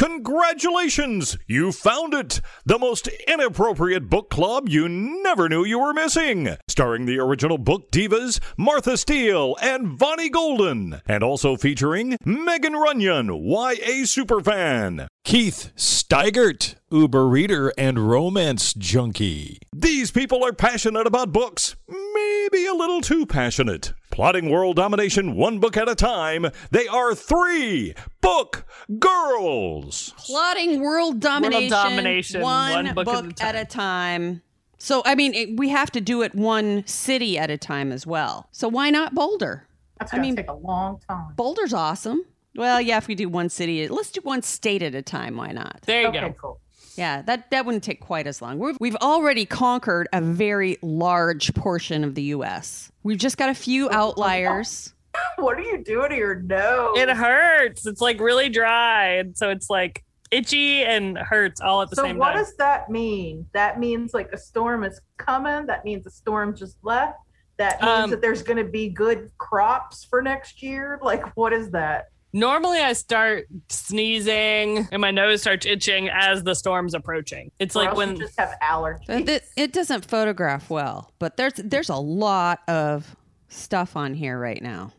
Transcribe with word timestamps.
Congratulations! 0.00 1.36
You 1.46 1.72
found 1.72 2.14
it! 2.14 2.40
The 2.64 2.78
most 2.78 3.06
inappropriate 3.28 4.08
book 4.08 4.30
club 4.30 4.66
you 4.66 4.88
never 4.88 5.46
knew 5.46 5.62
you 5.62 5.78
were 5.78 5.92
missing. 5.92 6.56
Starring 6.68 7.04
the 7.04 7.18
original 7.18 7.58
book 7.58 7.90
divas 7.90 8.40
Martha 8.56 8.96
Steele 8.96 9.56
and 9.60 9.98
Vonnie 9.98 10.30
Golden. 10.30 11.02
And 11.06 11.22
also 11.22 11.54
featuring 11.54 12.16
Megan 12.24 12.72
Runyon, 12.72 13.26
YA 13.26 14.06
superfan. 14.06 15.06
Keith 15.30 15.70
Steigert, 15.76 16.74
Uber 16.90 17.28
reader 17.28 17.72
and 17.78 18.10
romance 18.10 18.74
junkie. 18.74 19.60
These 19.72 20.10
people 20.10 20.44
are 20.44 20.52
passionate 20.52 21.06
about 21.06 21.30
books, 21.30 21.76
maybe 21.88 22.66
a 22.66 22.74
little 22.74 23.00
too 23.00 23.26
passionate. 23.26 23.92
Plotting 24.10 24.50
world 24.50 24.74
domination 24.74 25.36
one 25.36 25.60
book 25.60 25.76
at 25.76 25.88
a 25.88 25.94
time, 25.94 26.46
they 26.72 26.88
are 26.88 27.14
three 27.14 27.94
book 28.20 28.66
girls. 28.98 30.14
Plotting 30.18 30.80
world 30.80 31.20
domination, 31.20 31.70
domination, 31.70 32.40
one, 32.40 32.86
one 32.86 32.94
book, 32.96 33.04
book 33.04 33.26
at 33.40 33.54
at 33.54 33.54
a 33.54 33.60
a 33.60 33.64
time. 33.66 34.42
So, 34.78 35.00
I 35.06 35.14
mean, 35.14 35.32
it, 35.34 35.56
we 35.56 35.68
have 35.68 35.92
to 35.92 36.00
do 36.00 36.22
it 36.22 36.34
one 36.34 36.84
city 36.88 37.38
at 37.38 37.50
a 37.50 37.56
time 37.56 37.92
as 37.92 38.04
well. 38.04 38.48
So, 38.50 38.66
why 38.66 38.90
not 38.90 39.14
Boulder? 39.14 39.68
That's 40.00 40.12
I 40.12 40.16
gonna 40.16 40.26
mean- 40.26 40.34
take 40.34 40.50
a 40.50 40.54
long 40.54 40.98
time. 41.08 41.34
Boulder's 41.36 41.72
awesome. 41.72 42.24
Well, 42.56 42.80
yeah, 42.80 42.96
if 42.96 43.06
we 43.06 43.14
do 43.14 43.28
one 43.28 43.48
city, 43.48 43.86
let's 43.88 44.10
do 44.10 44.20
one 44.22 44.42
state 44.42 44.82
at 44.82 44.94
a 44.94 45.02
time. 45.02 45.36
Why 45.36 45.52
not? 45.52 45.80
There 45.86 46.02
you 46.02 46.08
okay, 46.08 46.20
go. 46.20 46.32
cool. 46.40 46.60
Yeah, 46.96 47.22
that, 47.22 47.50
that 47.50 47.64
wouldn't 47.64 47.84
take 47.84 48.00
quite 48.00 48.26
as 48.26 48.42
long. 48.42 48.58
We've, 48.58 48.76
we've 48.80 48.96
already 48.96 49.46
conquered 49.46 50.08
a 50.12 50.20
very 50.20 50.76
large 50.82 51.54
portion 51.54 52.04
of 52.04 52.14
the 52.14 52.22
U.S. 52.24 52.90
We've 53.04 53.16
just 53.18 53.36
got 53.36 53.48
a 53.48 53.54
few 53.54 53.88
outliers. 53.90 54.92
What 55.38 55.58
are 55.58 55.62
you 55.62 55.82
doing 55.82 56.10
to 56.10 56.16
your 56.16 56.36
nose? 56.36 56.96
It 56.96 57.08
hurts. 57.08 57.84
It's 57.84 58.00
like 58.00 58.20
really 58.20 58.48
dry, 58.48 59.14
and 59.14 59.36
so 59.36 59.50
it's 59.50 59.68
like 59.68 60.04
itchy 60.30 60.84
and 60.84 61.18
hurts 61.18 61.60
all 61.60 61.82
at 61.82 61.90
the 61.90 61.96
so 61.96 62.02
same 62.02 62.10
time. 62.12 62.16
So 62.16 62.20
what 62.20 62.34
does 62.36 62.54
that 62.58 62.90
mean? 62.90 63.44
That 63.52 63.80
means 63.80 64.14
like 64.14 64.30
a 64.32 64.38
storm 64.38 64.84
is 64.84 65.00
coming. 65.16 65.66
That 65.66 65.84
means 65.84 66.06
a 66.06 66.10
storm 66.10 66.54
just 66.54 66.76
left. 66.84 67.18
That 67.56 67.82
means 67.82 68.04
Um, 68.04 68.10
that 68.10 68.20
there's 68.20 68.44
going 68.44 68.64
to 68.64 68.70
be 68.70 68.88
good 68.88 69.32
crops 69.36 70.04
for 70.04 70.22
next 70.22 70.62
year. 70.62 71.00
Like, 71.02 71.36
what 71.36 71.52
is 71.52 71.72
that? 71.72 72.09
Normally, 72.32 72.78
I 72.78 72.92
start 72.92 73.46
sneezing 73.68 74.88
and 74.92 75.00
my 75.00 75.10
nose 75.10 75.40
starts 75.40 75.66
itching 75.66 76.08
as 76.08 76.44
the 76.44 76.54
storm's 76.54 76.94
approaching. 76.94 77.50
It's 77.58 77.74
Or 77.74 77.84
like 77.84 77.96
when 77.96 78.16
you 78.16 78.22
just 78.22 78.38
have 78.38 78.54
allergies. 78.62 79.28
It, 79.28 79.44
it 79.56 79.72
doesn't 79.72 80.04
photograph 80.06 80.70
well, 80.70 81.12
but 81.18 81.36
there's 81.36 81.54
there's 81.56 81.88
a 81.88 81.96
lot 81.96 82.60
of 82.68 83.16
stuff 83.48 83.96
on 83.96 84.14
here 84.14 84.38
right 84.38 84.62
now. 84.62 84.92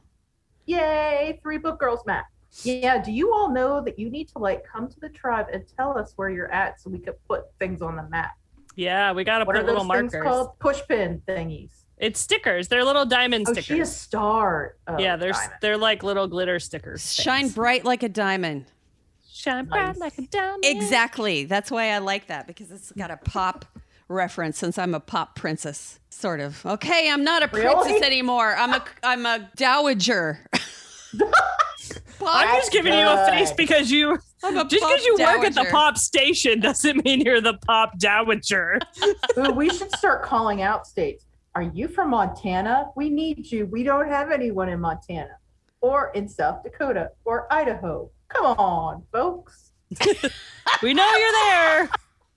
Yay, 0.65 1.39
three 1.41 1.57
book 1.57 1.79
girls 1.79 2.01
map. 2.05 2.25
Yeah, 2.63 3.01
do 3.01 3.11
you 3.13 3.33
all 3.33 3.49
know 3.49 3.81
that 3.81 3.97
you 3.97 4.09
need 4.09 4.27
to 4.29 4.37
like 4.39 4.65
come 4.65 4.89
to 4.89 4.99
the 4.99 5.07
tribe 5.09 5.47
and 5.53 5.63
tell 5.77 5.97
us 5.97 6.13
where 6.17 6.29
you're 6.29 6.51
at 6.51 6.81
so 6.81 6.89
we 6.89 6.99
could 6.99 7.15
put 7.27 7.43
things 7.59 7.81
on 7.81 7.95
the 7.95 8.03
map? 8.09 8.31
yeah, 8.75 9.11
we 9.11 9.23
gotta 9.25 9.43
What 9.45 9.55
put 9.55 9.63
are 9.63 9.67
little 9.67 9.83
those 9.85 9.97
things 9.97 10.13
markers. 10.13 10.29
called? 10.29 10.59
Push 10.59 10.81
pin 10.87 11.21
thingies. 11.27 11.80
It's 12.01 12.19
stickers. 12.19 12.67
They're 12.67 12.83
little 12.83 13.05
diamond 13.05 13.45
Oh, 13.47 13.53
stickers. 13.53 13.65
she 13.65 13.79
is 13.79 13.95
star. 13.95 14.75
Oh, 14.87 14.97
yeah, 14.97 15.15
they're 15.15 15.31
diamond. 15.33 15.53
they're 15.61 15.77
like 15.77 16.01
little 16.03 16.27
glitter 16.27 16.59
stickers. 16.59 17.13
Shine 17.13 17.43
things. 17.43 17.55
bright 17.55 17.85
like 17.85 18.01
a 18.03 18.09
diamond. 18.09 18.65
shine 19.31 19.65
bright 19.65 19.97
like 19.97 20.17
a 20.17 20.23
diamond. 20.23 20.65
Exactly. 20.65 21.45
That's 21.45 21.69
why 21.71 21.91
I 21.91 21.99
like 21.99 22.27
that 22.27 22.47
because 22.47 22.71
it's 22.71 22.91
got 22.93 23.11
a 23.11 23.17
pop 23.17 23.65
reference 24.07 24.57
since 24.57 24.77
I'm 24.79 24.93
a 24.95 24.99
pop 24.99 25.35
princess, 25.35 25.99
sort 26.09 26.39
of. 26.39 26.65
Okay, 26.65 27.09
I'm 27.09 27.23
not 27.23 27.43
a 27.43 27.47
princess 27.47 27.85
Really? 27.85 28.03
anymore. 28.03 28.55
I'm 28.57 28.73
a 28.73 28.83
I'm 29.03 29.25
a 29.27 29.49
dowager. 29.55 30.39
I'm 32.23 32.55
just 32.59 32.71
giving 32.71 32.93
you 32.93 33.07
a 33.07 33.25
face 33.27 33.51
because 33.51 33.89
you 33.91 34.17
just 34.41 34.69
because 34.69 35.05
you 35.05 35.17
work 35.19 35.43
at 35.43 35.53
the 35.55 35.67
pop 35.71 35.97
station 35.97 36.59
doesn't 36.59 37.03
mean 37.05 37.21
you're 37.21 37.41
the 37.41 37.55
pop 37.65 37.97
dowager. 37.99 38.79
Ooh, 39.37 39.51
we 39.51 39.69
should 39.69 39.91
start 39.95 40.23
calling 40.23 40.61
out 40.61 40.87
states. 40.87 41.25
Are 41.53 41.61
you 41.63 41.87
from 41.87 42.11
Montana? 42.11 42.87
We 42.95 43.09
need 43.09 43.51
you. 43.51 43.65
We 43.65 43.83
don't 43.83 44.07
have 44.07 44.31
anyone 44.31 44.69
in 44.69 44.79
Montana 44.79 45.37
or 45.81 46.11
in 46.15 46.29
South 46.29 46.63
Dakota 46.63 47.09
or 47.25 47.51
Idaho. 47.51 48.09
Come 48.29 48.45
on, 48.45 49.03
folks. 49.11 49.71
we 50.81 50.93
know 50.93 51.11
you're 51.13 51.31
there. 51.49 51.89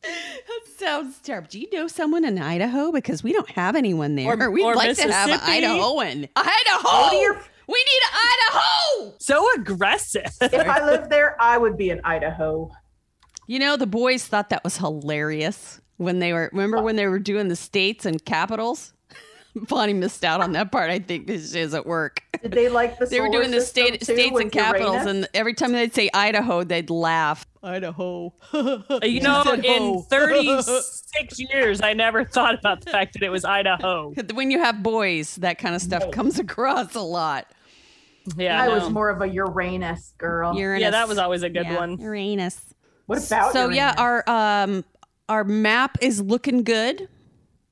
That 0.03 0.61
sounds 0.77 1.19
terrible. 1.21 1.49
Do 1.51 1.61
you 1.61 1.69
know 1.73 1.87
someone 1.87 2.25
in 2.25 2.39
Idaho? 2.39 2.91
Because 2.91 3.23
we 3.23 3.33
don't 3.33 3.49
have 3.51 3.77
anyone 3.77 4.17
there. 4.17 4.39
Or- 4.39 4.51
We'd 4.51 4.65
or 4.65 4.75
like 4.75 4.97
to 4.97 5.13
have 5.13 5.31
an 5.31 5.39
Idahoan. 5.39 6.29
Idaho. 6.35 7.17
Your- 7.21 7.41
We 7.69 7.79
need 7.79 8.03
Idaho. 8.53 9.15
So 9.21 9.47
aggressive. 9.55 10.27
If 10.41 10.69
I 10.69 10.85
lived 10.85 11.09
there, 11.09 11.41
I 11.41 11.57
would 11.57 11.77
be 11.79 11.91
in 11.91 12.01
Idaho. 12.05 12.71
You 13.47 13.59
know, 13.61 13.77
the 13.77 13.87
boys 13.87 14.27
thought 14.27 14.51
that 14.51 14.65
was 14.65 14.77
hilarious 14.79 15.81
when 15.99 16.19
they 16.19 16.33
were. 16.33 16.51
Remember 16.53 16.83
when 16.83 16.97
they 16.97 17.07
were 17.07 17.19
doing 17.19 17.49
the 17.49 17.57
states 17.57 18.05
and 18.05 18.23
capitals? 18.25 18.93
Bonnie 19.69 19.93
missed 19.93 20.25
out 20.25 20.41
on 20.41 20.53
that 20.53 20.73
part. 20.73 20.91
I 20.91 20.99
think 20.99 21.27
this 21.27 21.53
she 21.53 21.61
was 21.61 21.75
at 21.75 21.87
work. 21.87 22.23
Did 22.43 22.53
they 22.53 22.69
like 22.69 22.99
the 22.99 23.07
They 23.11 23.21
were 23.21 23.29
doing 23.31 23.51
the 23.51 23.61
state, 23.61 24.01
too 24.01 24.05
states 24.15 24.39
and 24.41 24.51
capitals, 24.51 24.95
Uranus? 25.05 25.07
and 25.07 25.29
every 25.35 25.55
time 25.55 25.73
they'd 25.73 25.95
say 25.95 26.11
Idaho, 26.13 26.65
they'd 26.65 26.91
laugh. 26.91 27.47
Idaho. 27.63 28.35
You 28.53 29.21
know, 29.23 29.43
in 29.63 30.03
36 30.03 31.41
years, 31.41 31.81
I 31.81 31.93
never 31.95 32.25
thought 32.25 32.59
about 32.59 32.85
the 32.85 32.91
fact 32.91 33.15
that 33.15 33.23
it 33.23 33.31
was 33.31 33.45
Idaho. 33.45 34.13
when 34.35 34.51
you 34.51 34.59
have 34.59 34.83
boys, 34.83 35.37
that 35.37 35.59
kind 35.59 35.75
of 35.75 35.81
stuff 35.81 36.11
comes 36.11 36.39
across 36.39 36.95
a 36.95 37.01
lot. 37.01 37.47
Yeah, 38.37 38.61
I 38.63 38.67
no. 38.69 38.75
was 38.75 38.91
more 38.91 39.11
of 39.11 39.21
a 39.23 39.29
Uranus 39.29 40.15
girl. 40.19 40.57
Uranus. 40.57 40.81
yeah, 40.83 40.91
that 40.91 41.09
was 41.09 41.19
always 41.19 41.43
a 41.43 41.51
good 41.51 41.67
Yeah, 41.67 41.77
one. 41.77 41.99
Uranus. 41.99 42.61
what 43.07 43.19
about 43.27 43.53
so 43.53 43.61
Uranus? 43.71 43.77
yeah, 43.77 43.95
our 43.99 44.25
um 44.29 44.85
our 45.29 45.45
map 45.45 45.99
is 46.01 46.21
looking 46.23 46.65
good, 46.65 47.09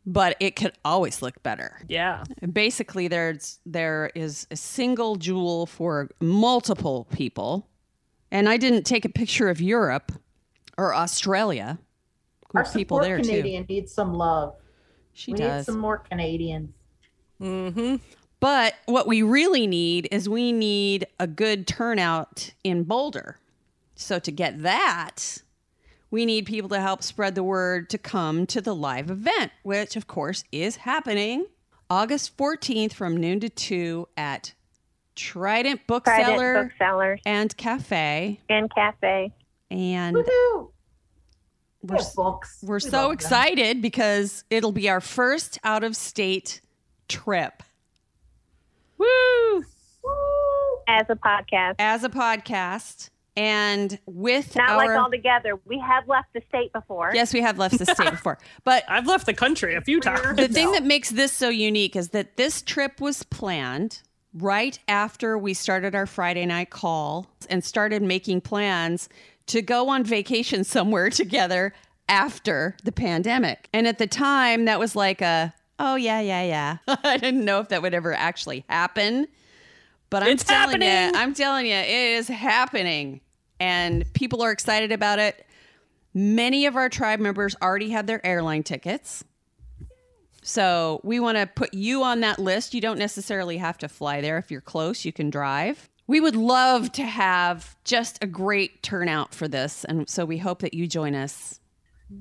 but 0.05 0.37
it 0.41 0.57
could 0.57 0.73
always 0.85 1.23
look 1.23 1.43
better. 1.43 1.81
Yeah. 1.89 2.25
Basically, 2.53 3.09
there's 3.09 3.61
there 3.65 4.11
is 4.15 4.47
a 4.51 4.57
single 4.57 5.17
jewel 5.17 5.67
for 5.67 6.11
multiple 6.21 7.07
people, 7.13 7.69
and 8.31 8.49
I 8.49 8.57
didn't 8.57 8.85
take 8.85 9.05
a 9.05 9.09
picture 9.09 9.49
of 9.49 9.61
Europe 9.61 10.13
or 10.77 10.95
Australia. 10.95 11.79
our 12.55 12.65
people 12.65 12.99
support 12.99 13.05
there 13.05 13.21
Canadian 13.21 13.67
needs 13.69 13.93
some 13.93 14.15
love. 14.15 14.55
She 15.13 15.33
we 15.33 15.39
does. 15.39 15.67
need 15.67 15.73
some 15.73 15.81
more 15.81 15.99
Canadians. 15.99 16.71
Mm-hmm. 17.41 17.97
But 18.41 18.75
what 18.87 19.07
we 19.07 19.23
really 19.23 19.69
need 19.69 20.09
is 20.11 20.29
we 20.29 20.51
need 20.51 21.07
a 21.21 21.29
good 21.29 21.67
turnout 21.67 22.53
in 22.65 22.83
Boulder. 22.83 23.39
So 23.95 24.19
to 24.19 24.33
get 24.33 24.63
that, 24.63 25.43
we 26.13 26.25
need 26.27 26.47
people 26.47 26.69
to 26.69 26.79
help 26.81 27.03
spread 27.03 27.35
the 27.35 27.43
word 27.43 27.91
to 27.91 27.99
come 27.99 28.47
to 28.47 28.61
the 28.61 28.75
live 28.75 29.11
event, 29.11 29.51
which 29.65 29.97
of 29.97 30.07
course 30.07 30.45
is 30.53 30.77
happening 30.77 31.47
August 31.91 32.37
14th 32.37 32.93
from 32.93 33.17
noon 33.17 33.41
to 33.41 33.49
2 33.49 34.07
at 34.17 34.53
Trident 35.17 35.87
Bookseller 35.87 36.25
Trident 36.55 36.69
booksellers 36.71 37.21
and 37.27 37.57
Cafe. 37.57 38.41
and 38.49 38.73
cafe. 38.75 39.33
And 39.71 40.17
Woohoo! 40.17 40.71
we're, 41.83 41.99
books. 42.15 42.59
we're 42.63 42.77
We 42.77 42.81
so 42.81 42.91
love 42.91 43.03
them. 43.09 43.13
excited 43.15 43.83
because 43.83 44.45
it'll 44.51 44.73
be 44.73 44.89
our 44.89 45.01
first 45.01 45.59
out 45.65 45.83
of 45.83 45.97
state 45.97 46.61
trip 47.09 47.63
Woo! 48.99 49.07
Woo! 50.05 50.79
as 50.89 51.07
a 51.09 51.15
podcast. 51.17 51.75
as 51.79 52.05
a 52.05 52.09
podcast. 52.09 53.09
And 53.37 53.99
with 54.05 54.55
Not 54.57 54.71
our 54.71 54.77
like 54.77 54.91
all 54.91 55.11
together. 55.11 55.59
We 55.65 55.79
have 55.79 56.07
left 56.07 56.33
the 56.35 56.43
state 56.49 56.73
before. 56.73 57.13
Yes, 57.15 57.33
we 57.33 57.41
have 57.41 57.59
left 57.59 57.79
the 57.79 57.87
state 57.87 58.11
before. 58.11 58.39
But 58.65 58.85
I've 58.89 59.07
left 59.07 59.27
the 59.27 59.35
country 59.35 59.75
a 59.75 59.81
few 59.81 60.01
times. 60.01 60.37
the 60.37 60.49
thing 60.49 60.73
that 60.73 60.85
makes 60.85 61.11
this 61.11 61.33
so 61.33 61.49
unique 61.49 61.97
is 61.97 62.11
that 62.11 62.37
this 62.37 62.61
trip 62.61 63.01
was 63.01 63.23
planned 63.23 64.03
right 64.35 64.79
after 64.89 65.37
we 65.37 65.55
started 65.55 65.95
our 65.95 66.07
Friday 66.07 66.47
night 66.47 66.71
call 66.71 67.27
and 67.49 67.65
started 67.65 68.03
making 68.03 68.41
plans 68.41 69.09
to 69.47 69.63
go 69.63 69.89
on 69.89 70.05
vacation 70.05 70.65
somewhere 70.65 71.11
together 71.11 71.73
after 72.09 72.77
the 72.85 72.93
pandemic. 72.93 73.69
And 73.73 73.87
at 73.87 73.99
the 73.99 74.07
time, 74.07 74.65
that 74.67 74.79
was 74.79 74.95
like 74.95 75.21
a, 75.23 75.55
oh, 75.79 75.97
yeah, 75.97 76.21
yeah, 76.21 76.43
yeah. 76.43 76.77
I 77.05 77.17
didn't 77.17 77.45
know 77.45 77.61
if 77.61 77.69
that 77.69 77.83
would 77.83 77.95
ever 77.95 78.13
actually 78.13 78.65
happen. 78.69 79.27
But 80.13 80.25
I'm 80.25 80.29
It's 80.29 80.45
telling 80.45 80.83
you. 80.83 80.89
I'm 80.89 81.33
telling 81.33 81.65
you, 81.65 81.75
it 81.75 81.89
is 81.89 82.29
happening. 82.29 83.23
And 83.59 84.05
people 84.13 84.43
are 84.43 84.53
excited 84.53 84.93
about 84.93 85.19
it. 85.19 85.47
Many 86.13 86.67
of 86.67 86.77
our 86.77 86.91
tribe 86.91 87.19
members 87.19 87.57
already 87.63 87.89
have 87.91 88.07
their 88.07 88.25
airline 88.25 88.63
tickets. 88.63 89.25
So 90.43 91.01
we 91.03 91.19
want 91.19 91.39
to 91.39 91.47
put 91.47 91.73
you 91.73 92.03
on 92.03 92.21
that 92.21 92.39
list. 92.39 92.75
You 92.75 92.83
don't 92.83 92.99
necessarily 92.99 93.57
have 93.57 93.79
to 93.79 93.89
fly 93.89 94.21
there. 94.21 94.37
If 94.37 94.51
you're 94.51 94.61
close, 94.61 95.07
you 95.07 95.15
can 95.15 95.31
drive. 95.31 95.89
We 96.07 96.21
would 96.21 96.37
love 96.37 96.93
to 96.93 97.05
have 97.05 97.75
just 97.85 98.23
a 98.23 98.27
great 98.27 98.83
turnout 98.83 99.35
for 99.35 99.49
this. 99.49 99.83
And 99.85 100.11
so 100.11 100.27
we 100.27 100.37
hope 100.37 100.59
that 100.59 100.75
you 100.75 100.87
join 100.87 101.15
us. 101.15 101.59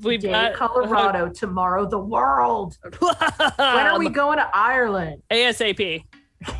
We've 0.01 0.21
Today, 0.21 0.31
got 0.31 0.53
Colorado. 0.53 1.29
Tomorrow, 1.29 1.89
the 1.89 1.99
world. 1.99 2.77
When 3.01 3.87
are 3.87 3.99
we 3.99 4.07
going 4.07 4.37
to 4.37 4.47
Ireland? 4.53 5.23
ASAP. 5.29 6.05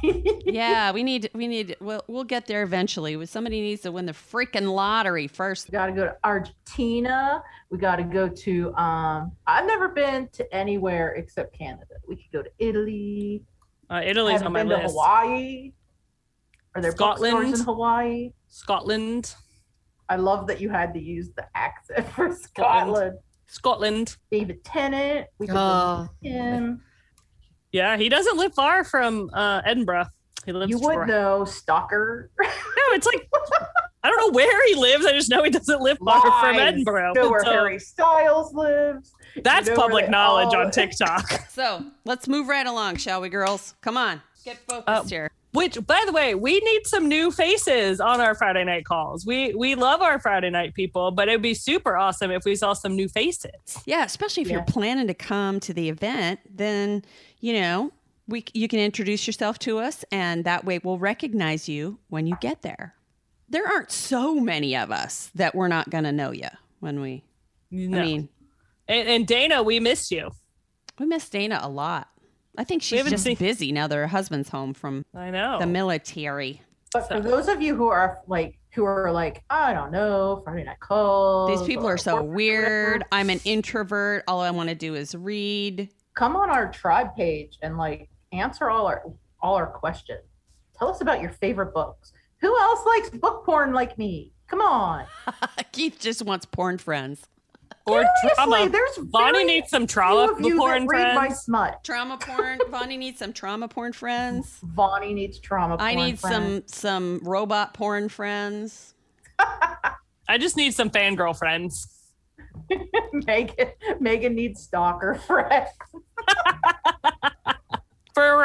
Yeah, 0.04 0.92
we 0.94 1.04
need 1.04 1.30
we 1.34 1.48
need 1.48 1.76
we'll 1.80 2.04
we'll 2.08 2.24
get 2.24 2.46
there 2.48 2.64
eventually. 2.64 3.24
Somebody 3.26 3.62
needs 3.62 3.82
to 3.82 3.92
win 3.92 4.06
the 4.06 4.14
freaking 4.14 4.74
lottery 4.74 5.28
first. 5.28 5.68
We 5.68 5.72
got 5.74 5.88
to 5.88 5.92
go 5.94 6.06
to 6.06 6.16
Argentina. 6.24 7.42
We 7.70 7.78
got 7.78 7.98
to 7.98 8.04
go 8.04 8.28
to. 8.30 8.74
Um, 8.76 9.32
I've 9.48 9.66
never 9.66 9.90
been 9.90 10.30
to 10.34 10.56
anywhere 10.56 11.14
except 11.14 11.58
Canada. 11.58 11.96
We 12.08 12.16
could 12.18 12.32
go 12.32 12.42
to 12.44 12.50
Italy. 12.60 13.44
Uh, 13.90 14.02
Italy's 14.04 14.42
Haven't 14.42 14.48
on 14.48 14.54
my 14.54 14.60
been 14.60 14.70
list. 14.70 14.82
to 14.84 14.90
Hawaii. 14.92 15.74
Are 16.76 16.82
there 16.82 16.92
bookstores 16.94 17.20
Scotland. 17.30 17.54
in 17.56 17.60
Hawaii? 17.66 18.34
Scotland. 18.48 19.36
I 20.08 20.16
love 20.18 20.48
that 20.48 20.60
you 20.62 20.70
had 20.70 20.94
to 20.94 21.00
use 21.02 21.30
the 21.36 21.46
accent 21.56 22.08
for 22.10 22.34
Scotland. 22.36 23.18
Scotland. 23.48 24.16
David 24.32 24.64
Tennant. 24.64 25.28
We 25.38 25.48
could 25.48 25.56
Oh. 25.58 26.08
go 26.24 26.30
to 26.30 26.30
him. 26.30 26.82
Yeah, 27.72 27.98
he 27.98 28.10
doesn't 28.10 28.38
live 28.38 28.54
far 28.54 28.84
from 28.84 29.30
uh, 29.34 29.62
Edinburgh. 29.66 30.08
He 30.46 30.52
lives. 30.52 30.70
You 30.72 30.80
for- 30.80 31.00
would 31.00 31.08
know, 31.08 31.46
stalker. 31.46 32.32
No, 32.42 32.48
it's 32.96 33.06
like 33.06 33.30
I 34.04 34.10
don't 34.10 34.18
know 34.18 34.36
where 34.36 34.68
he 34.68 34.76
lives. 34.76 35.06
I 35.06 35.12
just 35.12 35.30
know 35.30 35.44
he 35.44 35.52
doesn't 35.52 35.80
live 35.82 35.98
far 36.04 36.22
from 36.22 36.56
Edinburgh. 36.56 37.14
Know 37.14 37.30
where 37.30 37.44
So 37.44 37.52
Harry 37.52 37.80
Styles 37.80 38.54
lives. 38.54 39.14
that's 39.44 39.68
You 39.68 39.76
know 39.76 39.82
public 39.82 40.10
knowledge 40.10 40.54
all- 40.56 40.66
on 40.66 40.72
TikTok. 40.72 41.30
So 41.52 41.86
let's 42.06 42.28
move 42.28 42.48
right 42.48 42.66
along, 42.66 42.96
shall 42.96 43.22
we, 43.22 43.30
girls? 43.30 43.76
Come 43.82 43.98
on, 43.98 44.22
get 44.44 44.58
focused 44.68 44.88
Uh, 44.88 45.04
here. 45.04 45.30
Which, 45.54 45.86
by 45.86 46.02
the 46.06 46.14
way, 46.14 46.34
we 46.34 46.60
need 46.62 46.88
some 46.88 47.10
new 47.10 47.30
faces 47.30 48.00
on 48.00 48.22
our 48.22 48.34
Friday 48.34 48.64
night 48.64 48.86
calls. 48.86 49.26
We 49.26 49.54
we 49.54 49.76
love 49.76 50.02
our 50.02 50.18
Friday 50.18 50.50
night 50.50 50.74
people, 50.74 51.12
but 51.12 51.28
it'd 51.28 51.42
be 51.42 51.54
super 51.54 51.98
awesome 51.98 52.32
if 52.32 52.46
we 52.46 52.56
saw 52.56 52.72
some 52.74 52.96
new 52.96 53.10
faces. 53.10 53.52
Yeah, 53.86 54.06
especially 54.06 54.44
if 54.44 54.50
you're 54.50 54.64
planning 54.64 55.08
to 55.08 55.14
come 55.14 55.60
to 55.60 55.74
the 55.74 55.90
event, 55.90 56.40
then 56.50 57.04
you 57.42 57.54
know 57.54 57.92
we 58.28 58.46
you 58.54 58.68
can 58.68 58.80
introduce 58.80 59.28
yourself 59.28 59.60
to 59.60 59.80
us, 59.80 60.06
and 60.12 60.46
that 60.46 60.64
way 60.64 60.80
we'll 60.82 60.98
recognize 61.00 61.68
you 61.68 62.00
when 62.08 62.26
you 62.28 62.38
get 62.40 62.62
there. 62.62 62.96
There 63.50 63.68
aren't 63.68 63.92
so 63.92 64.36
many 64.36 64.78
of 64.78 64.92
us 64.92 65.30
that 65.36 65.54
we're 65.54 65.68
not 65.68 65.90
going 65.90 66.06
to 66.06 66.12
know 66.14 66.32
you 66.32 66.48
when 66.80 67.02
we. 67.02 67.26
No. 67.70 68.00
I 68.00 68.02
mean, 68.02 68.30
and, 68.88 69.08
and 69.10 69.28
Dana, 69.28 69.62
we 69.64 69.80
miss 69.80 70.12
you. 70.12 70.32
we 71.00 71.06
miss 71.06 71.30
Dana 71.30 71.60
a 71.62 71.70
lot. 71.70 72.08
I 72.58 72.64
think 72.64 72.82
she's 72.82 73.00
haven't 73.00 73.12
just 73.12 73.24
seen- 73.24 73.36
busy 73.38 73.72
now 73.72 73.88
that 73.88 73.96
her 73.96 74.08
husband's 74.08 74.50
home 74.50 74.74
from 74.74 75.06
I 75.16 75.30
know. 75.32 75.60
the 75.60 75.68
military. 75.68 76.62
But 76.94 77.08
for 77.08 77.22
those 77.22 77.48
of 77.48 77.62
you 77.62 77.76
who 77.76 77.88
are 77.88 78.20
like, 78.28 78.60
who 78.74 78.84
are 78.84 79.12
like, 79.12 79.44
I 79.50 79.74
don't 79.74 79.92
know, 79.94 80.42
Friday 80.44 80.66
night 80.66 80.82
calls. 80.82 81.58
These 81.60 81.66
people 81.68 81.88
are 81.88 81.98
so 81.98 82.22
weird. 82.22 83.04
I'm 83.12 83.30
an 83.30 83.40
introvert. 83.46 84.26
All 84.28 84.42
I 84.42 84.52
want 84.52 84.68
to 84.70 84.76
do 84.76 84.96
is 84.96 85.16
read. 85.16 85.90
Come 86.14 86.36
on 86.36 86.50
our 86.50 86.72
tribe 86.72 87.16
page 87.16 87.58
and 87.62 87.78
like 87.78 88.10
answer 88.32 88.70
all 88.70 88.86
our 88.88 89.04
all 89.42 89.56
our 89.56 89.68
questions. 89.68 90.22
Tell 90.78 90.90
us 90.90 91.02
about 91.02 91.22
your 91.22 91.32
favorite 91.32 91.74
books. 91.74 92.14
Who 92.42 92.58
else 92.60 92.86
likes 92.86 93.10
book 93.10 93.46
porn 93.46 93.72
like 93.74 93.98
me? 93.98 94.34
Come 94.48 94.62
on. 94.62 95.06
Keith 95.72 95.98
just 96.00 96.24
wants 96.26 96.46
porn 96.46 96.78
friends. 96.78 97.28
or 97.86 98.04
Seriously, 98.22 98.36
trauma. 98.36 98.70
there's 98.70 98.98
Bonnie 98.98 99.44
needs 99.46 99.70
some 99.70 99.88
trauma 99.88 100.34
porn 100.36 100.86
that 100.86 100.88
read 100.90 101.16
my 101.16 101.28
friends. 101.28 101.42
smut. 101.42 101.84
Trauma 101.84 102.18
porn. 102.18 102.60
Bonnie 102.72 102.98
needs 102.98 103.20
some 103.20 103.32
trauma 103.32 103.68
porn 103.68 103.94
friends. 103.94 104.60
Bonnie 104.62 105.14
needs 105.14 105.40
trauma. 105.40 105.76
I 105.80 105.94
porn 105.94 106.06
need 106.08 106.20
friends. 106.20 106.74
some 106.76 107.20
some 107.20 107.28
robot 107.28 107.74
porn 107.74 108.10
friends. 108.10 108.94
I 109.40 110.38
just 110.38 110.58
need 110.58 110.74
some 110.74 110.90
fangirl 110.90 111.38
friends. 111.38 111.88
Megan. 113.14 113.70
Megan 114.00 114.36
needs 114.36 114.62
stalker 114.64 115.16
friends. 115.16 115.70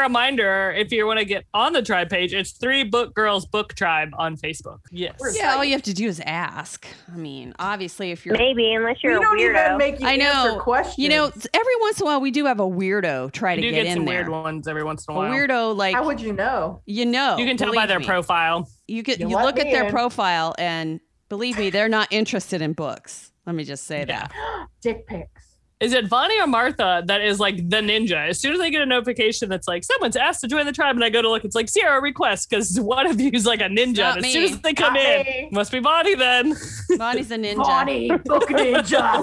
For 0.07 0.11
a 0.11 0.13
reminder, 0.13 0.71
if 0.77 0.93
you 0.93 1.05
want 1.05 1.19
to 1.19 1.25
get 1.25 1.47
on 1.53 1.73
the 1.73 1.83
tribe 1.83 2.09
page, 2.11 2.33
it's 2.33 2.53
Three 2.53 2.85
Book 2.85 3.13
Girls 3.13 3.45
Book 3.45 3.75
Tribe 3.75 4.11
on 4.17 4.37
Facebook. 4.37 4.79
Yes. 4.93 5.17
Yeah, 5.35 5.57
all 5.57 5.65
you 5.65 5.73
have 5.73 5.83
to 5.83 5.93
do 5.93 6.07
is 6.07 6.21
ask. 6.25 6.87
I 7.13 7.17
mean, 7.17 7.53
obviously, 7.59 8.13
if 8.13 8.25
you're, 8.25 8.37
Maybe, 8.39 8.73
unless 8.73 9.03
you're 9.03 9.17
a 9.19 9.21
don't 9.21 9.37
even 9.41 9.57
weirdo. 9.57 9.79
make 9.79 9.99
you 9.99 10.07
I 10.07 10.13
answer 10.13 10.53
know, 10.55 10.61
questions. 10.61 10.99
you 10.99 11.09
know, 11.09 11.25
every 11.53 11.77
once 11.81 12.01
in 12.01 12.05
a 12.05 12.07
while 12.07 12.21
we 12.21 12.31
do 12.31 12.45
have 12.45 12.61
a 12.61 12.65
weirdo 12.65 13.33
try 13.33 13.55
You 13.55 13.63
to 13.63 13.63
do 13.63 13.71
get, 13.73 13.83
get 13.83 13.87
in 13.89 13.95
some 13.97 14.05
there. 14.05 14.15
weird 14.15 14.29
ones 14.29 14.69
every 14.69 14.85
once 14.85 15.05
in 15.09 15.13
a 15.13 15.19
A 15.19 15.21
while. 15.23 15.33
weirdo, 15.33 15.75
like 15.77 15.97
how 15.97 16.07
would 16.07 16.21
you 16.21 16.33
know? 16.33 16.83
you 16.87 17.05
know, 17.05 17.37
you 17.37 17.45
can 17.45 17.57
tell 17.57 17.75
by 17.75 17.87
their 17.87 17.99
me. 17.99 18.07
profile. 18.07 18.69
You 18.87 19.03
can 19.03 19.19
You 19.21 19.31
you, 19.31 19.37
look 19.37 19.59
at 19.59 19.67
me 19.67 19.73
their 19.73 19.87
in. 19.87 19.91
profile 19.91 20.55
and 20.57 21.01
believe 21.29 21.59
me, 21.59 21.71
they're 21.71 21.89
not 21.89 22.07
interested 22.13 22.63
in 22.63 22.75
books. 22.75 23.33
Let 23.45 23.57
me 23.57 23.65
just 23.65 23.85
say 23.87 24.05
Yeah. 24.07 24.29
that. 24.29 24.33
Dick 24.83 25.05
pics. 25.09 25.46
Is 25.79 25.93
it 25.93 26.09
Bonnie 26.09 26.41
or 26.41 26.47
Martha 26.47 27.03
that 27.05 27.21
is 27.21 27.39
like 27.39 27.57
the 27.57 27.79
ninja? 27.79 28.31
As 28.31 28.41
soon 28.41 28.55
as 28.55 28.61
I 28.61 28.71
get 28.71 28.81
a 28.81 28.87
notification 28.87 29.51
that's 29.51 29.69
like 29.69 29.85
someone's 29.85 30.17
asked 30.17 30.41
to 30.41 30.49
join 30.49 30.65
the 30.65 30.73
tribe, 30.73 30.97
and 30.97 31.05
I 31.05 31.11
go 31.11 31.21
to 31.21 31.29
look, 31.29 31.45
it's 31.45 31.55
like 31.55 31.69
Sierra 31.69 32.01
request 32.01 32.49
because 32.49 32.81
one 32.81 33.07
of 33.07 33.21
you 33.21 33.31
is 33.35 33.45
like 33.45 33.61
a 33.61 33.65
ninja. 33.65 34.17
And 34.17 34.19
as 34.19 34.23
me. 34.23 34.33
soon 34.33 34.45
as 34.45 34.61
they 34.63 34.73
come 34.73 34.95
Not 34.95 35.03
in, 35.03 35.27
me. 35.27 35.49
must 35.53 35.71
be 35.71 35.81
Bonnie 35.81 36.15
then. 36.15 36.57
Bonnie's 36.97 37.31
a 37.31 37.37
ninja. 37.37 37.57
Bonnie, 37.57 38.09
book 38.09 38.49
ninja. 38.49 39.23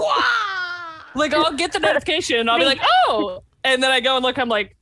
like 1.16 1.34
I'll 1.34 1.54
get 1.54 1.74
the 1.74 1.80
notification 1.80 2.38
and 2.38 2.50
I'll 2.52 2.60
be 2.60 2.66
like, 2.66 2.82
oh, 3.08 3.42
and 3.64 3.82
then 3.82 3.90
I 3.90 4.00
go 4.00 4.16
and 4.16 4.24
look, 4.24 4.38
I'm 4.38 4.50
like, 4.50 4.78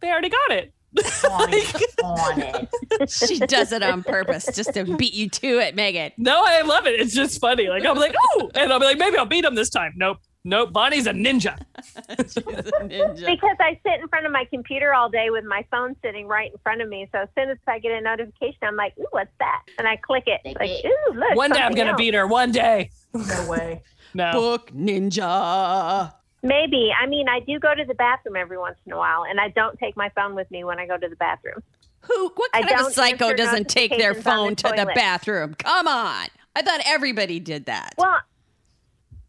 they 0.00 0.10
already 0.10 0.28
got 0.28 0.50
it. 0.50 0.74
Bonnie's 1.22 1.74
on 2.04 2.40
it. 2.40 3.10
she 3.10 3.38
does 3.38 3.72
it 3.72 3.82
on 3.82 4.02
purpose 4.02 4.50
just 4.54 4.74
to 4.74 4.84
beat 4.98 5.14
you 5.14 5.30
to 5.30 5.60
it, 5.60 5.74
Megan. 5.74 6.12
No, 6.18 6.42
I 6.44 6.60
love 6.60 6.86
it. 6.86 7.00
It's 7.00 7.14
just 7.14 7.40
funny. 7.40 7.68
Like 7.68 7.86
I'm 7.86 7.96
like, 7.96 8.14
oh, 8.34 8.50
and 8.54 8.70
I'll 8.70 8.78
be 8.78 8.84
like, 8.84 8.98
maybe 8.98 9.16
I'll 9.16 9.24
beat 9.24 9.46
him 9.46 9.54
this 9.54 9.70
time. 9.70 9.94
Nope, 9.96 10.18
nope. 10.44 10.72
Bonnie's 10.72 11.06
a 11.06 11.12
ninja. 11.12 11.58
She's 12.18 12.36
a 12.36 12.42
ninja. 12.42 13.26
Because 13.26 13.56
I 13.60 13.78
sit 13.84 14.00
in 14.00 14.08
front 14.08 14.26
of 14.26 14.32
my 14.32 14.44
computer 14.46 14.94
all 14.94 15.08
day 15.08 15.30
with 15.30 15.44
my 15.44 15.64
phone 15.70 15.96
sitting 16.02 16.26
right 16.26 16.52
in 16.52 16.58
front 16.58 16.80
of 16.80 16.88
me. 16.88 17.08
So 17.12 17.20
as 17.22 17.28
soon 17.36 17.50
as 17.50 17.58
I 17.66 17.78
get 17.78 17.92
a 17.92 18.00
notification, 18.00 18.58
I'm 18.62 18.76
like, 18.76 18.94
ooh, 18.98 19.06
what's 19.10 19.32
that? 19.38 19.62
And 19.78 19.88
I 19.88 19.96
click 19.96 20.24
it. 20.26 20.42
Click 20.42 20.58
like, 20.58 20.84
ooh, 20.84 21.14
look. 21.14 21.34
One 21.34 21.50
day 21.50 21.60
I'm 21.60 21.74
gonna 21.74 21.96
beat 21.96 22.14
her. 22.14 22.26
One 22.26 22.52
day. 22.52 22.90
No 23.12 23.46
way. 23.48 23.82
No. 24.16 24.30
Book 24.30 24.70
ninja. 24.70 26.12
Maybe. 26.44 26.92
I 26.96 27.06
mean, 27.06 27.28
I 27.28 27.40
do 27.40 27.58
go 27.58 27.74
to 27.74 27.84
the 27.84 27.94
bathroom 27.94 28.36
every 28.36 28.56
once 28.56 28.76
in 28.86 28.92
a 28.92 28.96
while, 28.96 29.24
and 29.28 29.40
I 29.40 29.48
don't 29.48 29.76
take 29.76 29.96
my 29.96 30.08
phone 30.10 30.36
with 30.36 30.48
me 30.52 30.62
when 30.62 30.78
I 30.78 30.86
go 30.86 30.96
to 30.96 31.08
the 31.08 31.16
bathroom. 31.16 31.64
Who? 32.02 32.28
What 32.36 32.50
I 32.54 32.62
kind 32.62 32.80
of 32.80 32.86
a 32.86 32.90
psycho 32.92 33.32
doesn't 33.34 33.68
take 33.68 33.90
their 33.96 34.14
phone 34.14 34.50
the 34.50 34.54
to 34.56 34.72
the 34.76 34.92
bathroom? 34.94 35.54
Come 35.54 35.88
on. 35.88 36.28
I 36.54 36.62
thought 36.62 36.80
everybody 36.86 37.40
did 37.40 37.66
that. 37.66 37.94
Well, 37.98 38.18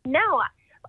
no, 0.05 0.43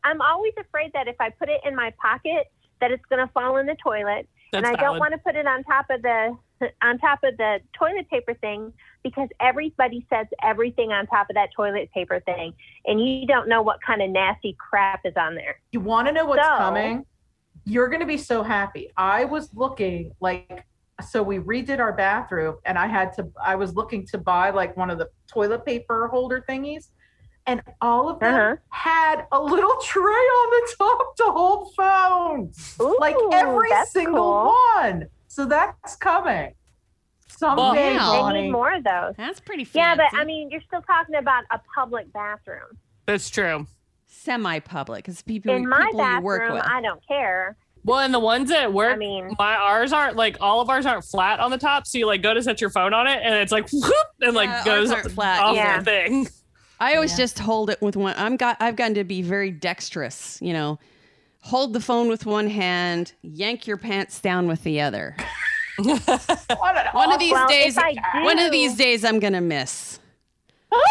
I'm 0.07 0.21
always 0.21 0.53
afraid 0.59 0.93
that 0.95 1.09
if 1.09 1.17
I 1.21 1.31
put 1.31 1.49
it 1.49 1.61
in 1.65 1.75
my 1.75 1.93
pocket, 2.01 2.47
that 2.81 2.93
it's 2.93 3.05
going 3.11 3.27
to 3.27 3.33
fall 3.33 3.57
in 3.57 3.67
the 3.67 3.77
toilet, 3.83 4.29
That's 4.53 4.67
and 4.67 4.67
I 4.67 4.81
don't 4.81 4.99
want 4.99 5.13
to 5.13 5.19
put 5.19 5.35
it 5.35 5.47
on 5.47 5.65
top 5.65 5.87
of 5.91 6.03
the 6.03 6.37
on 6.83 6.99
top 6.99 7.19
of 7.25 7.37
the 7.37 7.59
toilet 7.79 8.09
paper 8.09 8.33
thing 8.35 8.73
because 9.03 9.29
everybody 9.41 10.07
says 10.09 10.27
everything 10.43 10.91
on 10.91 11.07
top 11.07 11.29
of 11.29 11.35
that 11.35 11.51
toilet 11.55 11.91
paper 11.93 12.21
thing, 12.21 12.55
and 12.87 13.05
you 13.05 13.27
don't 13.27 13.49
know 13.49 13.63
what 13.63 13.79
kind 13.85 14.01
of 14.01 14.11
nasty 14.11 14.57
crap 14.59 15.01
is 15.05 15.15
on 15.17 15.35
there. 15.35 15.61
You 15.73 15.81
want 15.81 16.07
to 16.07 16.13
know 16.13 16.25
what's 16.25 16.47
So- 16.47 16.57
coming? 16.57 17.05
You're 17.69 17.89
going 17.89 18.01
to 18.01 18.07
be 18.07 18.17
so 18.19 18.45
happy. 18.45 18.91
I 18.97 19.25
was 19.25 19.53
looking 19.53 20.13
like, 20.21 20.65
so 21.05 21.21
we 21.21 21.41
redid 21.41 21.81
our 21.81 21.93
bathroom 21.93 22.59
and 22.65 22.79
I 22.79 22.87
had 22.87 23.13
to, 23.15 23.29
I 23.45 23.57
was 23.57 23.75
looking 23.75 24.07
to 24.07 24.19
buy 24.19 24.51
like 24.51 24.77
one 24.77 24.89
of 24.89 24.99
the 24.99 25.09
toilet 25.27 25.67
paper 25.67 26.07
holder 26.07 26.45
thingies. 26.49 26.91
And 27.49 27.63
all 27.81 28.09
of 28.09 28.19
them 28.19 28.35
Uh-huh. 28.35 28.57
had 28.71 29.27
a 29.31 29.41
little 29.41 29.77
tray 29.85 30.03
on 30.03 30.51
the 30.51 30.75
top 30.79 31.17
to 31.17 31.25
hold 31.27 31.75
phones. 31.77 32.77
Ooh, 32.81 32.97
like 32.99 33.15
every 33.33 33.69
single 33.91 34.15
cool. 34.51 34.55
one. 34.75 35.07
So 35.29 35.47
that's 35.47 35.95
coming. 35.97 36.55
Someday, 37.29 37.95
Wow. 37.97 38.33
They 38.33 38.43
need 38.43 38.51
more 38.51 38.73
of 38.75 38.83
those. 38.83 39.15
That's 39.17 39.41
pretty 39.41 39.65
fancy. 39.65 39.79
Yeah, 39.79 39.95
but 40.11 40.19
I 40.19 40.25
mean, 40.25 40.51
you're 40.51 40.63
still 40.63 40.83
talking 40.83 41.15
about 41.17 41.45
a 41.53 41.61
public 41.75 42.13
bathroom. 42.13 42.79
That's 43.07 43.29
true. 43.31 43.67
semi-public 44.09 45.05
because 45.05 45.23
people, 45.23 45.55
In 45.55 45.69
my 45.69 45.85
people 45.87 46.01
you 46.01 46.21
work 46.21 46.41
bathroom, 46.41 46.55
with. 46.59 46.65
I 46.67 46.81
don't 46.81 47.07
care. 47.07 47.57
Well, 47.85 48.01
and 48.01 48.13
the 48.13 48.19
ones 48.19 48.49
that 48.51 48.73
work, 48.73 48.95
I 48.95 48.97
mean- 48.97 49.37
my 49.39 49.55
ours 49.55 49.93
aren't 49.93 50.17
like 50.17 50.39
all 50.41 50.61
of 50.61 50.69
ours 50.69 50.85
aren't 50.87 51.05
flat 51.05 51.39
on 51.39 51.51
the 51.53 51.59
top. 51.59 51.87
So 51.87 51.99
you 51.99 52.07
like 52.07 52.23
go 52.23 52.35
to 52.35 52.43
set 52.43 52.61
your 52.61 52.71
phone 52.71 52.93
on 52.93 53.07
it, 53.07 53.21
and 53.23 53.35
it's 53.35 53.53
like 53.53 53.69
whoop, 53.71 53.93
and 54.23 54.35
like 54.35 54.49
Yeah, 54.49 54.65
goes 54.65 54.91
aren't 54.91 55.13
flat 55.13 55.41
off 55.43 55.57
either. 55.57 55.79
the 55.79 55.85
thing. 55.85 56.29
I 56.81 56.95
always 56.95 57.13
Yeah. 57.13 57.25
just 57.25 57.39
hold 57.39 57.71
it 57.71 57.81
with 57.81 57.97
one. 57.97 58.15
I'm 58.17 58.37
got. 58.37 58.57
I've 58.61 58.77
gotten 58.77 58.95
to 58.95 59.05
be 59.05 59.23
very 59.23 59.51
dexterous. 59.51 60.39
You 60.43 60.53
know, 60.53 60.79
hold 61.41 61.73
the 61.73 61.81
phone 61.81 62.09
with 62.09 62.27
one 62.27 62.49
hand, 62.49 63.13
yank 63.23 63.67
your 63.67 63.77
pants 63.77 64.21
down 64.21 64.47
with 64.49 64.63
the 64.65 64.81
other. 64.81 65.17
What 65.79 66.77
an 66.77 66.87
One 66.93 67.13
of 67.13 67.19
these 67.19 67.37
days, 67.49 67.77
if 67.77 67.83
I 67.83 67.95
one 68.25 68.39
of 68.39 68.47
do- 68.47 68.51
these 68.51 68.77
days, 68.77 69.05
I'm 69.05 69.19
gonna 69.21 69.43
miss. 69.43 70.01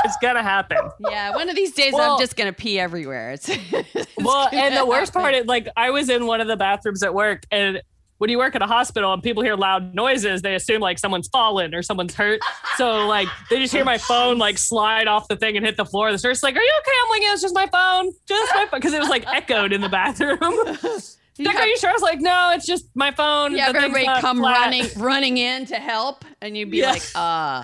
It's 0.03 0.17
gonna 0.21 0.43
happen. 0.43 0.77
Yeah, 0.99 1.31
one 1.35 1.49
of 1.49 1.55
these 1.55 1.73
days, 1.73 1.91
Well- 1.93 2.13
I'm 2.13 2.19
just 2.19 2.35
gonna 2.35 2.53
pee 2.53 2.79
everywhere. 2.79 3.31
It's, 3.33 3.49
it's 3.49 4.07
well, 4.17 4.47
and 4.51 4.77
the 4.77 4.85
worst 4.85 5.13
happen. 5.13 5.21
part 5.23 5.33
is 5.35 5.45
like 5.47 5.67
I 5.75 5.89
was 5.89 6.09
in 6.09 6.27
one 6.27 6.39
of 6.39 6.47
the 6.47 6.55
bathrooms 6.55 7.01
at 7.03 7.13
work, 7.15 7.43
and 7.51 7.81
when 8.17 8.29
you 8.29 8.37
work 8.37 8.55
at 8.55 8.61
a 8.61 8.67
hospital 8.67 9.11
and 9.13 9.21
people 9.21 9.43
hear 9.43 9.55
loud 9.55 9.93
noises, 9.93 10.41
they 10.41 10.55
assume 10.55 10.81
like 10.81 10.97
someone's 10.99 11.27
fallen 11.27 11.75
or 11.75 11.81
someone's 11.81 12.13
hurt. 12.15 12.39
So 12.77 13.07
like 13.07 13.27
they 13.49 13.59
just 13.59 13.73
hear 13.73 13.83
my 13.85 13.97
phone 13.97 14.37
like 14.37 14.57
slide 14.57 15.07
off 15.07 15.27
the 15.27 15.35
thing 15.35 15.57
and 15.57 15.65
hit 15.65 15.75
the 15.77 15.85
floor. 15.85 16.11
The 16.11 16.21
nurse 16.23 16.41
like, 16.43 16.55
"Are 16.55 16.61
you 16.61 16.73
okay?" 16.79 16.91
I'm 17.03 17.09
like, 17.09 17.21
"Yeah, 17.21 17.33
it's 17.33 17.41
just 17.41 17.55
my 17.55 17.67
phone, 17.67 18.11
just 18.27 18.51
my 18.55 18.65
phone," 18.71 18.79
because 18.79 18.93
it 18.93 18.99
was 18.99 19.09
like 19.09 19.25
echoed 19.33 19.73
in 19.73 19.81
the 19.81 19.89
bathroom. 19.89 20.39
You 21.37 21.43
Like, 21.47 21.55
have, 21.57 21.65
are 21.65 21.67
you 21.67 21.77
sure? 21.77 21.89
I 21.89 21.93
was 21.93 22.01
like, 22.01 22.21
no, 22.21 22.53
it's 22.55 22.65
just 22.65 22.85
my 22.95 23.11
phone. 23.11 23.51
you 23.51 23.57
have 23.57 23.73
The 23.73 23.81
thing's 23.81 23.93
everybody 23.97 24.21
come 24.21 24.37
flat." 24.37 24.57
running 24.67 24.85
running 24.95 25.35
in 25.37 25.65
to 25.65 25.75
help, 25.75 26.23
and 26.41 26.55
you'd 26.55 26.71
be 26.71 26.77
Yeah. 26.77 26.91
like, 26.91 27.01
uh, 27.13 27.63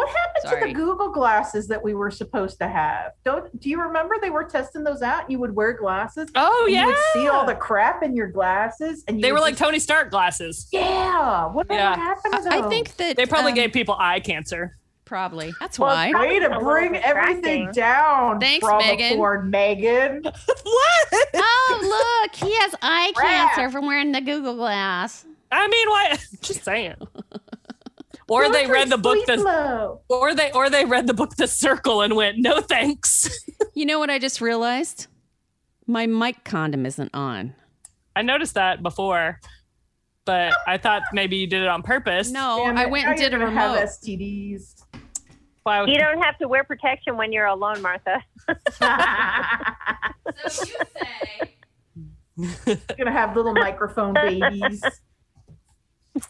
What 0.00 0.08
happened 0.16 0.60
to 0.60 0.66
the 0.66 0.72
Google 0.72 1.10
glasses 1.10 1.68
that 1.68 1.82
we 1.82 1.92
were 1.94 2.10
supposed 2.10 2.58
to 2.60 2.68
have? 2.68 3.12
Don't 3.24 3.58
do 3.60 3.68
you 3.68 3.80
remember 3.80 4.16
they 4.20 4.30
were 4.30 4.44
testing 4.44 4.82
those 4.82 5.02
out? 5.02 5.30
You 5.30 5.38
would 5.40 5.54
wear 5.54 5.74
glasses. 5.74 6.30
Oh 6.34 6.62
and 6.64 6.74
yeah, 6.74 6.80
You 6.82 6.86
would 6.88 6.96
see 7.12 7.28
all 7.28 7.44
the 7.44 7.54
crap 7.54 8.02
in 8.02 8.16
your 8.16 8.28
glasses, 8.28 9.04
and 9.08 9.18
you 9.18 9.22
they 9.22 9.32
were 9.32 9.40
like 9.40 9.52
just- 9.54 9.62
Tony 9.62 9.78
Stark 9.78 10.10
glasses. 10.10 10.68
yeah. 10.72 11.46
Whatever 11.46 11.74
Yeah. 11.78 11.96
happened 11.96 12.34
to 12.34 12.40
those? 12.44 12.46
I 12.52 12.68
think 12.68 12.96
that 12.96 13.16
They 13.16 13.26
probably 13.26 13.52
um, 13.52 13.56
gave 13.56 13.72
people 13.72 13.94
eye 13.98 14.20
cancer. 14.20 14.76
probably 15.04 15.52
that's 15.60 15.78
Well, 15.78 15.94
why. 15.94 16.10
probably 16.12 16.28
Way 16.28 16.38
to 16.48 16.58
bring 16.60 16.96
everything 16.96 17.70
down. 17.72 18.40
Thanks, 18.40 18.66
from 18.66 18.78
Megan. 18.78 19.16
Ford, 19.16 19.50
Megan. 19.50 20.22
what? 20.62 21.28
Oh, 21.34 22.22
look, 22.24 22.34
he 22.36 22.54
has 22.60 22.74
eye 22.80 23.12
Crap. 23.14 23.54
cancer 23.54 23.70
from 23.70 23.86
wearing 23.86 24.12
the 24.12 24.20
Google 24.20 24.54
Glass. 24.56 25.26
I 25.52 25.66
mean, 25.66 25.88
why? 25.90 26.16
Just 26.42 26.62
saying. 26.64 26.94
Or 28.30 28.42
Don't 28.44 28.52
they 28.52 28.66
read 28.68 28.88
the 28.90 28.96
book 28.96 29.26
the 29.26 29.98
or 30.08 30.34
they 30.36 30.52
or 30.52 30.70
they 30.70 30.84
read 30.84 31.08
the 31.08 31.14
book 31.14 31.34
The 31.34 31.48
Circle 31.48 32.00
and 32.02 32.14
went, 32.14 32.38
no 32.38 32.60
thanks. 32.60 33.28
You 33.74 33.86
know 33.86 33.98
what 33.98 34.08
I 34.10 34.18
just 34.18 34.40
realized? 34.40 35.06
My 35.86 36.06
mic 36.06 36.44
condom 36.44 36.86
isn't 36.86 37.10
on. 37.14 37.54
I 38.14 38.22
noticed 38.22 38.54
that 38.54 38.82
before, 38.82 39.40
but 40.24 40.52
I 40.66 40.76
thought 40.78 41.02
maybe 41.12 41.36
you 41.36 41.46
did 41.46 41.62
it 41.62 41.68
on 41.68 41.82
purpose. 41.82 42.30
No, 42.30 42.62
Damn 42.64 42.76
I 42.76 42.86
went 42.86 43.04
now 43.06 43.10
and 43.12 43.18
did 43.20 43.32
a 43.34 43.38
you're 43.38 43.46
gonna 43.46 43.58
have 43.60 43.72
remote. 43.74 43.88
STDs. 43.88 44.82
Why- 45.62 45.84
You 45.86 45.98
don't 45.98 46.20
have 46.22 46.36
to 46.38 46.46
wear 46.48 46.62
protection 46.64 47.16
when 47.16 47.32
you're 47.32 47.46
alone, 47.46 47.82
Martha. 47.82 48.22
So 50.48 50.64
you 50.66 50.74
say. 51.00 51.56
You're 52.66 52.96
gonna 52.96 53.12
have 53.12 53.34
little 53.36 53.54
microphone 53.54 54.14
babies. 54.14 54.82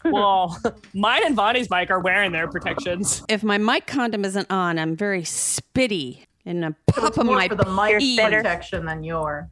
Well, 0.05 0.57
mine 0.93 1.21
and 1.25 1.35
Bonnie's 1.35 1.69
mic 1.69 1.89
are 1.91 1.99
wearing 1.99 2.31
their 2.31 2.47
protections. 2.47 3.23
If 3.29 3.43
my 3.43 3.57
mic 3.57 3.87
condom 3.87 4.25
isn't 4.25 4.49
on, 4.51 4.77
I'm 4.79 4.95
very 4.95 5.21
spitty 5.23 6.25
and 6.45 6.65
a 6.65 6.75
So 6.93 7.01
pop 7.01 7.07
it's 7.09 7.17
of 7.17 7.25
my 7.25 7.47
for 7.47 7.55
the 7.55 7.69
mic 7.71 8.17
protection 8.31 8.85
than 8.85 9.03
yours. 9.03 9.45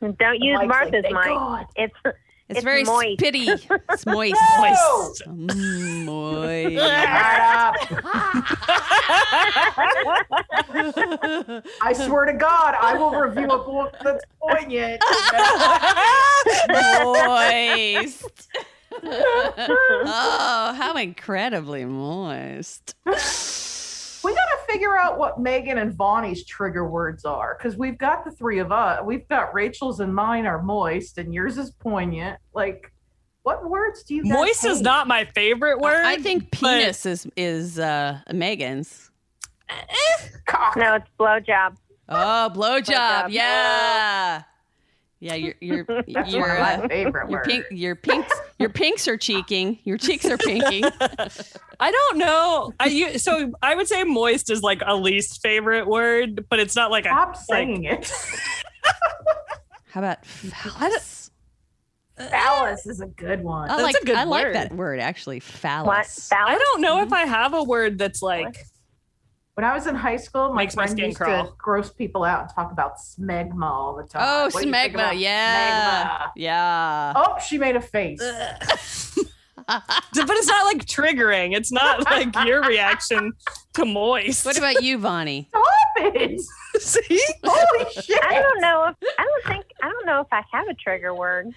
Don't 0.00 0.16
The 0.18 0.38
use 0.40 0.58
mic's 0.58 0.60
like, 0.60 0.68
Martha's 0.68 1.04
mic. 1.04 1.12
God." 1.12 1.66
It's 1.76 1.94
It's, 2.04 2.58
It's 2.58 2.64
very 2.64 2.82
moist. 2.84 3.18
spitty. 3.20 3.80
It's 3.90 4.06
moist. 4.06 4.34
No! 5.26 5.34
Mm, 5.34 6.04
moist. 6.06 6.74
Shut 6.74 7.40
up. 7.40 7.76
I 11.82 11.92
swear 11.92 12.24
to 12.24 12.32
God, 12.32 12.74
I 12.80 12.94
will 12.94 13.10
review 13.12 13.44
a 13.50 13.58
book 13.64 13.94
that's 14.02 14.24
poignant. 14.40 15.00
moist. 17.14 18.48
Oh, 18.92 20.74
how 20.76 20.96
incredibly 20.96 21.84
moist. 21.84 22.94
We 23.06 23.12
got 23.12 23.14
to 24.44 24.58
figure 24.68 24.96
out 24.96 25.18
what 25.18 25.40
Megan 25.40 25.78
and 25.78 25.96
Bonnie's 25.96 26.44
trigger 26.44 26.86
words 26.88 27.24
are 27.24 27.56
because 27.58 27.76
we've 27.76 27.96
got 27.98 28.24
the 28.24 28.30
three 28.30 28.58
of 28.58 28.70
us. 28.72 29.00
We've 29.04 29.26
got 29.28 29.54
Rachel's 29.54 30.00
and 30.00 30.14
mine 30.14 30.46
are 30.46 30.62
moist, 30.62 31.18
and 31.18 31.32
yours 31.32 31.56
is 31.58 31.70
poignant. 31.70 32.38
Like, 32.54 32.92
what 33.42 33.68
words 33.68 34.02
do 34.02 34.14
you? 34.14 34.22
guys 34.24 34.32
Moist 34.32 34.64
is 34.66 34.82
not 34.82 35.08
my 35.08 35.24
favorite 35.24 35.78
word. 35.80 36.04
I 36.04 36.16
think 36.18 36.50
but- 36.50 36.60
penis 36.60 37.06
is 37.06 37.26
is 37.36 37.78
uh, 37.78 38.20
Megan's. 38.32 39.10
Cock. 40.46 40.76
no, 40.76 40.96
it's 40.96 41.08
blowjob. 41.18 41.76
Oh, 42.08 42.50
blowjob. 42.52 42.84
Blowjob. 42.86 43.30
Yeah. 43.30 43.30
Yeah, 43.30 44.42
you're 45.20 45.54
you're 45.60 45.84
That's 46.08 46.32
you're 46.32 46.48
one 46.48 46.48
my 46.48 46.74
uh, 46.76 46.88
favorite 46.88 47.30
your 47.30 47.42
pink 47.42 47.64
your 47.70 47.94
pinks 47.94 48.32
your 48.58 48.68
pinks 48.70 49.06
are 49.06 49.16
cheeking. 49.18 49.78
Your 49.84 49.98
cheeks 49.98 50.24
are 50.26 50.38
pinking. 50.38 50.84
I 51.80 51.90
don't 51.90 52.18
know. 52.18 52.72
I 52.80 52.86
u- 52.86 53.18
so 53.18 53.52
I 53.62 53.74
would 53.74 53.86
say 53.86 54.02
moist 54.04 54.50
is 54.50 54.62
like 54.62 54.82
a 54.84 54.96
least 54.96 55.42
favorite 55.42 55.86
word, 55.86 56.46
but 56.48 56.58
it's 56.58 56.74
not 56.74 56.90
like 56.90 57.04
a 57.04 57.08
Stop 57.10 57.36
saying 57.36 57.84
it. 57.84 58.10
How 59.90 60.00
about 60.00 60.24
phallus? 60.24 61.30
Phallus 62.16 62.86
is 62.86 63.00
a 63.00 63.06
good 63.06 63.42
one. 63.42 63.70
I 63.70 63.76
That's 63.76 63.82
like 63.82 64.02
a 64.02 64.04
good 64.06 64.16
I 64.16 64.24
like 64.24 64.44
word. 64.46 64.54
that 64.54 64.72
word 64.74 65.00
actually. 65.00 65.36
What? 65.38 65.44
Phallus. 65.44 66.30
I 66.32 66.56
don't 66.58 66.80
know 66.80 67.02
if 67.02 67.12
I 67.12 67.26
have 67.26 67.54
a 67.54 67.62
word 67.62 67.98
that's 67.98 68.22
like 68.22 68.56
When 69.54 69.64
I 69.64 69.74
was 69.74 69.86
in 69.86 69.94
high 69.94 70.16
school, 70.16 70.50
my 70.50 70.62
Makes 70.62 70.76
my 70.76 70.84
friend 70.84 70.96
skin 70.98 71.04
used 71.06 71.18
crawl. 71.18 71.46
to 71.48 71.52
gross 71.58 71.92
people 71.92 72.24
out 72.24 72.42
and 72.42 72.50
talk 72.54 72.72
about 72.72 72.96
smegma 72.98 73.64
all 73.70 73.94
the 73.96 74.04
time. 74.04 74.22
Oh, 74.24 74.44
What 74.44 74.62
do 74.62 74.66
you 74.68 74.72
think 74.72 74.92
smegma. 74.92 74.94
about 74.94 75.18
Yeah. 75.18 76.06
smegma? 76.06 76.30
Yeah. 76.36 77.12
Oh, 77.16 77.36
she 77.46 77.58
made 77.58 77.76
a 77.76 77.80
face. 77.80 78.20
but 79.66 79.82
it's 80.14 80.46
not 80.46 80.64
like 80.64 80.84
triggering. 80.86 81.54
It's 81.56 81.70
not 81.72 82.04
like 82.06 82.34
your 82.46 82.62
reaction 82.62 83.32
to 83.74 83.84
moist. 83.84 84.46
What 84.46 84.56
about 84.56 84.82
you, 84.82 84.98
Vonnie? 84.98 85.48
Stop 85.50 85.64
it! 86.14 86.40
See? 86.80 87.20
Holy 87.44 87.92
shit! 87.92 88.18
I 88.22 88.40
don't 88.40 88.60
know 88.60 88.86
if 88.88 88.96
I 89.18 89.24
don't 89.24 89.44
think 89.52 89.66
I 89.82 89.88
don't 89.90 90.06
know 90.06 90.20
if 90.20 90.28
I 90.32 90.42
have 90.52 90.68
a 90.68 90.74
trigger 90.74 91.14
word. 91.14 91.48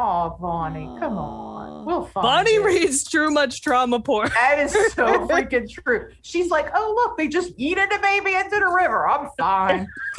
Oh, 0.00 0.36
Bonnie, 0.40 0.86
come 1.00 1.18
on. 1.18 1.84
We'll 1.84 2.04
find 2.04 2.22
Bonnie 2.22 2.54
it. 2.54 2.62
reads 2.64 3.02
too 3.02 3.30
much 3.30 3.62
trauma 3.62 3.98
porn. 3.98 4.28
That 4.34 4.58
is 4.60 4.72
so 4.92 5.06
freaking 5.28 5.68
true. 5.68 6.10
She's 6.22 6.50
like, 6.50 6.68
oh 6.74 6.94
look, 6.94 7.18
they 7.18 7.26
just 7.26 7.58
yeeted 7.58 7.90
the 7.90 7.98
baby 8.00 8.34
into 8.34 8.56
the 8.60 8.72
river. 8.72 9.08
I'm 9.08 9.28
fine. 9.38 9.88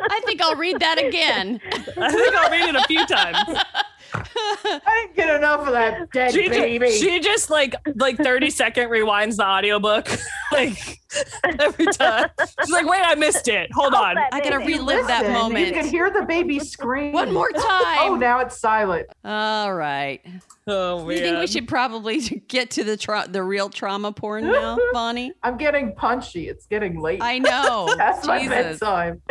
I 0.00 0.20
think 0.24 0.40
I'll 0.42 0.56
read 0.56 0.80
that 0.80 0.98
again. 0.98 1.60
I 1.96 2.10
think 2.10 2.34
I'll 2.34 2.50
read 2.50 2.68
it 2.68 2.74
a 2.76 2.84
few 2.84 3.06
times. 3.06 3.58
I 4.14 5.04
didn't 5.04 5.16
get 5.16 5.34
enough 5.34 5.66
of 5.66 5.72
that 5.72 6.10
dead 6.12 6.32
She 6.32 6.48
baby. 6.48 6.86
just, 6.86 7.00
she 7.00 7.20
just 7.20 7.50
like 7.50 7.74
like 7.96 8.16
30 8.16 8.50
second 8.50 8.88
rewinds 8.88 9.36
the 9.36 9.44
audiobook 9.46 10.08
like 10.52 11.00
every 11.60 11.86
time. 11.86 12.28
She's 12.60 12.70
like, 12.70 12.86
wait, 12.86 13.02
I 13.04 13.14
missed 13.14 13.48
it. 13.48 13.70
Hold 13.72 13.94
on. 13.94 14.18
I 14.18 14.40
gotta 14.40 14.58
Baby. 14.58 14.74
relive 14.74 15.06
that 15.06 15.20
Listen, 15.22 15.34
moment. 15.34 15.66
You 15.66 15.72
can 15.72 15.86
hear 15.86 16.10
the 16.10 16.22
baby 16.22 16.58
scream. 16.58 17.12
One 17.12 17.32
more 17.32 17.50
oh, 17.54 17.84
time. 17.84 18.12
Oh, 18.12 18.16
now 18.16 18.40
it's 18.40 18.58
silent. 18.58 19.08
All 19.24 19.74
right. 19.74 20.20
Oh 20.66 21.08
You 21.08 21.18
think 21.18 21.38
we 21.38 21.46
should 21.46 21.66
probably 21.66 22.20
get 22.48 22.70
to 22.72 22.84
the 22.84 22.96
tra- 22.96 23.26
the 23.28 23.42
real 23.42 23.70
trauma 23.70 24.12
porn 24.12 24.46
now, 24.46 24.78
Bonnie? 24.92 25.32
I'm 25.42 25.56
getting 25.56 25.94
punchy. 25.94 26.48
It's 26.48 26.66
getting 26.66 27.00
late. 27.00 27.22
I 27.22 27.38
know. 27.38 27.94
That's 27.96 28.26
my 28.26 28.46
bedtime. 28.46 29.22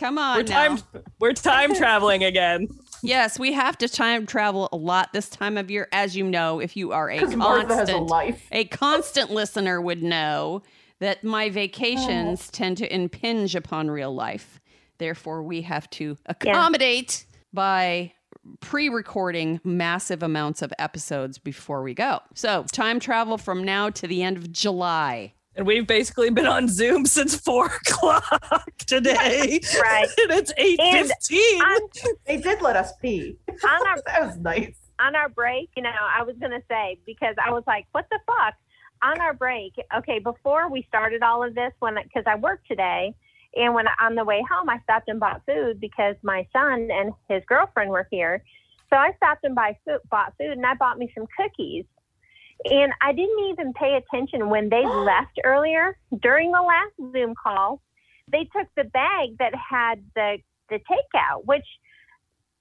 Come 0.00 0.16
on 0.16 0.38
We're 0.38 0.42
now. 0.44 0.76
time 0.76 1.02
we're 1.20 1.32
time 1.34 1.74
traveling 1.74 2.24
again. 2.24 2.68
Yes, 3.02 3.38
we 3.38 3.54
have 3.54 3.78
to 3.78 3.88
time 3.88 4.26
travel 4.26 4.68
a 4.72 4.76
lot 4.76 5.14
this 5.14 5.30
time 5.30 5.56
of 5.56 5.70
year, 5.70 5.88
as 5.90 6.14
you 6.14 6.24
know, 6.24 6.60
if 6.60 6.76
you 6.76 6.92
are 6.92 7.10
a 7.10 7.18
Because 7.18 7.34
Martha 7.34 7.96
a 7.96 7.96
life. 7.96 8.46
a 8.52 8.66
constant 8.66 9.30
listener 9.30 9.80
would 9.80 10.02
know 10.02 10.60
that 10.98 11.24
my 11.24 11.48
vacations 11.48 12.46
oh. 12.46 12.50
tend 12.52 12.76
to 12.76 12.94
impinge 12.94 13.54
upon 13.54 13.90
real 13.90 14.14
life. 14.14 14.60
Therefore, 14.98 15.42
we 15.42 15.62
have 15.62 15.88
to 15.90 16.18
accommodate 16.26 17.24
by 17.54 18.12
pre-recording 18.60 19.60
massive 19.64 20.22
amounts 20.22 20.60
of 20.60 20.70
episodes 20.78 21.38
before 21.38 21.82
we 21.82 21.94
go. 21.94 22.20
So, 22.34 22.66
time 22.70 23.00
travel 23.00 23.38
from 23.38 23.64
now 23.64 23.88
to 23.88 24.06
the 24.06 24.22
end 24.22 24.36
of 24.36 24.52
July. 24.52 25.32
And 25.60 25.66
we've 25.66 25.86
basically 25.86 26.30
been 26.30 26.46
on 26.46 26.68
Zoom 26.68 27.04
since 27.04 27.34
four 27.36 27.66
o'clock 27.86 28.72
today. 28.86 29.60
Right. 29.78 30.08
and 30.22 30.30
it's 30.30 30.54
eight 30.56 30.80
fifteen. 30.80 31.60
On, 31.60 31.80
They 32.26 32.38
did 32.38 32.62
let 32.62 32.76
us 32.76 32.92
pee. 33.02 33.36
on 33.46 33.86
our 33.86 33.96
That 34.06 34.22
was 34.26 34.38
nice. 34.38 34.74
on 34.98 35.14
our 35.14 35.28
break, 35.28 35.68
you 35.76 35.82
know, 35.82 35.90
I 35.90 36.22
was 36.22 36.34
gonna 36.40 36.62
say 36.66 36.98
because 37.04 37.34
I 37.44 37.50
was 37.50 37.62
like, 37.66 37.84
what 37.92 38.06
the 38.10 38.18
fuck? 38.26 38.54
On 39.02 39.20
our 39.20 39.34
break, 39.34 39.74
okay, 39.98 40.18
before 40.18 40.70
we 40.70 40.82
started 40.88 41.22
all 41.22 41.44
of 41.46 41.54
this, 41.54 41.72
when 41.80 41.96
because 42.02 42.24
I 42.26 42.36
worked 42.36 42.66
today, 42.66 43.12
and 43.54 43.74
when 43.74 43.84
on 44.00 44.14
the 44.14 44.24
way 44.24 44.42
home, 44.50 44.70
I 44.70 44.78
stopped 44.84 45.08
and 45.10 45.20
bought 45.20 45.42
food 45.46 45.78
because 45.78 46.16
my 46.22 46.46
son 46.54 46.88
and 46.90 47.12
his 47.28 47.42
girlfriend 47.46 47.90
were 47.90 48.08
here. 48.10 48.42
So 48.88 48.96
I 48.96 49.12
stopped 49.18 49.44
and 49.44 49.54
buy 49.54 49.76
food, 49.84 49.98
bought 50.10 50.32
food, 50.38 50.52
and 50.52 50.64
I 50.64 50.72
bought 50.72 50.96
me 50.96 51.12
some 51.14 51.26
cookies. 51.38 51.84
And 52.66 52.92
I 53.00 53.12
didn't 53.12 53.48
even 53.50 53.72
pay 53.72 53.96
attention 53.96 54.50
when 54.50 54.68
they 54.68 54.84
left 54.86 55.38
earlier 55.44 55.96
during 56.22 56.52
the 56.52 56.60
last 56.62 57.12
Zoom 57.12 57.34
call. 57.40 57.80
They 58.30 58.44
took 58.56 58.68
the 58.76 58.84
bag 58.84 59.38
that 59.38 59.52
had 59.54 60.04
the 60.14 60.38
the 60.68 60.76
takeout, 60.88 61.44
which 61.46 61.64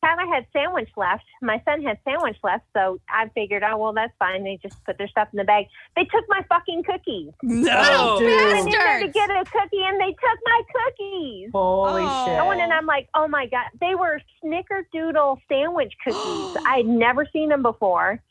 Tyler 0.03 0.25
had 0.33 0.45
sandwich 0.53 0.89
left. 0.95 1.25
My 1.41 1.61
son 1.65 1.83
had 1.83 1.99
sandwich 2.05 2.37
left, 2.41 2.63
so 2.75 2.99
I 3.09 3.27
figured, 3.35 3.63
oh 3.69 3.77
well, 3.77 3.93
that's 3.93 4.13
fine. 4.17 4.43
They 4.45 4.57
just 4.63 4.83
put 4.85 4.97
their 4.97 5.09
stuff 5.09 5.27
in 5.33 5.37
the 5.37 5.43
bag. 5.43 5.65
They 5.95 6.05
took 6.05 6.23
my 6.29 6.41
fucking 6.47 6.83
cookies. 6.85 7.33
No. 7.43 7.71
Oh, 7.75 8.17
dude. 8.19 8.31
I 8.31 8.45
went 8.53 8.67
in 8.67 9.07
to 9.07 9.13
get 9.13 9.29
a 9.29 9.43
cookie, 9.43 9.83
and 9.85 9.99
they 9.99 10.11
took 10.11 10.39
my 10.45 10.61
cookies. 10.73 11.49
Holy 11.51 12.01
Oh. 12.03 12.25
shit. 12.25 12.39
I 12.39 12.47
went 12.47 12.61
and 12.61 12.71
I'm 12.71 12.85
like, 12.85 13.09
oh 13.13 13.27
my 13.27 13.45
god, 13.45 13.65
they 13.81 13.93
were 13.93 14.21
snickerdoodle 14.43 15.37
sandwich 15.49 15.93
cookies. 16.03 16.57
I'd 16.65 16.87
never 16.87 17.27
seen 17.31 17.49
them 17.49 17.61
before, 17.61 18.23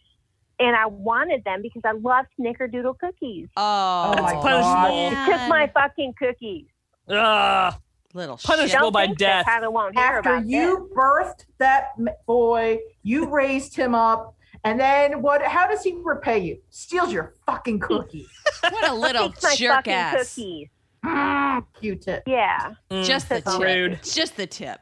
and 0.58 0.74
I 0.76 0.86
wanted 0.86 1.44
them 1.44 1.62
because 1.62 1.82
I 1.84 1.92
love 1.92 2.26
snickerdoodle 2.40 2.98
cookies. 2.98 3.48
Oh, 3.56 4.14
Oh 4.16 4.22
my 4.22 4.34
punishable. 4.34 5.10
They 5.10 5.32
took 5.32 5.48
my 5.48 5.70
fucking 5.74 6.14
cookies. 6.18 6.66
Ugh. 7.08 7.74
Little 8.14 8.36
shit. 8.38 8.46
Punishable 8.46 8.80
Don't 8.86 8.92
by 8.92 9.06
think 9.06 9.18
death. 9.18 9.46
that 9.46 9.72
won't 9.72 9.94
hear 9.96 10.04
After 10.04 10.30
about 10.30 10.46
you 10.46 10.90
birthed 10.96 11.44
that 11.58 11.90
boy, 12.26 12.78
you 13.02 13.28
raised 13.28 13.76
him 13.76 13.94
up, 13.94 14.34
and 14.64 14.80
then 14.80 15.20
what? 15.20 15.42
How 15.42 15.66
does 15.68 15.82
he 15.82 15.94
repay 16.02 16.38
you? 16.38 16.58
Steals 16.70 17.12
your 17.12 17.34
fucking 17.46 17.80
cookies. 17.80 18.28
What 18.62 18.88
a 18.88 18.94
little 18.94 19.28
this. 19.28 19.40
Takes 19.40 19.44
my 19.44 19.54
jerk 19.56 19.74
fucking 19.76 19.92
ass. 19.92 20.34
cookies. 20.34 20.68
Mm, 21.04 21.64
Q-tip. 21.80 22.22
Yeah, 22.26 22.72
Mm. 22.90 23.04
Just 23.04 23.28
the 23.28 23.40
tip. 23.42 23.60
rude. 23.60 24.00
Just 24.02 24.36
the 24.36 24.46
tip. 24.48 24.80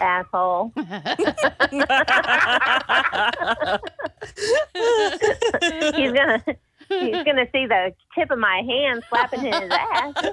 Asshole. 0.00 0.72
He's 5.94 6.12
gonna 6.12 6.42
he's 6.88 7.24
gonna 7.24 7.46
see 7.52 7.66
the 7.66 7.92
tip 8.14 8.30
of 8.30 8.38
my 8.38 8.62
hand 8.66 9.02
slapping 9.08 9.40
his 9.40 9.54
ass. 9.54 10.14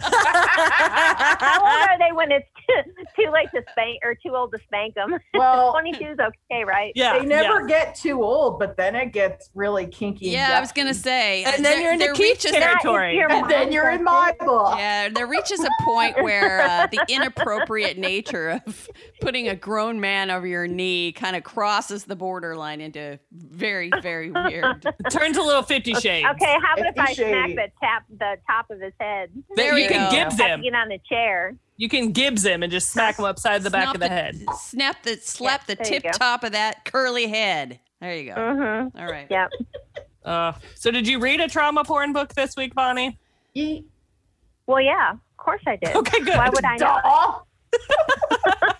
How 1.39 1.59
old 1.59 1.89
are 1.89 1.97
they 1.99 2.11
when 2.13 2.31
it's 2.31 2.47
too, 2.67 3.03
too 3.25 3.31
late 3.31 3.49
to 3.53 3.63
spank 3.71 3.99
or 4.03 4.15
too 4.15 4.35
old 4.35 4.51
to 4.53 4.59
spank 4.65 4.95
them? 4.95 5.15
Well, 5.33 5.71
22 5.79 6.05
is 6.05 6.17
okay, 6.19 6.63
right? 6.63 6.91
yeah. 6.95 7.19
they 7.19 7.25
never 7.25 7.61
yeah. 7.61 7.67
get 7.67 7.95
too 7.95 8.23
old, 8.23 8.59
but 8.59 8.77
then 8.77 8.95
it 8.95 9.11
gets 9.11 9.49
really 9.53 9.87
kinky. 9.87 10.29
Yeah, 10.29 10.57
I 10.57 10.59
was 10.59 10.71
gonna 10.71 10.93
say. 10.93 11.43
And 11.43 11.63
then 11.63 11.81
you're 11.81 11.93
into 11.93 12.05
there 12.05 12.13
Keith 12.13 12.43
reaches- 12.43 12.51
territory. 12.51 13.17
That 13.17 13.25
is 13.25 13.29
your 13.29 13.31
And 13.31 13.49
then 13.49 13.71
you're 13.71 13.89
in 13.89 14.03
my 14.03 14.33
book. 14.39 14.77
Yeah, 14.77 15.09
there 15.09 15.27
reaches 15.27 15.59
a 15.63 15.69
point 15.83 16.21
where 16.23 16.61
uh, 16.61 16.87
the 16.87 17.03
inappropriate 17.09 17.97
nature 17.97 18.61
of 18.65 18.89
putting 19.21 19.47
a 19.49 19.55
grown 19.55 19.99
man 19.99 20.29
over 20.31 20.47
your 20.47 20.67
knee 20.67 21.11
kind 21.11 21.35
of 21.35 21.43
crosses 21.43 22.05
the 22.05 22.15
borderline 22.15 22.81
into 22.81 23.19
very, 23.31 23.91
very 24.01 24.31
weird. 24.31 24.85
Turns 25.09 25.37
a 25.37 25.41
little 25.41 25.63
Fifty 25.63 25.93
Shades. 25.93 26.27
Okay, 26.31 26.55
how 26.61 26.73
about 26.75 26.87
if 26.87 26.99
I 26.99 27.05
Fifty 27.07 27.23
smack 27.23 27.49
the 27.49 27.67
tap 27.81 28.05
the 28.17 28.37
top 28.47 28.69
of 28.69 28.79
his 28.81 28.93
head? 28.99 29.29
There 29.55 29.77
you 29.77 29.83
you 29.83 29.89
can 29.89 30.09
go. 30.09 30.15
Gibbs 30.15 30.37
Have 30.37 30.47
to 30.47 30.53
him. 30.55 30.61
get 30.61 30.73
on 30.75 30.89
the 30.89 30.99
chair. 31.07 31.55
You 31.77 31.89
can 31.89 32.11
Gibbs 32.11 32.45
him 32.45 32.63
and 32.63 32.71
just 32.71 32.89
smack 32.91 33.19
him 33.19 33.25
upside 33.25 33.61
the 33.63 33.69
back 33.69 33.93
of 33.93 33.99
the 33.99 34.07
head. 34.07 34.37
Snap 34.57 35.03
the 35.03 35.17
slap 35.17 35.63
Yeah, 35.67 35.75
the 35.75 35.83
tip 35.83 36.03
top 36.13 36.43
of 36.43 36.53
that 36.53 36.85
curly 36.85 37.27
head. 37.27 37.79
There 37.99 38.15
you 38.15 38.29
go. 38.33 38.35
Mm-hmm. 38.39 38.97
All 38.97 39.05
right. 39.07 39.27
Yep. 39.29 39.49
Uh, 40.23 40.53
so 40.75 40.89
did 40.91 41.07
you 41.07 41.19
read 41.19 41.41
a 41.41 41.47
trauma 41.49 41.83
porn 41.83 42.13
book 42.13 42.33
this 42.33 42.55
week, 42.55 42.73
Bonnie? 42.73 43.17
Ye- 43.53 43.85
Well, 44.67 44.81
yeah, 44.81 45.11
of 45.11 45.19
course 45.37 45.61
I 45.67 45.75
did. 45.75 45.95
Okay, 45.95 46.19
good. 46.19 46.35
Why 46.37 46.49
would 46.49 46.63
I 46.65 46.77
not? 46.77 47.45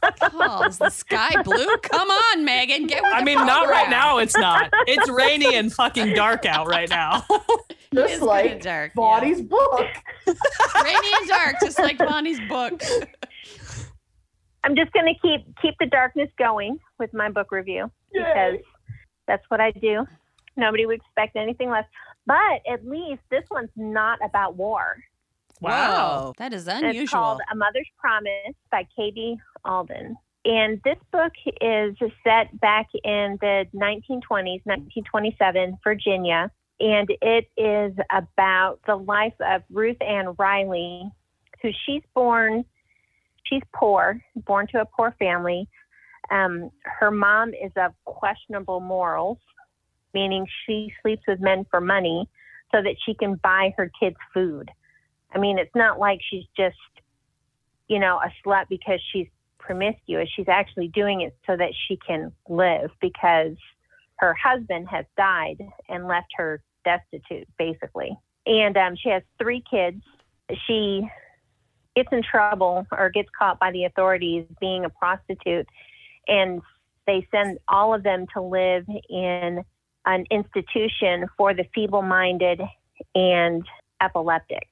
Duh. 0.20 0.30
Oh, 0.34 0.64
is 0.64 0.78
the 0.78 0.90
sky 0.90 1.42
blue? 1.44 1.78
Come 1.84 2.10
on, 2.10 2.46
Megan. 2.46 2.88
Get 2.88 3.04
with 3.04 3.14
I 3.14 3.20
the 3.20 3.26
mean, 3.26 3.38
not 3.46 3.68
right 3.70 3.90
now. 3.90 4.18
It's 4.20 4.38
not. 4.38 4.70
It's 4.88 5.10
rainy 5.10 5.56
and 5.56 5.72
fucking 5.74 6.14
dark 6.14 6.46
out 6.46 6.68
right 6.68 6.90
now. 6.90 7.26
It's 7.92 8.02
Just 8.02 8.14
kinda 8.20 8.26
like 8.26 8.62
dark, 8.62 8.92
yeah. 8.92 8.96
Bonnie's 8.96 9.42
book. 9.42 9.88
Rainy 10.84 11.08
and 11.20 11.28
dark, 11.30 11.56
just 11.62 11.80
like 11.80 11.98
Bonnie's 11.98 12.42
book. 12.50 12.82
I'm 14.66 14.76
just 14.76 14.92
going 14.92 15.06
to 15.06 15.14
keep 15.22 15.46
keep 15.62 15.76
the 15.80 15.86
darkness 15.86 16.30
going 16.38 16.78
with 17.00 17.14
my 17.14 17.30
book 17.30 17.52
review 17.54 17.90
because 18.12 18.58
that's 19.28 19.44
what 19.50 19.62
I 19.62 19.72
do. 19.72 20.06
Nobody 20.58 20.86
would 20.86 20.96
expect 21.00 21.38
anything 21.38 21.70
less. 21.70 21.86
But 22.26 22.62
at 22.70 22.86
least 22.86 23.22
this 23.30 23.44
one's 23.50 23.70
not 23.78 24.20
about 24.26 24.56
war. 24.58 24.98
Wow, 25.62 26.34
that 26.38 26.52
is 26.54 26.68
And 26.68 26.84
It's 26.86 26.96
unusual. 26.96 27.18
called 27.20 27.42
A 27.50 27.56
Mother's 27.56 27.88
Promise 27.98 28.56
by 28.72 28.86
Katie 28.94 29.38
Alden. 29.66 30.16
And 30.46 30.80
this 30.86 30.98
book 31.12 31.34
is 31.60 31.96
set 32.24 32.60
back 32.60 32.88
in 33.04 33.38
the 33.42 33.66
1920s, 33.74 34.62
1927, 34.64 35.78
Virginia. 35.84 36.52
And 36.80 37.10
it 37.22 37.50
is 37.58 37.94
about 38.12 38.80
the 38.86 38.96
life 38.96 39.34
of 39.40 39.64
Ruth 39.72 40.02
Ann 40.02 40.36
Riley, 40.38 41.10
who 41.62 41.70
she's 41.86 42.04
born, 42.14 42.64
she's 43.44 43.64
poor, 43.74 44.22
born 44.36 44.68
to 44.68 44.82
a 44.82 44.86
poor 44.86 45.16
family. 45.18 45.68
Um, 46.30 46.70
her 46.84 47.12
mom 47.12 47.50
is 47.50 47.72
of 47.76 47.94
questionable 48.06 48.82
morals, 48.82 49.40
meaning 50.14 50.46
she 50.66 50.94
sleeps 51.02 51.24
with 51.28 51.40
men 51.40 51.66
for 51.72 51.82
money 51.82 52.30
so 52.72 52.84
that 52.84 52.96
she 53.04 53.16
can 53.16 53.36
buy 53.36 53.74
her 53.78 53.90
kids 54.00 54.18
food. 54.34 54.70
I 55.34 55.40
mean, 55.40 55.58
it's 55.58 55.76
not 55.76 56.00
like 56.00 56.20
she's 56.30 56.46
just, 56.56 56.76
you 57.88 58.00
know, 58.00 58.20
a 58.24 58.32
slut 58.46 58.66
because 58.70 59.00
she's 59.12 59.28
promiscuous. 59.66 60.30
She's 60.36 60.48
actually 60.48 60.90
doing 60.90 61.22
it 61.22 61.36
so 61.48 61.58
that 61.58 61.72
she 61.88 61.98
can 62.06 62.32
live 62.48 62.92
because 63.02 63.56
her 64.18 64.34
husband 64.34 64.88
has 64.90 65.06
died 65.18 65.58
and 65.90 66.08
left 66.08 66.28
her 66.38 66.62
destitute, 66.84 67.48
basically. 67.58 68.18
And 68.46 68.78
um, 68.78 68.96
she 68.96 69.10
has 69.10 69.24
three 69.40 69.64
kids. 69.70 70.02
She 70.68 71.08
gets 71.96 72.10
in 72.12 72.22
trouble 72.22 72.86
or 72.92 73.10
gets 73.10 73.30
caught 73.38 73.60
by 73.60 73.72
the 73.72 73.86
authorities 73.86 74.46
being 74.60 74.86
a 74.86 74.90
prostitute, 74.90 75.68
and 76.28 76.62
they 77.08 77.28
send 77.32 77.58
all 77.68 77.94
of 77.94 78.04
them 78.04 78.26
to 78.34 78.42
live 78.42 78.86
in 79.10 79.64
an 80.06 80.26
institution 80.30 81.26
for 81.38 81.54
the 81.54 81.66
feeble 81.74 82.02
minded 82.02 82.62
and 83.16 83.64
epileptic. 84.02 84.68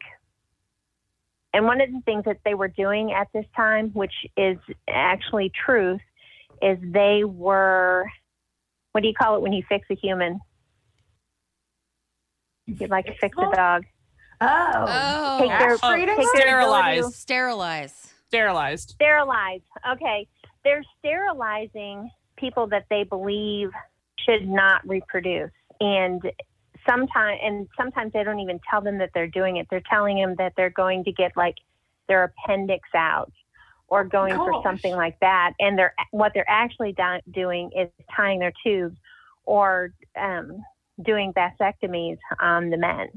And 1.54 1.66
one 1.66 1.82
of 1.82 1.92
the 1.92 2.02
things 2.06 2.24
that 2.26 2.40
they 2.44 2.56
were 2.56 2.68
doing 2.68 3.14
at 3.14 3.28
this 3.34 3.46
time, 3.56 3.90
which 3.92 4.14
is 4.36 4.58
actually 4.90 5.52
truth, 5.66 6.02
is 6.62 6.78
they 6.82 7.24
were, 7.24 8.06
what 8.92 9.02
do 9.02 9.08
you 9.08 9.14
call 9.14 9.36
it 9.36 9.42
when 9.42 9.54
you 9.54 9.64
fix 9.70 9.86
a 9.92 9.96
human? 9.96 10.40
You'd 12.66 12.90
like 12.90 13.06
to 13.06 13.14
fix 13.20 13.38
a 13.38 13.56
dog. 13.56 13.84
Oh. 14.42 14.86
Oh, 14.88 15.38
Take 15.40 15.50
their, 15.60 15.78
Oh, 15.84 15.96
take 15.96 16.06
their 16.08 16.26
sterilize. 16.36 16.98
ability- 17.00 17.14
sterilize. 17.16 18.14
Sterilized. 18.28 18.90
sterilize. 18.92 19.62
Okay, 19.92 20.28
they're 20.64 20.84
sterilizing 20.98 22.10
people 22.36 22.66
that 22.68 22.86
they 22.90 23.04
believe 23.04 23.70
should 24.28 24.48
not 24.48 24.82
reproduce, 24.88 25.52
and 25.80 26.20
sometimes 26.88 27.40
and 27.44 27.68
sometimes 27.78 28.14
they 28.14 28.24
don't 28.24 28.40
even 28.40 28.60
tell 28.70 28.82
them 28.82 28.98
that 29.00 29.12
they're 29.14 29.28
doing 29.28 29.58
it. 29.58 29.68
They're 29.70 29.84
telling 29.90 30.18
them 30.18 30.36
that 30.38 30.54
they're 30.56 30.70
going 30.70 31.04
to 31.06 31.12
get 31.12 31.32
like 31.36 31.56
their 32.08 32.24
appendix 32.24 32.88
out 32.96 33.32
or 33.88 34.04
going 34.04 34.36
for 34.36 34.62
something 34.64 34.96
like 34.96 35.20
that, 35.20 35.54
and 35.60 35.78
they're 35.78 35.94
what 36.12 36.32
they're 36.34 36.50
actually 36.50 36.94
do- 36.94 37.32
doing 37.32 37.70
is 37.78 37.90
tying 38.16 38.40
their 38.40 38.54
tubes 38.64 38.98
or 39.46 39.94
um, 40.20 40.64
doing 41.04 41.34
vasectomies 41.34 42.18
on 42.40 42.70
the 42.70 42.78
men. 42.78 43.08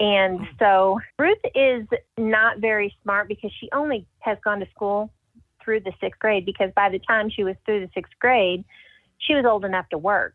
And 0.00 0.40
so 0.58 0.98
Ruth 1.18 1.38
is 1.54 1.86
not 2.18 2.58
very 2.58 2.94
smart 3.02 3.28
because 3.28 3.52
she 3.60 3.68
only 3.72 4.06
has 4.18 4.36
gone 4.44 4.58
to 4.60 4.66
school 4.74 5.12
through 5.62 5.80
the 5.80 5.92
sixth 6.00 6.18
grade 6.18 6.44
because 6.44 6.70
by 6.74 6.88
the 6.88 6.98
time 6.98 7.30
she 7.30 7.44
was 7.44 7.54
through 7.64 7.80
the 7.80 7.90
sixth 7.94 8.12
grade, 8.18 8.64
she 9.18 9.34
was 9.34 9.44
old 9.44 9.64
enough 9.64 9.88
to 9.90 9.98
work. 9.98 10.34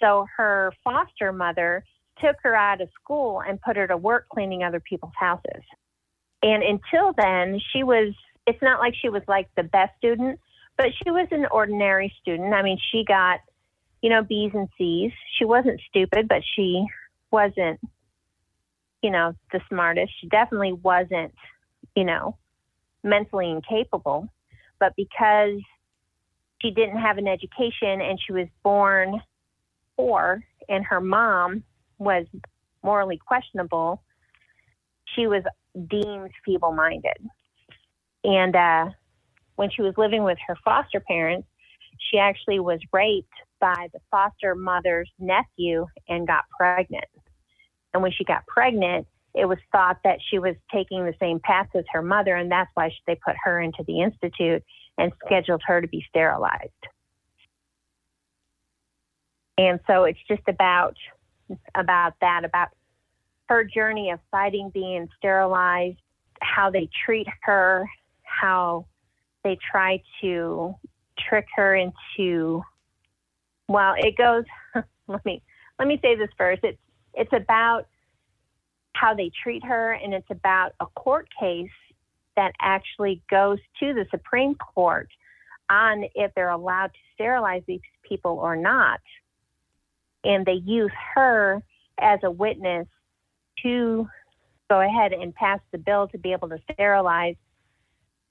So 0.00 0.26
her 0.36 0.72
foster 0.84 1.32
mother 1.32 1.84
took 2.20 2.36
her 2.42 2.54
out 2.54 2.80
of 2.80 2.88
school 3.00 3.42
and 3.46 3.60
put 3.60 3.76
her 3.76 3.86
to 3.86 3.96
work 3.96 4.28
cleaning 4.28 4.62
other 4.62 4.80
people's 4.80 5.12
houses. 5.18 5.62
And 6.42 6.62
until 6.62 7.12
then, 7.16 7.60
she 7.72 7.82
was, 7.82 8.14
it's 8.46 8.62
not 8.62 8.80
like 8.80 8.94
she 9.00 9.08
was 9.08 9.22
like 9.28 9.48
the 9.56 9.62
best 9.62 9.96
student, 9.98 10.40
but 10.76 10.86
she 11.02 11.10
was 11.10 11.26
an 11.30 11.46
ordinary 11.50 12.12
student. 12.20 12.54
I 12.54 12.62
mean, 12.62 12.78
she 12.90 13.04
got, 13.04 13.40
you 14.02 14.10
know, 14.10 14.22
B's 14.22 14.52
and 14.54 14.68
C's. 14.78 15.12
She 15.38 15.44
wasn't 15.44 15.80
stupid, 15.88 16.28
but 16.28 16.42
she 16.54 16.86
wasn't 17.30 17.80
you 19.02 19.10
know, 19.10 19.34
the 19.52 19.60
smartest. 19.68 20.12
She 20.20 20.28
definitely 20.28 20.72
wasn't, 20.72 21.34
you 21.94 22.04
know, 22.04 22.36
mentally 23.02 23.50
incapable. 23.50 24.28
But 24.80 24.94
because 24.96 25.60
she 26.60 26.70
didn't 26.70 26.98
have 26.98 27.18
an 27.18 27.28
education 27.28 28.00
and 28.00 28.18
she 28.24 28.32
was 28.32 28.48
born 28.62 29.20
poor 29.98 30.42
and 30.68 30.84
her 30.84 31.00
mom 31.00 31.62
was 31.98 32.26
morally 32.82 33.18
questionable, 33.26 34.02
she 35.14 35.26
was 35.26 35.42
deemed 35.88 36.30
feeble 36.44 36.72
minded. 36.72 37.16
And 38.24 38.54
uh, 38.54 38.90
when 39.56 39.70
she 39.70 39.82
was 39.82 39.94
living 39.96 40.22
with 40.22 40.38
her 40.46 40.56
foster 40.64 41.00
parents, 41.00 41.48
she 42.10 42.18
actually 42.18 42.60
was 42.60 42.80
raped 42.92 43.32
by 43.60 43.88
the 43.92 43.98
foster 44.10 44.54
mother's 44.54 45.10
nephew 45.18 45.86
and 46.08 46.26
got 46.26 46.44
pregnant. 46.56 47.04
And 47.92 48.02
when 48.02 48.12
she 48.12 48.24
got 48.24 48.46
pregnant, 48.46 49.06
it 49.34 49.46
was 49.46 49.58
thought 49.72 49.98
that 50.04 50.18
she 50.30 50.38
was 50.38 50.54
taking 50.72 51.04
the 51.04 51.14
same 51.20 51.40
path 51.40 51.68
as 51.74 51.84
her 51.92 52.02
mother, 52.02 52.34
and 52.34 52.50
that's 52.50 52.70
why 52.74 52.90
they 53.06 53.16
put 53.16 53.34
her 53.44 53.60
into 53.60 53.84
the 53.86 54.00
institute 54.00 54.62
and 54.96 55.12
scheduled 55.24 55.62
her 55.66 55.80
to 55.80 55.88
be 55.88 56.04
sterilized. 56.08 56.70
And 59.58 59.80
so 59.88 60.04
it's 60.04 60.18
just 60.28 60.42
about 60.48 60.96
about 61.74 62.14
that, 62.20 62.44
about 62.44 62.68
her 63.48 63.64
journey 63.64 64.10
of 64.10 64.20
fighting 64.30 64.70
being 64.72 65.08
sterilized, 65.18 65.98
how 66.40 66.70
they 66.70 66.88
treat 67.04 67.26
her, 67.42 67.90
how 68.22 68.86
they 69.42 69.58
try 69.70 70.00
to 70.20 70.74
trick 71.18 71.46
her 71.56 71.74
into 71.74 72.62
well, 73.66 73.94
it 73.98 74.16
goes 74.16 74.44
let 75.08 75.24
me 75.24 75.42
let 75.78 75.88
me 75.88 75.98
say 76.00 76.14
this 76.14 76.30
first. 76.38 76.62
It's 76.62 76.78
it's 77.14 77.32
about 77.32 77.86
how 78.94 79.14
they 79.14 79.30
treat 79.42 79.64
her 79.64 79.92
and 79.92 80.14
it's 80.14 80.30
about 80.30 80.72
a 80.80 80.86
court 80.86 81.28
case 81.38 81.70
that 82.36 82.52
actually 82.60 83.22
goes 83.28 83.58
to 83.80 83.94
the 83.94 84.06
Supreme 84.10 84.54
Court 84.54 85.08
on 85.68 86.04
if 86.14 86.32
they're 86.34 86.50
allowed 86.50 86.88
to 86.92 86.98
sterilize 87.14 87.62
these 87.66 87.80
people 88.08 88.38
or 88.38 88.54
not. 88.56 89.00
And 90.24 90.44
they 90.44 90.60
use 90.64 90.92
her 91.14 91.62
as 91.98 92.20
a 92.22 92.30
witness 92.30 92.86
to 93.62 94.08
go 94.68 94.80
ahead 94.80 95.12
and 95.12 95.34
pass 95.34 95.60
the 95.72 95.78
bill 95.78 96.08
to 96.08 96.18
be 96.18 96.32
able 96.32 96.48
to 96.48 96.58
sterilize 96.72 97.36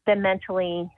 the 0.06 0.16
mentally 0.16 0.90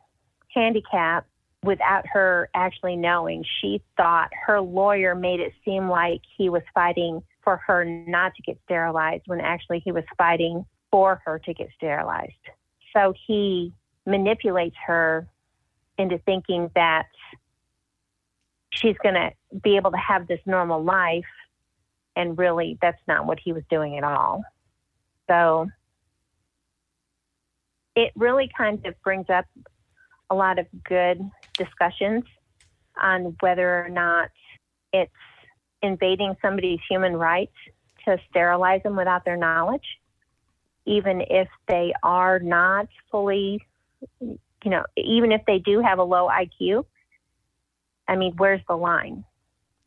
handicapped 0.53 1.27
without 1.63 2.05
her 2.11 2.49
actually 2.53 2.95
knowing. 2.95 3.43
She 3.61 3.81
thought 3.97 4.29
her 4.45 4.61
lawyer 4.61 5.15
made 5.15 5.39
it 5.39 5.53
seem 5.65 5.89
like 5.89 6.21
he 6.37 6.49
was 6.49 6.61
fighting 6.73 7.21
for 7.43 7.57
her 7.57 7.85
not 7.85 8.33
to 8.35 8.41
get 8.43 8.57
sterilized 8.65 9.23
when 9.25 9.41
actually 9.41 9.81
he 9.83 9.91
was 9.91 10.03
fighting 10.17 10.65
for 10.91 11.21
her 11.25 11.39
to 11.39 11.53
get 11.53 11.69
sterilized. 11.75 12.33
So 12.95 13.13
he 13.27 13.73
manipulates 14.05 14.75
her 14.85 15.27
into 15.97 16.17
thinking 16.19 16.71
that 16.75 17.07
she's 18.71 18.95
going 19.01 19.15
to 19.15 19.31
be 19.63 19.75
able 19.75 19.91
to 19.91 19.97
have 19.97 20.27
this 20.27 20.39
normal 20.45 20.83
life. 20.83 21.25
And 22.15 22.37
really, 22.37 22.77
that's 22.81 23.01
not 23.07 23.25
what 23.25 23.39
he 23.43 23.53
was 23.53 23.63
doing 23.69 23.97
at 23.97 24.03
all. 24.03 24.43
So 25.29 25.67
it 27.95 28.11
really 28.15 28.49
kind 28.57 28.85
of 28.85 28.93
brings 29.03 29.29
up 29.29 29.45
a 30.29 30.35
lot 30.35 30.59
of 30.59 30.65
good 30.83 31.19
discussions 31.53 32.23
on 33.01 33.35
whether 33.39 33.85
or 33.85 33.89
not 33.89 34.29
it's 34.93 35.11
invading 35.81 36.35
somebody's 36.41 36.79
human 36.89 37.15
rights 37.15 37.55
to 38.05 38.17
sterilize 38.29 38.83
them 38.83 38.95
without 38.95 39.25
their 39.25 39.37
knowledge, 39.37 39.85
even 40.85 41.21
if 41.29 41.47
they 41.67 41.93
are 42.03 42.39
not 42.39 42.87
fully, 43.11 43.61
you 44.19 44.39
know, 44.65 44.83
even 44.97 45.31
if 45.31 45.41
they 45.45 45.59
do 45.59 45.79
have 45.81 45.99
a 45.99 46.03
low 46.03 46.27
IQ. 46.27 46.85
I 48.09 48.15
mean, 48.15 48.33
where's 48.37 48.61
the 48.67 48.75
line? 48.75 49.23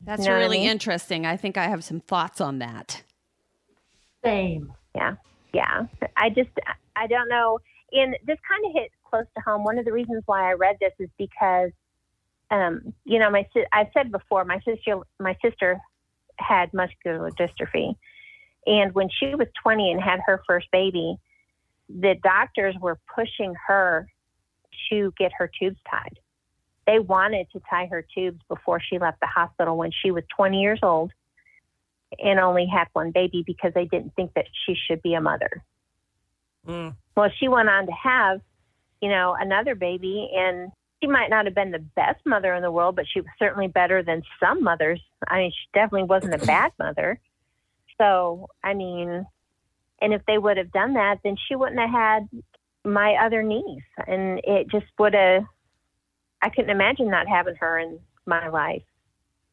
That's 0.01 0.21
You 0.21 0.27
know 0.27 0.31
what 0.31 0.37
I 0.37 0.43
really 0.43 0.59
mean? 0.59 0.69
interesting. 0.69 1.25
I 1.25 1.35
think 1.35 1.57
I 1.57 1.65
have 1.65 1.83
some 1.83 1.99
thoughts 1.99 2.39
on 2.39 2.59
that. 2.59 3.03
Same. 4.23 4.73
Yeah. 4.95 5.15
Yeah. 5.53 5.87
I 6.15 6.29
just, 6.29 6.49
I 6.95 7.07
don't 7.07 7.27
know. 7.27 7.59
And 7.91 8.15
this 8.25 8.37
kind 8.49 8.65
of 8.65 8.71
hit 8.73 8.91
close 9.03 9.25
to 9.35 9.41
home. 9.41 9.63
One 9.65 9.77
of 9.77 9.85
the 9.85 9.91
reasons 9.91 10.23
why 10.25 10.49
I 10.49 10.53
read 10.53 10.77
this 10.79 10.93
is 10.99 11.09
because, 11.17 11.71
um, 12.49 12.93
you 13.03 13.19
know, 13.19 13.29
my, 13.29 13.45
I've 13.73 13.87
said 13.93 14.11
before, 14.11 14.45
my 14.45 14.59
sister, 14.61 14.99
my 15.19 15.37
sister 15.43 15.79
had 16.37 16.73
muscular 16.73 17.29
dystrophy. 17.31 17.95
And 18.65 18.95
when 18.95 19.09
she 19.19 19.35
was 19.35 19.47
20 19.61 19.91
and 19.91 20.01
had 20.01 20.21
her 20.25 20.41
first 20.47 20.67
baby, 20.71 21.17
the 21.89 22.15
doctors 22.23 22.75
were 22.79 22.97
pushing 23.13 23.53
her 23.67 24.07
to 24.89 25.13
get 25.17 25.31
her 25.37 25.51
tubes 25.59 25.77
tied. 25.89 26.17
They 26.85 26.99
wanted 26.99 27.47
to 27.53 27.61
tie 27.69 27.85
her 27.85 28.05
tubes 28.13 28.41
before 28.49 28.81
she 28.81 28.99
left 28.99 29.19
the 29.19 29.27
hospital 29.27 29.77
when 29.77 29.91
she 29.91 30.11
was 30.11 30.23
20 30.35 30.59
years 30.59 30.79
old 30.83 31.11
and 32.19 32.39
only 32.39 32.65
had 32.65 32.87
one 32.93 33.11
baby 33.11 33.43
because 33.45 33.73
they 33.73 33.85
didn't 33.85 34.13
think 34.15 34.33
that 34.35 34.45
she 34.65 34.75
should 34.87 35.01
be 35.01 35.13
a 35.13 35.21
mother. 35.21 35.63
Mm. 36.67 36.95
Well, 37.15 37.29
she 37.39 37.47
went 37.47 37.69
on 37.69 37.85
to 37.85 37.91
have, 37.91 38.41
you 39.01 39.09
know, 39.09 39.35
another 39.39 39.75
baby, 39.75 40.29
and 40.35 40.71
she 41.01 41.07
might 41.07 41.29
not 41.29 41.45
have 41.45 41.55
been 41.55 41.71
the 41.71 41.79
best 41.79 42.19
mother 42.25 42.53
in 42.53 42.61
the 42.61 42.71
world, 42.71 42.95
but 42.95 43.05
she 43.11 43.21
was 43.21 43.29
certainly 43.39 43.67
better 43.67 44.03
than 44.03 44.23
some 44.39 44.63
mothers. 44.63 45.01
I 45.27 45.39
mean, 45.39 45.51
she 45.51 45.67
definitely 45.73 46.07
wasn't 46.07 46.35
a 46.35 46.45
bad 46.45 46.71
mother. 46.79 47.19
So, 47.97 48.47
I 48.63 48.73
mean, 48.73 49.25
and 50.01 50.13
if 50.13 50.21
they 50.25 50.37
would 50.37 50.57
have 50.57 50.71
done 50.71 50.93
that, 50.93 51.19
then 51.23 51.37
she 51.47 51.55
wouldn't 51.55 51.79
have 51.79 51.89
had 51.89 52.29
my 52.83 53.15
other 53.15 53.43
niece, 53.43 53.83
and 54.07 54.41
it 54.43 54.69
just 54.69 54.85
would 54.99 55.13
have. 55.13 55.43
I 56.43 56.49
couldn't 56.49 56.71
imagine 56.71 57.09
not 57.09 57.27
having 57.27 57.55
her 57.55 57.79
in 57.79 57.99
my 58.25 58.49
life. 58.49 58.83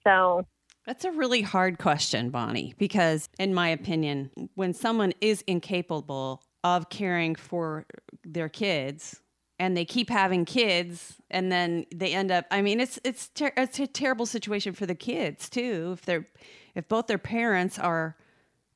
So, 0.04 0.44
That's 0.86 1.04
a 1.04 1.12
really 1.12 1.40
hard 1.40 1.78
question, 1.78 2.30
Bonnie, 2.30 2.74
because 2.78 3.28
in 3.38 3.54
my 3.54 3.68
opinion, 3.68 4.30
when 4.56 4.74
someone 4.74 5.12
is 5.20 5.42
incapable 5.46 6.42
of 6.64 6.90
caring 6.90 7.36
for 7.36 7.86
their 8.24 8.48
kids 8.48 9.20
and 9.60 9.76
they 9.76 9.84
keep 9.84 10.10
having 10.10 10.44
kids 10.44 11.16
and 11.30 11.52
then 11.52 11.86
they 11.94 12.12
end 12.12 12.30
up 12.30 12.46
I 12.50 12.60
mean 12.60 12.80
it's 12.80 12.98
it's 13.04 13.28
ter- 13.28 13.52
it's 13.56 13.78
a 13.78 13.86
terrible 13.86 14.26
situation 14.26 14.72
for 14.72 14.86
the 14.86 14.94
kids 14.94 15.48
too 15.48 15.92
if 15.94 16.04
they're 16.04 16.26
if 16.74 16.86
both 16.88 17.06
their 17.06 17.18
parents 17.18 17.78
are 17.78 18.16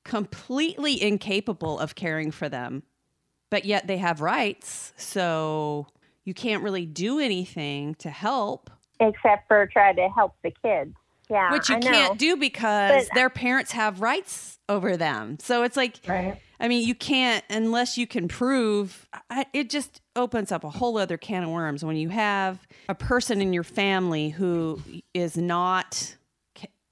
completely 0.04 1.02
incapable 1.02 1.78
of 1.78 1.94
caring 1.94 2.30
for 2.30 2.48
them 2.48 2.84
but 3.50 3.66
yet 3.66 3.86
they 3.86 3.98
have 3.98 4.20
rights 4.22 4.92
so 4.96 5.86
you 6.24 6.34
can't 6.34 6.62
really 6.62 6.86
do 6.86 7.18
anything 7.20 7.94
to 7.96 8.10
help 8.10 8.70
except 9.00 9.48
for 9.48 9.66
try 9.66 9.92
to 9.92 10.08
help 10.08 10.34
the 10.42 10.50
kids. 10.62 10.94
Yeah, 11.30 11.50
which 11.52 11.70
you 11.70 11.76
I 11.76 11.80
can't 11.80 12.18
do 12.18 12.36
because 12.36 13.06
But- 13.08 13.14
their 13.14 13.30
parents 13.30 13.72
have 13.72 14.00
rights 14.02 14.58
over 14.68 14.96
them. 14.96 15.38
So 15.40 15.62
it's 15.62 15.76
like, 15.76 15.96
Right. 16.06 16.38
I 16.60 16.68
mean, 16.68 16.86
you 16.86 16.94
can't 16.94 17.42
unless 17.48 17.96
you 17.96 18.06
can 18.06 18.28
prove. 18.28 19.08
I, 19.30 19.46
it 19.54 19.70
just 19.70 20.00
opens 20.14 20.52
up 20.52 20.64
a 20.64 20.70
whole 20.70 20.98
other 20.98 21.16
can 21.16 21.42
of 21.44 21.50
worms 21.50 21.84
when 21.84 21.96
you 21.96 22.10
have 22.10 22.58
a 22.88 22.94
person 22.94 23.40
in 23.40 23.52
your 23.54 23.64
family 23.64 24.28
who 24.30 24.80
is 25.14 25.36
not, 25.36 26.14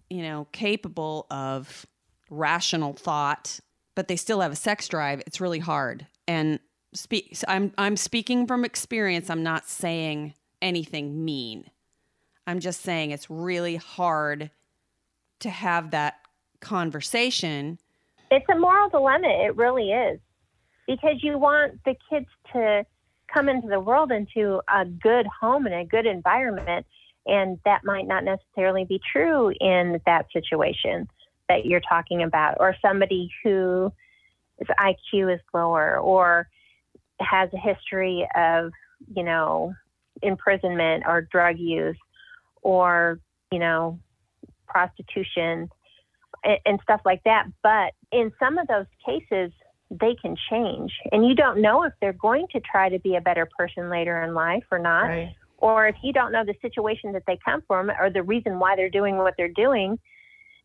you 0.09 0.23
know, 0.23 0.47
capable 0.53 1.27
of 1.31 1.85
rational 2.31 2.95
thought, 2.95 3.61
but 3.95 4.09
they 4.09 4.17
still 4.17 4.41
have 4.41 4.53
a 4.53 4.57
sex 4.57 4.89
drive. 4.89 5.23
It's 5.27 5.41
really 5.41 5.59
hard. 5.59 6.07
And 6.27 6.59
speak. 6.93 7.37
I'm 7.49 7.73
I'm 7.79 7.97
speaking 7.97 8.47
from 8.47 8.65
experience. 8.65 9.31
I'm 9.31 9.43
not 9.43 9.69
saying 9.69 10.35
anything 10.61 11.25
mean. 11.25 11.71
I'm 12.47 12.61
just 12.61 12.83
saying 12.83 13.11
it's 13.11 13.31
really 13.31 13.77
hard 13.77 14.51
to 15.41 15.51
have 15.51 15.91
that 15.91 16.19
conversation 16.61 17.79
It's 18.31 18.47
a 18.51 18.59
moral 18.59 18.89
dilemma. 18.89 19.29
It 19.29 19.57
really 19.57 19.91
is. 19.91 20.19
Because 20.87 21.23
you 21.23 21.37
want 21.39 21.81
the 21.85 21.95
kids 22.09 22.27
to 22.53 22.85
come 23.33 23.49
into 23.49 23.69
the 23.69 23.81
world 23.81 24.11
into 24.11 24.61
a 24.73 24.85
good 24.85 25.27
home 25.27 25.67
and 25.67 25.75
a 25.75 25.85
good 25.85 26.07
environment. 26.07 26.87
And 27.27 27.59
that 27.65 27.85
might 27.85 28.07
not 28.07 28.25
necessarily 28.25 28.85
be 28.85 29.01
true 29.13 29.53
in 29.61 30.01
that 30.07 30.27
situation 30.33 31.09
that 31.49 31.67
you're 31.67 31.81
talking 31.81 32.23
about, 32.23 32.57
or 32.59 32.75
somebody 32.81 33.31
whose 33.45 33.91
IQ 34.81 35.35
is 35.35 35.41
lower 35.53 35.99
or 35.99 36.49
has 37.21 37.51
a 37.53 37.59
history 37.59 38.27
of, 38.37 38.73
you 39.15 39.23
know, 39.23 39.75
imprisonment 40.23 41.05
or 41.07 41.23
drug 41.23 41.59
use 41.59 41.97
or, 42.63 43.21
you 43.51 43.59
know, 43.59 43.99
prostitution 44.67 45.69
and, 46.45 46.59
and 46.65 46.81
stuff 46.83 47.01
like 47.05 47.23
that. 47.25 47.47
But 47.63 47.93
in 48.11 48.33
some 48.39 48.59
of 48.59 48.67
those 48.69 48.87
cases, 49.05 49.53
they 49.91 50.15
can 50.21 50.37
change. 50.51 50.93
And 51.11 51.27
you 51.27 51.35
don't 51.35 51.61
know 51.61 51.85
if 51.85 51.93
they're 52.01 52.15
going 52.15 52.47
to 52.53 52.61
try 52.61 52.89
to 52.89 52.99
be 52.99 53.17
a 53.17 53.21
better 53.21 53.49
person 53.59 53.91
later 53.91 54.23
in 54.23 54.35
life 54.35 54.65
or 54.71 54.79
not. 54.79 55.05
Right. 55.05 55.35
Or 55.59 55.87
if 55.87 55.97
you 56.03 56.13
don't 56.13 56.33
know 56.33 56.45
the 56.45 56.55
situation 56.61 57.13
that 57.13 57.23
they 57.27 57.39
come 57.45 57.63
from 57.69 57.91
or 57.91 58.11
the 58.11 58.23
reason 58.23 58.59
why 58.59 58.75
they're 58.75 58.91
doing 58.91 59.19
what 59.19 59.35
they're 59.37 59.49
doing, 59.49 59.99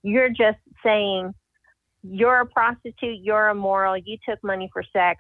you're 0.02 0.30
just 0.30 0.58
saying, 0.84 1.34
you're 2.04 2.40
a 2.40 2.46
prostitute, 2.46 3.20
you're 3.22 3.50
immoral, 3.50 3.98
you 3.98 4.18
took 4.28 4.44
money 4.44 4.70
for 4.74 4.84
sex. 4.94 5.20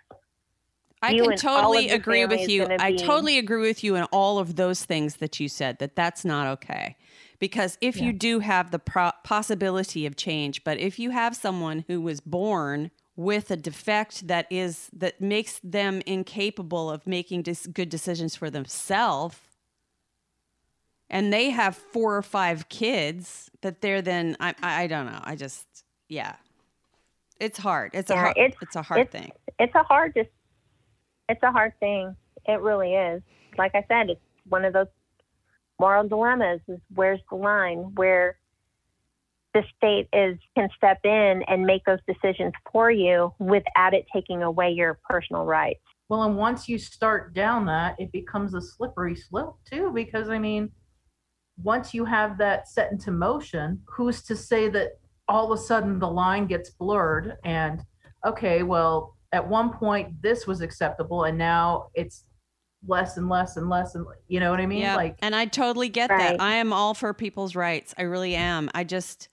I 1.02 1.12
You 1.12 1.24
can 1.24 1.34
and 1.34 1.46
all 1.46 1.56
of 1.56 1.62
totally 1.62 1.90
agree 1.90 2.26
with 2.26 2.50
you. 2.50 2.66
I 2.80 2.92
be- 2.92 2.98
totally 2.98 3.38
agree 3.38 3.62
with 3.62 3.84
you 3.84 3.96
in 3.96 4.04
all 4.06 4.40
of 4.40 4.56
those 4.56 4.84
things 4.84 5.18
that 5.18 5.40
you 5.40 5.48
said 5.48 5.80
that 5.80 5.96
that's 5.96 6.26
not 6.26 6.48
okay. 6.48 6.98
Because 7.40 7.78
if 7.82 8.02
you 8.02 8.14
do 8.14 8.40
have 8.40 8.72
the 8.72 8.80
pro- 8.80 9.12
possibility 9.24 10.08
of 10.08 10.16
change, 10.16 10.64
but 10.64 10.80
if 10.80 10.98
you 10.98 11.12
have 11.12 11.36
someone 11.36 11.86
who 11.88 12.02
was 12.02 12.20
born 12.20 12.90
with 13.16 13.52
a 13.52 13.56
defect 13.58 14.28
that 14.28 14.48
is 14.50 14.90
that 14.94 15.22
makes 15.22 15.60
them 15.64 16.02
incapable 16.08 16.90
of 16.90 17.06
making 17.06 17.44
dis- 17.44 17.68
good 17.68 17.90
decisions 17.90 18.36
for 18.36 18.50
themselves 18.50 19.38
and 21.10 21.32
they 21.34 21.50
have 21.50 21.76
four 21.76 22.16
or 22.16 22.22
five 22.22 22.70
kids 22.70 23.50
that 23.62 23.82
they're 23.82 24.02
then 24.02 24.36
I 24.40 24.54
I, 24.62 24.84
I 24.84 24.88
don't 24.88 25.06
know. 25.06 25.20
I 25.24 25.36
just 25.36 25.66
yeah. 26.10 26.36
It's 27.40 27.58
hard. 27.60 27.92
It's 27.94 28.10
a 28.10 28.16
hard, 28.16 28.38
it's- 28.38 28.58
it's 28.62 28.76
a 28.76 28.82
hard 28.82 29.02
it's- 29.02 29.22
thing. 29.22 29.32
It's 29.60 29.74
a 29.76 29.84
hard 29.84 30.14
just 30.16 30.30
it's 31.30 31.44
a 31.44 31.52
hard 31.52 31.74
thing. 31.80 32.16
It 32.46 32.62
really 32.62 32.94
is. 32.94 33.22
Like 33.58 33.74
I 33.76 33.84
said, 33.88 34.10
it's 34.10 34.22
one 34.48 34.66
of 34.66 34.74
those 34.74 34.88
moral 35.80 36.08
dilemmas 36.08 36.62
is 36.68 36.80
where's 36.94 37.20
the 37.30 37.36
line 37.36 37.92
where 37.96 38.38
the 39.54 39.64
state 39.76 40.08
is 40.14 40.38
can 40.56 40.70
step 40.76 41.00
in 41.04 41.44
and 41.48 41.66
make 41.66 41.84
those 41.86 42.00
decisions 42.08 42.54
for 42.72 42.92
you 42.92 43.34
without 43.40 43.94
it 43.94 44.06
taking 44.14 44.44
away 44.44 44.72
your 44.72 45.00
personal 45.10 45.46
rights. 45.46 45.80
Well, 46.10 46.24
and 46.24 46.38
once 46.38 46.70
you 46.70 46.78
start 46.78 47.34
down 47.34 47.66
that, 47.66 47.96
it 48.00 48.12
becomes 48.12 48.54
a 48.54 48.62
slippery 48.62 49.16
slope 49.16 49.60
too, 49.70 49.92
because 49.94 50.30
I 50.30 50.38
mean, 50.38 50.72
once 51.62 51.94
you 51.94 52.06
have 52.06 52.38
that 52.38 52.70
set 52.70 52.92
into 52.92 53.12
motion, 53.12 53.82
who's 53.88 54.22
to 54.24 54.36
say 54.36 54.70
that 54.70 55.00
all 55.28 55.52
of 55.52 55.60
a 55.60 55.62
sudden 55.62 56.00
the 56.00 56.10
line 56.10 56.48
gets 56.48 56.70
blurred 56.70 57.36
and 57.44 57.82
okay, 58.26 58.64
well, 58.64 59.17
at 59.32 59.48
one 59.48 59.72
point 59.74 60.22
this 60.22 60.48
was 60.48 60.62
acceptable 60.62 61.26
and 61.26 61.38
now 61.38 61.88
it's 61.94 62.24
less 62.88 63.18
and 63.18 63.28
less 63.28 63.58
and 63.58 63.70
less 63.70 63.96
and 63.96 64.06
you 64.28 64.40
know 64.40 64.52
what 64.52 64.60
I 64.60 64.66
mean? 64.66 64.80
yeah. 64.80 64.96
Like 64.96 65.18
and 65.22 65.36
I 65.36 65.46
totally 65.46 65.90
get 65.90 66.10
Right. 66.10 66.38
that. 66.38 66.42
I 66.42 66.56
am 66.56 66.72
all 66.72 66.94
for 66.94 67.14
people's 67.14 67.56
rights. 67.56 67.94
I 67.98 68.04
really 68.04 68.36
am. 68.36 68.70
I 68.74 68.84
just 68.84 69.30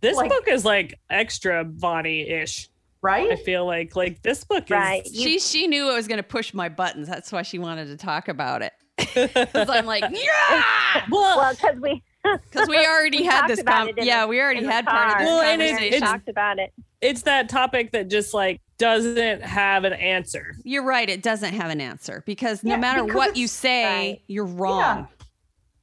This 0.00 0.16
Like- 0.16 0.30
book 0.30 0.48
is 0.48 0.64
like 0.64 0.94
extra 1.08 1.64
Bonnie 1.64 2.28
ish. 2.28 2.68
Right? 3.02 3.30
I 3.32 3.36
feel 3.36 3.64
like 3.64 3.96
like 3.96 4.20
this 4.22 4.44
book 4.44 4.64
is 4.64 4.70
Right. 4.70 5.02
You- 5.06 5.22
she 5.22 5.38
she 5.38 5.66
knew 5.68 5.88
I 5.88 5.94
was 5.94 6.06
going 6.08 6.18
to 6.18 6.22
push 6.22 6.52
my 6.52 6.68
buttons. 6.68 7.08
That's 7.08 7.32
why 7.32 7.42
she 7.42 7.58
wanted 7.58 7.86
to 7.86 7.96
talk 7.96 8.28
about 8.28 8.62
it. 8.62 8.72
Because 9.14 9.70
I'm 9.70 9.86
like, 9.86 10.04
yeah, 10.10 11.04
well, 11.10 11.50
because 11.54 11.76
we 11.80 12.02
because 12.50 12.68
we 12.68 12.76
already 12.76 13.18
We 13.20 13.24
had 13.26 13.46
this. 13.48 13.60
about 13.60 13.96
Com- 13.96 14.04
yeah, 14.06 14.26
we 14.26 14.38
already 14.40 14.64
had 14.64 14.84
part 14.84 15.12
of 15.12 15.18
this 15.18 15.26
Well, 15.26 15.40
and 15.40 15.62
it- 15.62 15.80
we 15.80 15.86
it's- 15.86 16.00
talked 16.02 16.28
about 16.28 16.58
it. 16.58 16.72
it's 17.00 17.22
that 17.22 17.48
topic 17.48 17.92
that 17.92 18.08
just 18.08 18.34
like 18.34 18.60
doesn't 18.80 19.42
have 19.42 19.84
an 19.84 19.92
answer. 19.92 20.56
You're 20.64 20.82
right. 20.84 21.08
It 21.08 21.22
doesn't 21.22 21.54
have 21.54 21.70
an 21.70 21.80
answer 21.80 22.22
because 22.26 22.64
no 22.64 22.70
Yeah, 22.74 22.80
matter 22.80 23.04
because 23.04 23.16
what 23.16 23.36
you 23.36 23.46
say, 23.46 23.84
Right. 23.84 24.22
you're 24.26 24.44
wrong. 24.46 25.06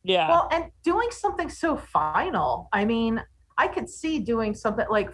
Yeah. 0.03 0.27
Well, 0.29 0.49
and 0.51 0.65
doing 0.83 1.09
something 1.11 1.49
so 1.49 1.77
final. 1.77 2.67
I 2.73 2.85
mean, 2.85 3.21
I 3.57 3.67
could 3.67 3.89
see 3.89 4.19
doing 4.19 4.53
something 4.53 4.85
like 4.89 5.09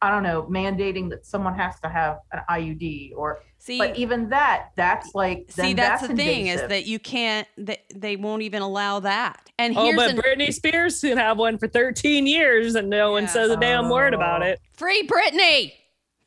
I 0.00 0.12
don't 0.12 0.22
know, 0.22 0.44
mandating 0.44 1.10
that 1.10 1.26
someone 1.26 1.56
has 1.56 1.80
to 1.80 1.88
have 1.88 2.18
an 2.30 2.42
IUD 2.48 3.14
or 3.16 3.40
See, 3.58 3.78
but 3.78 3.96
even 3.96 4.28
that, 4.28 4.68
that's 4.76 5.12
like 5.12 5.46
see, 5.48 5.62
then 5.62 5.74
that's, 5.76 6.06
the 6.06 6.14
thing 6.14 6.46
is 6.46 6.60
that 6.60 6.86
you 6.86 7.00
can't. 7.00 7.48
That 7.56 7.80
they 7.92 8.14
won't 8.14 8.42
even 8.42 8.62
allow 8.62 9.00
that. 9.00 9.50
And 9.58 9.76
oh, 9.76 9.82
here's 9.86 9.96
but 9.96 10.10
an, 10.10 10.18
Britney 10.18 10.54
Spears 10.54 11.00
can 11.00 11.18
have 11.18 11.36
one 11.36 11.58
for 11.58 11.66
13 11.66 12.28
years 12.28 12.76
and 12.76 12.88
no 12.88 13.10
one 13.10 13.26
says 13.26 13.50
a 13.50 13.56
damn 13.56 13.90
word 13.90 14.14
about 14.14 14.42
Oh. 14.42 14.46
it. 14.46 14.60
free 14.76 15.04
Britney. 15.04 15.72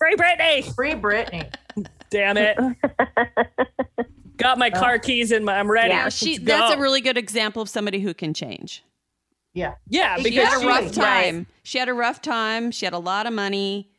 Free 0.02 0.16
Britney! 0.16 0.74
free 0.76 0.94
Britney. 0.94 1.54
Damn 2.10 2.38
it. 2.38 2.58
Got 4.38 4.58
my 4.58 4.72
car 4.72 4.98
keys 4.98 5.32
in 5.32 5.44
my 5.46 5.60
I'm 5.60 5.70
ready. 5.70 5.90
Yeah, 5.90 6.04
Now, 6.06 6.10
she 6.10 6.34
Let's 6.40 6.46
that's 6.46 6.74
a 6.76 6.80
really 6.80 7.02
good 7.02 7.18
example 7.18 7.62
of 7.62 7.70
somebody 7.70 8.00
who 8.00 8.14
can 8.16 8.34
change. 8.34 8.84
Yeah. 9.54 9.76
Yeah, 9.88 10.16
She 10.18 10.32
She 10.32 10.36
had 10.38 10.58
a 10.58 10.62
she- 10.62 10.66
rough 10.68 10.84
Right. 10.86 10.94
time. 10.94 11.48
She 11.64 11.78
had 11.78 11.88
a 11.90 11.94
rough 11.94 12.22
time. 12.22 12.72
She 12.72 12.86
had 12.86 12.94
a 12.94 13.00
lot 13.00 13.28
of 13.28 13.34
money. 13.34 13.90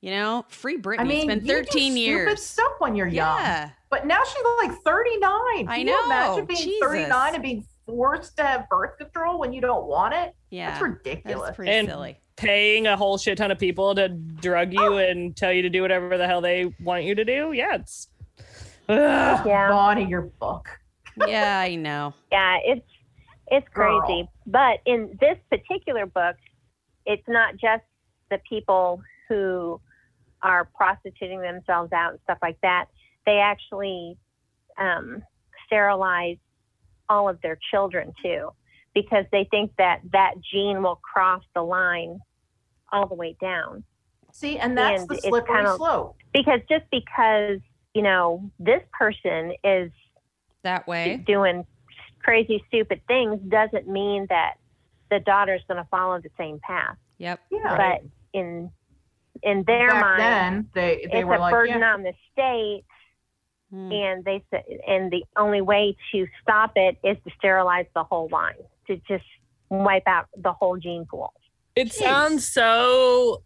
You 0.00 0.10
know, 0.10 0.44
free 0.48 0.76
Britney. 0.78 1.00
I 1.00 1.04
mean, 1.04 1.18
it's 1.18 1.26
been 1.26 1.46
you 1.46 1.62
do 1.62 1.64
13 1.64 1.92
stupid 1.92 1.98
years. 2.00 2.42
stuff 2.42 2.72
when 2.80 2.96
you're 2.96 3.06
young. 3.06 3.38
Yeah. 3.38 3.70
But 3.90 4.06
now 4.06 4.22
she's 4.24 4.42
like 4.68 4.76
39. 4.82 5.20
Can 5.58 5.68
I 5.68 5.76
you 5.76 5.84
know. 5.84 6.04
imagine 6.06 6.44
being 6.46 6.60
Jesus. 6.60 6.80
39 6.88 7.34
and 7.34 7.42
being 7.42 7.64
forced 7.86 8.36
to 8.38 8.42
have 8.44 8.68
birth 8.68 8.98
control 8.98 9.38
when 9.38 9.52
you 9.52 9.60
don't 9.60 9.86
want 9.86 10.12
it? 10.14 10.34
Yeah. 10.50 10.70
That's 10.70 10.82
ridiculous. 10.82 11.46
That's 11.46 11.56
pretty 11.56 11.70
And- 11.70 11.88
silly. 11.88 12.18
Paying 12.36 12.86
a 12.86 12.96
whole 12.96 13.18
shit 13.18 13.38
ton 13.38 13.50
of 13.50 13.58
people 13.58 13.94
to 13.94 14.08
drug 14.08 14.72
you 14.72 14.98
and 14.98 15.36
tell 15.36 15.52
you 15.52 15.62
to 15.62 15.70
do 15.70 15.82
whatever 15.82 16.16
the 16.18 16.26
hell 16.26 16.40
they 16.40 16.74
want 16.80 17.04
you 17.04 17.14
to 17.14 17.24
do. 17.24 17.52
Yeah, 17.52 17.76
it's 17.76 18.08
Ugh. 18.88 19.46
Yeah. 19.46 19.68
Bonnie, 19.68 20.06
your 20.06 20.22
book. 20.22 20.68
Yeah, 21.26 21.60
I 21.60 21.76
know. 21.76 22.12
Yeah, 22.32 22.58
it's 22.64 22.86
it's 23.48 23.66
Girl. 23.72 24.00
crazy. 24.00 24.28
But 24.46 24.80
in 24.84 25.16
this 25.20 25.38
particular 25.50 26.06
book, 26.06 26.36
it's 27.06 27.22
not 27.28 27.52
just 27.52 27.84
the 28.30 28.38
people 28.48 29.00
who 29.28 29.80
are 30.42 30.64
prostituting 30.64 31.40
themselves 31.40 31.92
out 31.92 32.12
and 32.12 32.20
stuff 32.24 32.38
like 32.42 32.58
that. 32.62 32.86
They 33.26 33.38
actually 33.38 34.18
um, 34.78 35.22
sterilize 35.66 36.36
all 37.08 37.28
of 37.28 37.40
their 37.42 37.58
children 37.70 38.12
too, 38.22 38.50
because 38.94 39.24
they 39.32 39.44
think 39.50 39.72
that 39.78 40.00
that 40.12 40.34
gene 40.40 40.82
will 40.82 40.96
cross 40.96 41.42
the 41.54 41.62
line 41.62 42.20
all 42.92 43.06
the 43.06 43.14
way 43.14 43.36
down. 43.40 43.84
See, 44.32 44.58
and 44.58 44.76
that's 44.76 45.02
And 45.02 45.10
the 45.10 45.16
slippery 45.18 45.54
kind 45.54 45.66
of- 45.66 45.76
slope. 45.76 46.16
Because 46.32 46.60
just 46.68 46.84
because 46.90 47.60
you 47.94 48.02
know 48.02 48.50
this 48.58 48.82
person 48.92 49.54
is 49.62 49.92
That 50.62 50.86
way. 50.86 51.18
doing 51.26 51.64
crazy, 52.22 52.64
stupid 52.68 53.00
things 53.06 53.40
doesn't 53.48 53.86
mean 53.88 54.26
that 54.30 54.54
the 55.10 55.20
daughter's 55.20 55.62
going 55.68 55.82
to 55.82 55.88
follow 55.90 56.20
the 56.20 56.30
same 56.38 56.58
path. 56.60 56.96
Yep. 57.18 57.40
Yeah. 57.50 57.76
But 57.76 58.08
in 58.32 58.70
in 59.42 59.62
their 59.66 59.88
Back 59.90 60.00
mind, 60.00 60.20
then, 60.20 60.68
they, 60.74 61.06
they 61.12 61.18
it's 61.18 61.26
were 61.26 61.34
a 61.34 61.38
like, 61.40 61.52
burden 61.52 61.80
yeah, 61.80 61.92
on 61.94 62.02
the 62.02 62.12
state, 62.32 62.84
Hmm. 63.70 63.90
and 63.92 64.24
they 64.24 64.42
said, 64.50 64.62
and 64.86 65.10
the 65.10 65.24
only 65.36 65.60
way 65.60 65.96
to 66.12 66.26
stop 66.40 66.72
it 66.76 66.96
is 67.02 67.16
to 67.24 67.30
sterilize 67.38 67.86
the 67.94 68.04
whole 68.04 68.28
line, 68.30 68.54
to 68.86 68.96
just 69.08 69.24
wipe 69.70 70.06
out 70.06 70.26
the 70.36 70.52
whole 70.52 70.76
gene 70.76 71.06
pool. 71.10 71.32
It 71.76 71.92
sounds 71.92 72.46
so 72.46 73.42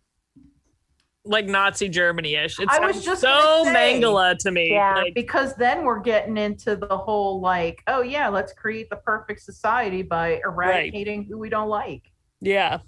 like 1.25 1.47
Nazi 1.47 1.89
Germany-ish. 1.89 2.59
It 2.59 2.69
I 2.71 2.79
sounds 2.79 2.97
was 2.97 3.05
just 3.05 3.21
so 3.21 3.29
gonna 3.65 3.73
say. 3.75 4.01
Mengele 4.01 4.37
to 4.39 4.51
me. 4.51 4.73
Yeah. 4.73 4.95
Like, 4.97 5.15
because 5.15 5.55
then 5.57 5.85
we're 5.85 6.01
getting 6.01 6.37
into 6.39 6.75
the 6.77 6.97
whole 6.97 7.41
like, 7.41 7.83
oh 7.87 8.03
yeah, 8.03 8.29
let's 8.29 8.53
create 8.53 8.89
the 8.91 8.97
perfect 8.97 9.43
society 9.43 10.03
by 10.03 10.41
eradicating 10.45 11.25
who 11.25 11.39
we 11.39 11.49
don't 11.51 11.69
like. 11.69 12.03
yeah. 12.41 12.79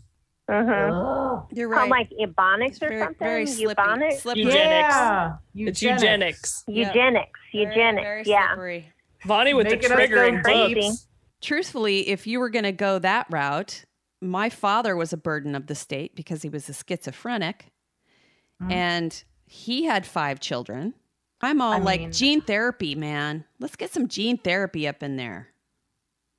Mm-hmm. 0.51 1.55
You're 1.57 1.73
Called 1.73 1.91
right. 1.93 2.09
like 2.11 2.11
ebonics 2.21 2.71
It's 2.71 2.83
or 2.83 2.89
very, 2.89 3.01
something. 3.03 3.19
very 3.21 3.47
slippy. 3.47 3.81
Eubonics? 3.83 4.13
Slippery. 4.21 4.43
Eugenics. 4.43 4.95
Yeah, 4.97 5.33
It's 5.55 5.83
eugenics. 5.83 6.65
Yeah. 6.67 6.87
Eugenics. 6.89 7.41
Very, 7.53 7.65
Eugenics. 7.67 8.03
very 8.05 8.23
yeah. 8.27 8.49
slippery. 8.49 8.93
Vonnie 9.27 9.55
with 9.55 9.67
Making 9.69 9.89
the 9.91 9.95
triggering 9.95 10.43
crazy. 10.43 10.75
books. 10.75 11.07
Truthfully, 11.41 12.09
if 12.09 12.27
you 12.27 12.39
were 12.41 12.51
going 12.51 12.65
to 12.65 12.73
go 12.73 12.99
that 12.99 13.27
route, 13.31 13.85
my 14.21 14.51
father 14.51 14.95
was 14.97 15.13
a 15.13 15.17
burden 15.17 15.55
of 15.55 15.67
the 15.67 15.75
state 15.75 16.15
because 16.15 16.43
he 16.43 16.49
was 16.49 16.69
a 16.69 16.75
schizophrenic 16.75 17.67
Mm. 18.63 18.71
and 18.73 19.25
he 19.47 19.85
had 19.85 20.05
five 20.05 20.39
children. 20.39 20.93
I'm 21.41 21.63
all 21.63 21.73
I 21.73 21.79
like, 21.79 22.01
mean- 22.01 22.13
gene 22.13 22.41
therapy, 22.43 22.95
man. 22.95 23.45
Let's 23.59 23.75
get 23.77 23.91
some 23.91 24.07
gene 24.07 24.37
therapy 24.37 24.87
up 24.87 25.03
in 25.03 25.17
there. 25.17 25.49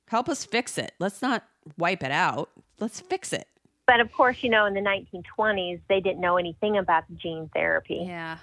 Help 0.08 0.28
us 0.28 0.44
fix 0.44 0.78
it. 0.78 0.92
Let's 1.00 1.20
not 1.20 1.42
wipe 1.76 2.04
it 2.04 2.12
out. 2.12 2.50
Let's 2.78 3.00
fix 3.00 3.32
it. 3.32 3.48
But 3.88 3.98
of 3.98 4.12
course, 4.12 4.36
you 4.42 4.50
know, 4.50 4.66
in 4.66 4.74
the 4.74 4.80
1920s, 4.80 5.80
they 5.88 6.00
didn't 6.00 6.20
know 6.20 6.36
anything 6.36 6.76
about 6.78 7.02
gene 7.16 7.50
therapy. 7.52 8.04
Yeah. 8.06 8.36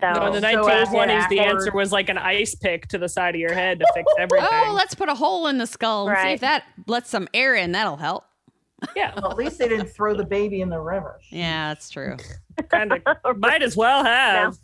So, 0.00 0.12
No, 0.12 0.26
in 0.26 0.32
the 0.34 0.40
So 0.40 0.62
1920s, 0.64 1.28
the 1.28 1.40
answer 1.40 1.72
was 1.72 1.92
like 1.92 2.08
an 2.08 2.18
ice 2.18 2.54
pick 2.54 2.86
to 2.88 2.98
the 2.98 3.08
side 3.08 3.34
of 3.34 3.40
your 3.40 3.52
head 3.52 3.78
to 3.80 3.86
fix 3.94 4.06
everything. 4.18 4.48
Oh, 4.50 4.72
let's 4.74 4.94
put 4.94 5.08
a 5.08 5.14
hole 5.14 5.46
in 5.46 5.58
the 5.58 5.66
skull 5.66 6.08
and 6.08 6.18
see 6.18 6.32
if 6.34 6.40
that 6.40 6.64
lets 6.86 7.10
some 7.10 7.28
air 7.34 7.54
in. 7.54 7.72
That'll 7.72 7.96
help. 7.96 8.24
yeah, 8.96 9.12
Well, 9.16 9.30
at 9.30 9.36
least 9.36 9.58
they 9.58 9.68
didn't 9.68 9.88
throw 9.90 10.14
the 10.14 10.24
baby 10.24 10.62
in 10.62 10.70
the 10.70 10.80
river. 10.80 11.20
Yeah, 11.30 11.68
that's 11.68 11.90
true. 11.90 12.16
kind 12.70 12.92
of. 12.92 13.36
Might 13.38 13.62
as 13.62 13.76
well 13.76 14.02
have. 14.04 14.58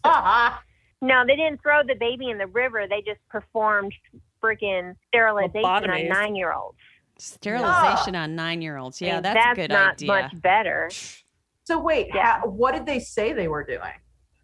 no, 1.03 1.25
they 1.27 1.37
didn't 1.37 1.61
throw 1.61 1.83
the 1.83 1.97
baby 1.97 2.31
in 2.31 2.39
the 2.39 2.47
river. 2.47 2.87
They 2.89 3.03
just 3.03 3.21
performed 3.29 3.93
freaking 4.43 4.95
sterilization 5.09 5.65
on 5.65 6.09
nine-year-olds. 6.09 6.79
Sterilization 7.19 8.15
on 8.15 8.35
nine 8.37 8.61
year 8.63 8.77
olds. 8.77 9.01
Yeah, 9.01 9.17
And 9.17 9.25
that's, 9.25 9.35
that's 9.35 9.59
a 9.59 9.61
good 9.63 9.71
not 9.71 9.93
idea. 9.95 10.09
much 10.09 10.41
better. 10.43 10.91
So 11.65 11.79
wait, 11.79 12.09
Yeah. 12.15 12.41
how, 12.41 12.47
what 12.47 12.75
did 12.75 12.87
they 12.87 13.01
say 13.01 13.33
they 13.33 13.49
were 13.49 13.65
doing? 13.65 13.81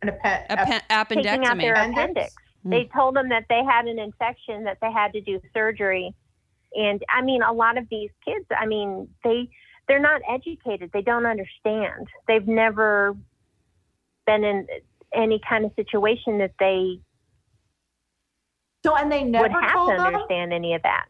An 0.03 0.09
appen- 0.09 0.81
Appen- 0.91 1.23
Taking 1.23 1.47
out 1.47 1.59
their 1.59 1.75
appendix. 1.75 2.35
Hmm. 2.65 2.71
They 2.71 2.91
told 2.95 3.17
them 3.17 3.29
that 3.31 3.45
they 3.49 3.63
had 3.65 3.87
an 3.87 3.99
infection, 3.99 4.65
that 4.65 4.79
they 4.83 4.91
had 4.93 5.13
to 5.13 5.21
do 5.21 5.41
surgery. 5.55 6.15
And 6.75 7.03
I 7.09 7.23
mean, 7.23 7.43
a 7.43 7.53
lot 7.53 7.79
of 7.79 7.87
these 7.91 8.11
kids, 8.25 8.47
I 8.57 8.67
mean, 8.67 9.09
they 9.25 9.49
they're 9.89 10.01
not 10.01 10.21
educated. 10.29 10.91
They 10.93 11.03
don't 11.03 11.27
understand. 11.27 12.07
They've 12.29 12.47
never 12.47 13.17
been 14.27 14.45
in 14.45 14.67
any 15.13 15.41
kind 15.47 15.65
of 15.65 15.73
situation 15.77 16.39
that 16.39 16.53
they 16.59 17.01
so 18.85 18.97
and 18.97 19.11
they 19.13 19.23
would 19.23 19.31
never 19.33 19.49
have 19.61 19.73
told 19.73 19.91
to 19.91 19.97
them. 19.97 20.07
understand 20.07 20.53
any 20.53 20.75
of 20.75 20.83
that. 20.83 21.07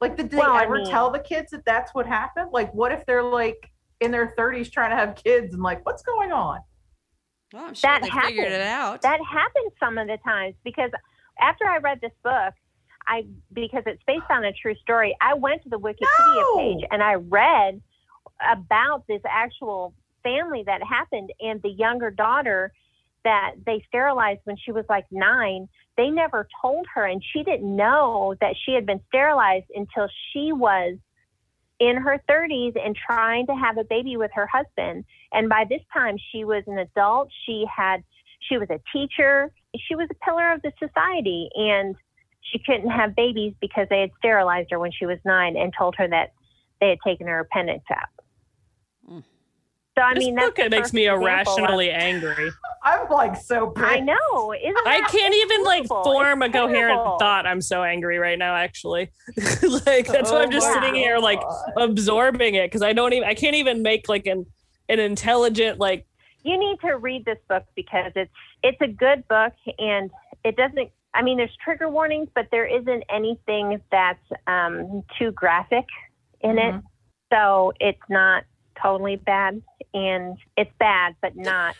Like, 0.00 0.16
did 0.16 0.30
they 0.30 0.36
Well, 0.38 0.52
I 0.52 0.62
ever 0.64 0.76
mean- 0.76 0.86
tell 0.86 1.10
the 1.10 1.18
kids 1.18 1.50
that 1.50 1.64
that's 1.64 1.94
what 1.94 2.06
happened? 2.06 2.50
Like, 2.52 2.72
what 2.72 2.92
if 2.92 3.04
they're 3.06 3.22
like 3.22 3.70
in 4.00 4.10
their 4.10 4.28
30s 4.38 4.70
trying 4.70 4.90
to 4.90 4.96
have 4.96 5.16
kids 5.16 5.54
and 5.54 5.62
like, 5.62 5.84
what's 5.84 6.02
going 6.02 6.32
on? 6.32 6.60
Well, 7.52 7.64
I'm 7.64 7.74
sure 7.74 7.90
That 7.90 8.02
they 8.02 8.10
figured 8.10 8.52
it 8.52 8.60
happens. 8.60 8.68
out. 8.68 9.02
That 9.02 9.20
happens 9.24 9.72
some 9.80 9.98
of 9.98 10.06
the 10.06 10.18
times 10.24 10.54
because 10.64 10.90
after 11.40 11.64
I 11.66 11.78
read 11.78 12.00
this 12.00 12.12
book, 12.22 12.54
I 13.06 13.24
because 13.52 13.82
it's 13.86 14.02
based 14.06 14.30
on 14.30 14.44
a 14.44 14.52
true 14.52 14.74
story, 14.82 15.16
I 15.20 15.34
went 15.34 15.62
to 15.62 15.68
the 15.70 15.78
Wikipedia 15.78 16.42
No! 16.54 16.56
page 16.58 16.86
and 16.90 17.02
I 17.02 17.14
read 17.14 17.80
about 18.52 19.06
this 19.06 19.22
actual 19.28 19.94
family 20.22 20.62
that 20.66 20.82
happened 20.82 21.32
and 21.40 21.62
the 21.62 21.70
younger 21.70 22.10
daughter 22.10 22.72
that 23.24 23.52
they 23.64 23.82
sterilized 23.88 24.40
when 24.44 24.56
she 24.56 24.72
was 24.72 24.84
like 24.88 25.06
nine. 25.10 25.68
They 25.96 26.10
never 26.10 26.46
told 26.62 26.86
her, 26.94 27.04
and 27.04 27.22
she 27.32 27.42
didn't 27.42 27.74
know 27.74 28.34
that 28.40 28.54
she 28.64 28.72
had 28.72 28.86
been 28.86 29.00
sterilized 29.08 29.66
until 29.74 30.08
she 30.32 30.52
was 30.52 30.96
in 31.80 31.96
her 31.96 32.20
30s 32.28 32.76
and 32.82 32.96
trying 32.96 33.46
to 33.46 33.54
have 33.54 33.78
a 33.78 33.84
baby 33.84 34.16
with 34.16 34.30
her 34.34 34.46
husband. 34.46 35.04
And 35.32 35.48
by 35.48 35.64
this 35.68 35.82
time, 35.92 36.16
she 36.32 36.44
was 36.44 36.64
an 36.66 36.78
adult. 36.78 37.30
She 37.46 37.64
had, 37.74 38.02
she 38.48 38.58
was 38.58 38.68
a 38.70 38.80
teacher. 38.92 39.52
She 39.76 39.94
was 39.94 40.08
a 40.10 40.24
pillar 40.24 40.52
of 40.52 40.62
the 40.62 40.72
society, 40.78 41.48
and 41.54 41.94
she 42.40 42.58
couldn't 42.58 42.90
have 42.90 43.14
babies 43.14 43.54
because 43.60 43.86
they 43.90 44.00
had 44.00 44.10
sterilized 44.18 44.70
her 44.70 44.78
when 44.78 44.92
she 44.92 45.06
was 45.06 45.18
nine 45.24 45.56
and 45.56 45.72
told 45.76 45.94
her 45.96 46.08
that 46.08 46.32
they 46.80 46.90
had 46.90 46.98
taken 47.06 47.26
her 47.26 47.40
appendix 47.40 47.84
out. 47.90 48.08
So 49.98 50.04
I 50.04 50.14
This 50.14 50.24
mean, 50.26 50.34
that's 50.36 50.46
book 50.46 50.56
the 50.56 50.64
it 50.66 50.70
makes 50.70 50.92
me 50.92 51.08
example 51.08 51.26
of- 51.26 51.32
irrationally 51.58 51.90
angry. 51.90 52.50
I'm 52.84 53.08
like 53.10 53.36
so 53.36 53.72
I 53.76 53.98
know. 53.98 54.52
Isn't 54.54 54.86
I 54.86 55.00
can't 55.10 55.34
even 55.34 55.64
like 55.64 55.88
horrible. 55.88 56.04
form 56.12 56.42
a 56.42 56.48
coherent 56.50 56.94
terrible. 56.96 57.18
thought. 57.18 57.46
I'm 57.46 57.60
so 57.60 57.82
angry 57.82 58.18
right 58.18 58.38
now. 58.38 58.54
Actually, 58.54 59.10
like 59.36 60.06
that's 60.06 60.30
why 60.30 60.42
I'm 60.42 60.50
just 60.52 60.66
Oh 60.68 60.74
my 60.74 60.80
sitting 60.80 60.94
here 60.94 61.18
like 61.18 61.42
absorbing 61.76 62.54
it 62.54 62.66
because 62.66 62.82
I 62.82 62.92
don't 62.92 63.12
even 63.12 63.28
I 63.28 63.34
can't 63.34 63.56
even 63.56 63.82
make 63.82 64.08
like 64.08 64.26
an 64.26 64.46
an 64.88 65.00
intelligent 65.00 65.78
like 65.80 66.06
you 66.44 66.56
need 66.56 66.78
to 66.80 66.92
read 66.96 67.24
this 67.24 67.38
book 67.48 67.64
because 67.74 68.12
it's 68.14 68.30
it's 68.62 68.80
a 68.80 68.86
good 68.88 69.26
book 69.28 69.52
and 69.78 70.10
it 70.44 70.56
doesn't 70.56 70.88
i 71.14 71.20
mean 71.22 71.36
there's 71.36 71.54
trigger 71.62 71.88
warnings 71.90 72.28
but 72.34 72.46
there 72.50 72.64
isn't 72.64 73.02
anything 73.10 73.80
that's 73.90 74.22
um, 74.46 75.02
too 75.18 75.30
graphic 75.32 75.84
in 76.40 76.58
it 76.58 76.74
Mm-hmm. 76.74 76.86
so 77.34 77.72
it's 77.80 78.00
not 78.08 78.44
totally 78.80 79.16
bad 79.16 79.62
and 79.94 80.36
it's 80.56 80.70
bad 80.78 81.14
but 81.20 81.36
not 81.36 81.74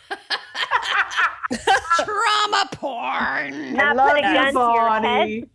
Trauma 1.97 2.69
porn. 2.73 2.95
I 3.01 3.71
not 3.71 3.95
love 3.95 4.09
put 4.09 4.19
a 4.19 4.21
gun 4.21 4.45
you, 4.45 4.51
to 4.51 4.59
your 4.59 4.89
head 4.89 5.01
Bonnie. 5.01 5.45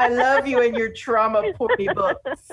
I 0.00 0.08
love 0.08 0.46
you 0.48 0.60
and 0.62 0.76
your 0.76 0.92
trauma 0.92 1.42
porny 1.58 1.94
books. 1.94 2.50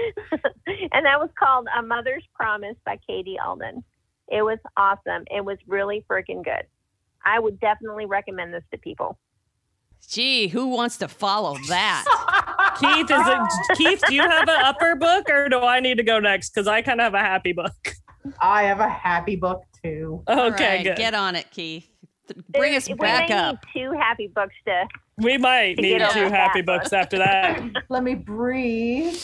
and 0.92 1.06
that 1.06 1.18
was 1.18 1.30
called 1.38 1.66
a 1.76 1.82
mother's 1.82 2.24
promise 2.34 2.76
by 2.84 2.98
katie 3.06 3.38
alden 3.44 3.84
it 4.28 4.42
was 4.42 4.58
awesome 4.76 5.24
it 5.30 5.44
was 5.44 5.58
really 5.66 6.04
freaking 6.08 6.44
good 6.44 6.64
i 7.24 7.38
would 7.38 7.58
definitely 7.60 8.06
recommend 8.06 8.52
this 8.52 8.64
to 8.70 8.78
people 8.78 9.18
Gee, 10.08 10.48
who 10.48 10.68
wants 10.68 10.96
to 10.98 11.08
follow 11.08 11.56
that? 11.68 12.04
Keith 12.80 13.10
is 13.10 13.26
it 13.26 13.76
Keith? 13.78 14.02
Do 14.08 14.14
you 14.14 14.22
have 14.22 14.48
an 14.48 14.64
upper 14.64 14.96
book 14.96 15.28
or 15.30 15.48
do 15.48 15.60
I 15.60 15.80
need 15.80 15.98
to 15.98 16.02
go 16.02 16.18
next? 16.18 16.50
Because 16.50 16.66
I 16.66 16.82
kind 16.82 17.00
of 17.00 17.04
have 17.04 17.14
a 17.14 17.18
happy 17.18 17.52
book. 17.52 17.94
I 18.40 18.64
have 18.64 18.80
a 18.80 18.88
happy 18.88 19.36
book 19.36 19.62
too. 19.82 20.22
Okay, 20.28 20.40
All 20.40 20.50
right, 20.50 20.84
good. 20.84 20.96
Get 20.96 21.14
on 21.14 21.36
it, 21.36 21.50
Keith. 21.50 21.88
Bring 22.50 22.74
us 22.76 22.86
There's- 22.86 22.98
back 22.98 23.28
we 23.28 23.34
may 23.34 23.40
up. 23.40 23.56
need 23.74 23.82
two 23.82 23.92
happy 23.98 24.26
books 24.34 24.54
to 24.66 24.86
we 25.18 25.36
might 25.36 25.76
To 25.76 25.82
need 25.82 25.98
two 26.12 26.28
happy 26.28 26.60
that 26.60 26.66
books 26.66 26.92
after 26.92 27.18
that. 27.18 27.60
Let 27.88 28.02
me 28.02 28.14
breathe 28.14 29.18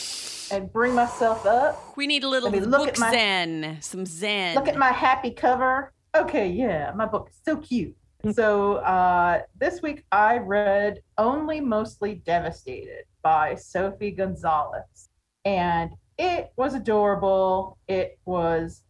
and 0.50 0.70
bring 0.72 0.94
myself 0.94 1.46
up. 1.46 1.96
We 1.96 2.06
need 2.06 2.22
a 2.24 2.28
little 2.28 2.50
look 2.50 2.70
book 2.70 2.88
at 2.88 2.98
my- 2.98 3.10
zen, 3.10 3.78
some 3.80 4.04
zen. 4.06 4.54
Look 4.56 4.68
at 4.68 4.76
my 4.76 4.90
happy 4.92 5.30
cover. 5.30 5.92
Okay, 6.16 6.48
yeah, 6.48 6.92
my 6.94 7.06
book 7.06 7.28
is 7.30 7.38
so 7.44 7.56
cute. 7.58 7.94
So 8.32 8.76
uh, 8.76 9.42
this 9.58 9.82
week 9.82 10.04
I 10.10 10.38
read 10.38 11.00
Only 11.16 11.60
Mostly 11.60 12.16
Devastated 12.26 13.04
by 13.22 13.54
Sophie 13.54 14.10
Gonzalez. 14.10 15.10
And 15.44 15.92
it 16.18 16.50
was 16.56 16.74
adorable. 16.74 17.78
It 17.88 18.18
was 18.24 18.82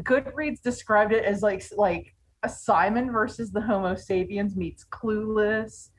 Goodreads 0.00 0.62
described 0.62 1.12
it 1.12 1.24
as 1.24 1.42
like 1.42 1.64
like 1.76 2.14
a 2.42 2.48
Simon 2.48 3.10
versus 3.10 3.50
the 3.52 3.60
Homo 3.60 3.94
sapiens 3.94 4.56
meets 4.56 4.84
Clueless. 4.84 5.90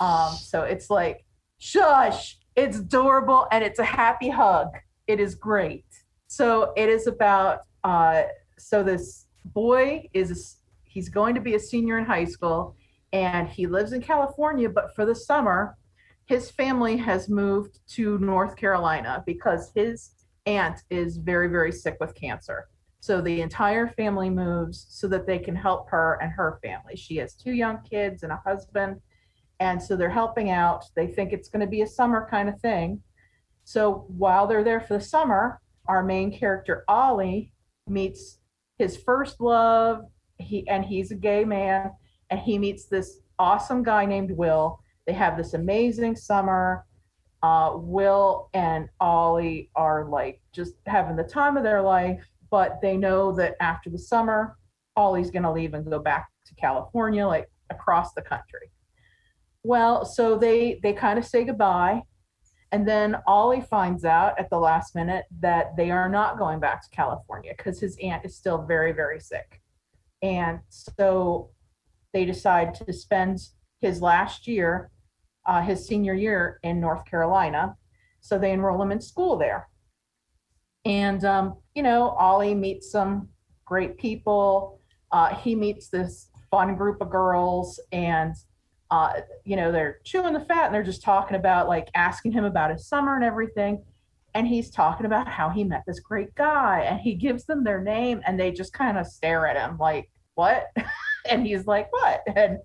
Um, 0.00 0.32
so 0.34 0.62
it's 0.62 0.90
like 0.90 1.24
shush, 1.58 2.38
it's 2.56 2.78
adorable 2.78 3.46
and 3.52 3.62
it's 3.62 3.78
a 3.78 3.84
happy 3.84 4.28
hug. 4.28 4.68
It 5.06 5.20
is 5.20 5.34
great. 5.34 5.86
So 6.26 6.72
it 6.76 6.88
is 6.88 7.06
about 7.06 7.60
uh, 7.84 8.22
so 8.58 8.82
this 8.82 9.26
boy 9.44 10.08
is 10.14 10.56
he's 10.94 11.08
going 11.08 11.34
to 11.34 11.40
be 11.40 11.56
a 11.56 11.60
senior 11.60 11.98
in 11.98 12.04
high 12.04 12.24
school 12.24 12.76
and 13.12 13.48
he 13.48 13.66
lives 13.66 13.92
in 13.92 14.00
California, 14.00 14.68
but 14.68 14.94
for 14.94 15.04
the 15.04 15.14
summer, 15.14 15.76
his 16.26 16.50
family 16.50 16.96
has 16.96 17.28
moved 17.28 17.80
to 17.88 18.18
North 18.18 18.56
Carolina 18.56 19.22
because 19.26 19.70
his 19.74 20.12
aunt 20.46 20.80
is 20.88 21.16
very, 21.18 21.48
very 21.48 21.72
sick 21.72 21.96
with 22.00 22.14
cancer. 22.14 22.68
So 23.00 23.20
the 23.20 23.42
entire 23.42 23.88
family 23.88 24.30
moves 24.30 24.86
so 24.88 25.06
that 25.08 25.26
they 25.26 25.38
can 25.38 25.54
help 25.54 25.90
her 25.90 26.18
and 26.22 26.32
her 26.32 26.58
family. 26.62 26.96
She 26.96 27.16
has 27.16 27.34
two 27.34 27.52
young 27.52 27.82
kids 27.82 28.22
and 28.22 28.32
a 28.32 28.40
husband. 28.46 29.00
And 29.60 29.82
so 29.82 29.96
they're 29.96 30.08
helping 30.10 30.50
out. 30.50 30.84
They 30.96 31.08
think 31.08 31.32
it's 31.32 31.48
going 31.48 31.60
to 31.60 31.66
be 31.66 31.82
a 31.82 31.86
summer 31.86 32.26
kind 32.30 32.48
of 32.48 32.58
thing. 32.60 33.02
So 33.64 34.06
while 34.08 34.46
they're 34.46 34.64
there 34.64 34.80
for 34.80 34.94
the 34.94 35.04
summer, 35.04 35.60
our 35.86 36.02
main 36.02 36.36
character, 36.36 36.84
Ollie, 36.88 37.52
meets 37.86 38.38
his 38.78 38.96
first 38.96 39.40
love. 39.40 40.04
He 40.38 40.66
and 40.68 40.84
he's 40.84 41.10
a 41.10 41.16
gay 41.16 41.44
man, 41.44 41.92
and 42.30 42.40
he 42.40 42.58
meets 42.58 42.86
this 42.86 43.20
awesome 43.38 43.82
guy 43.82 44.04
named 44.04 44.30
Will. 44.32 44.80
They 45.06 45.12
have 45.12 45.36
this 45.36 45.54
amazing 45.54 46.16
summer. 46.16 46.86
Uh, 47.42 47.72
Will 47.74 48.48
and 48.54 48.88
Ollie 49.00 49.70
are 49.76 50.06
like 50.08 50.40
just 50.52 50.74
having 50.86 51.16
the 51.16 51.24
time 51.24 51.56
of 51.56 51.62
their 51.62 51.82
life, 51.82 52.26
but 52.50 52.80
they 52.80 52.96
know 52.96 53.32
that 53.32 53.54
after 53.60 53.90
the 53.90 53.98
summer, 53.98 54.56
Ollie's 54.96 55.30
going 55.30 55.42
to 55.42 55.52
leave 55.52 55.74
and 55.74 55.84
go 55.84 55.98
back 55.98 56.28
to 56.46 56.54
California, 56.54 57.26
like 57.26 57.50
across 57.70 58.14
the 58.14 58.22
country. 58.22 58.70
Well, 59.62 60.04
so 60.04 60.38
they 60.38 60.78
they 60.82 60.92
kind 60.92 61.18
of 61.18 61.24
say 61.24 61.44
goodbye, 61.44 62.02
and 62.72 62.86
then 62.86 63.16
Ollie 63.26 63.62
finds 63.62 64.04
out 64.04 64.38
at 64.38 64.50
the 64.50 64.58
last 64.58 64.94
minute 64.94 65.24
that 65.40 65.76
they 65.76 65.90
are 65.90 66.08
not 66.08 66.38
going 66.38 66.60
back 66.60 66.82
to 66.82 66.88
California 66.90 67.52
because 67.56 67.80
his 67.80 67.96
aunt 68.02 68.24
is 68.24 68.36
still 68.36 68.62
very 68.66 68.92
very 68.92 69.20
sick, 69.20 69.62
and 70.24 70.60
so 70.70 71.50
they 72.14 72.24
decide 72.24 72.74
to 72.74 72.92
spend 72.92 73.38
his 73.80 74.00
last 74.00 74.48
year, 74.48 74.90
uh, 75.44 75.60
his 75.60 75.86
senior 75.86 76.14
year 76.14 76.58
in 76.62 76.80
North 76.80 77.04
Carolina. 77.04 77.76
So 78.20 78.38
they 78.38 78.52
enroll 78.52 78.80
him 78.80 78.90
in 78.90 79.02
school 79.02 79.36
there. 79.36 79.68
And, 80.86 81.22
um, 81.26 81.58
you 81.74 81.82
know, 81.82 82.08
Ollie 82.10 82.54
meets 82.54 82.90
some 82.90 83.28
great 83.66 83.98
people. 83.98 84.80
Uh, 85.12 85.34
he 85.34 85.54
meets 85.54 85.90
this 85.90 86.30
fun 86.50 86.74
group 86.74 87.02
of 87.02 87.10
girls, 87.10 87.78
and, 87.92 88.34
uh, 88.90 89.20
you 89.44 89.56
know, 89.56 89.70
they're 89.70 89.98
chewing 90.04 90.32
the 90.32 90.40
fat 90.40 90.66
and 90.66 90.74
they're 90.74 90.82
just 90.82 91.02
talking 91.02 91.36
about, 91.36 91.68
like, 91.68 91.88
asking 91.94 92.32
him 92.32 92.44
about 92.44 92.70
his 92.70 92.88
summer 92.88 93.14
and 93.14 93.24
everything. 93.24 93.84
And 94.34 94.48
he's 94.48 94.70
talking 94.70 95.04
about 95.04 95.28
how 95.28 95.50
he 95.50 95.64
met 95.64 95.84
this 95.86 96.00
great 96.00 96.34
guy, 96.34 96.80
and 96.80 96.98
he 96.98 97.14
gives 97.14 97.44
them 97.44 97.62
their 97.62 97.82
name, 97.82 98.22
and 98.26 98.40
they 98.40 98.52
just 98.52 98.72
kind 98.72 98.96
of 98.96 99.06
stare 99.06 99.46
at 99.46 99.56
him 99.56 99.76
like, 99.78 100.10
what? 100.34 100.70
and 101.30 101.46
he's 101.46 101.66
like, 101.66 101.92
what? 101.92 102.22
And 102.34 102.58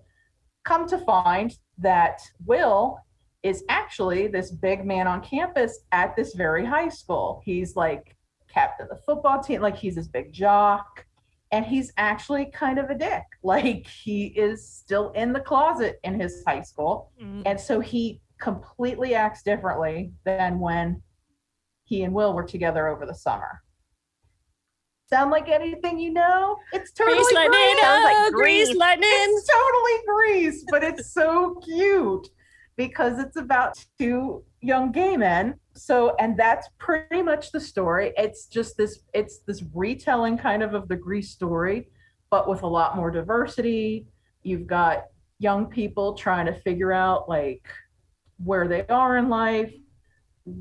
come 0.64 0.86
to 0.88 0.98
find 0.98 1.56
that 1.78 2.20
Will 2.44 2.98
is 3.42 3.64
actually 3.68 4.26
this 4.26 4.50
big 4.50 4.84
man 4.84 5.06
on 5.06 5.22
campus 5.22 5.80
at 5.92 6.14
this 6.14 6.34
very 6.34 6.64
high 6.64 6.88
school. 6.88 7.40
He's 7.44 7.74
like 7.74 8.16
captain 8.48 8.84
of 8.84 8.90
the 8.90 9.02
football 9.04 9.42
team, 9.42 9.62
like 9.62 9.76
he's 9.76 9.94
this 9.94 10.08
big 10.08 10.32
jock, 10.32 11.06
and 11.52 11.64
he's 11.64 11.92
actually 11.96 12.46
kind 12.46 12.78
of 12.78 12.90
a 12.90 12.94
dick. 12.94 13.22
Like 13.42 13.86
he 13.86 14.26
is 14.26 14.68
still 14.68 15.12
in 15.12 15.32
the 15.32 15.40
closet 15.40 15.98
in 16.04 16.20
his 16.20 16.42
high 16.46 16.60
school. 16.62 17.10
Mm. 17.20 17.42
And 17.46 17.58
so 17.58 17.80
he 17.80 18.20
completely 18.38 19.14
acts 19.14 19.42
differently 19.42 20.12
than 20.24 20.60
when 20.60 21.02
he 21.84 22.02
and 22.02 22.12
Will 22.12 22.34
were 22.34 22.44
together 22.44 22.88
over 22.88 23.06
the 23.06 23.14
summer. 23.14 23.62
Sound 25.12 25.30
like 25.30 25.48
anything 25.48 25.98
you 25.98 26.12
know? 26.12 26.56
It's 26.72 26.92
totally 26.92 27.16
Grease 27.16 27.32
lightning, 27.34 27.60
Grease. 27.60 27.80
Sounds 27.80 28.04
like 28.04 28.32
grease 28.32 28.68
Grease. 28.68 28.76
lightning. 28.78 29.10
It's 29.10 29.48
totally 29.48 29.92
Grease, 30.06 30.64
but 30.70 30.84
it's 30.84 31.12
so 31.12 31.56
cute 31.64 32.28
because 32.76 33.18
it's 33.18 33.36
about 33.36 33.84
two 33.98 34.44
young 34.60 34.92
gay 34.92 35.16
men. 35.16 35.56
So, 35.74 36.14
and 36.20 36.36
that's 36.38 36.68
pretty 36.78 37.22
much 37.22 37.50
the 37.50 37.60
story. 37.60 38.12
It's 38.16 38.46
just 38.46 38.76
this, 38.76 39.00
it's 39.12 39.38
this 39.40 39.64
retelling 39.74 40.38
kind 40.38 40.62
of 40.62 40.74
of 40.74 40.88
the 40.88 40.96
Grease 40.96 41.30
story, 41.30 41.88
but 42.30 42.48
with 42.48 42.62
a 42.62 42.66
lot 42.66 42.96
more 42.96 43.10
diversity. 43.10 44.06
You've 44.42 44.66
got 44.66 45.06
young 45.40 45.66
people 45.66 46.14
trying 46.14 46.46
to 46.46 46.54
figure 46.60 46.92
out 46.92 47.28
like 47.28 47.66
where 48.42 48.68
they 48.68 48.86
are 48.86 49.16
in 49.16 49.28
life. 49.28 49.72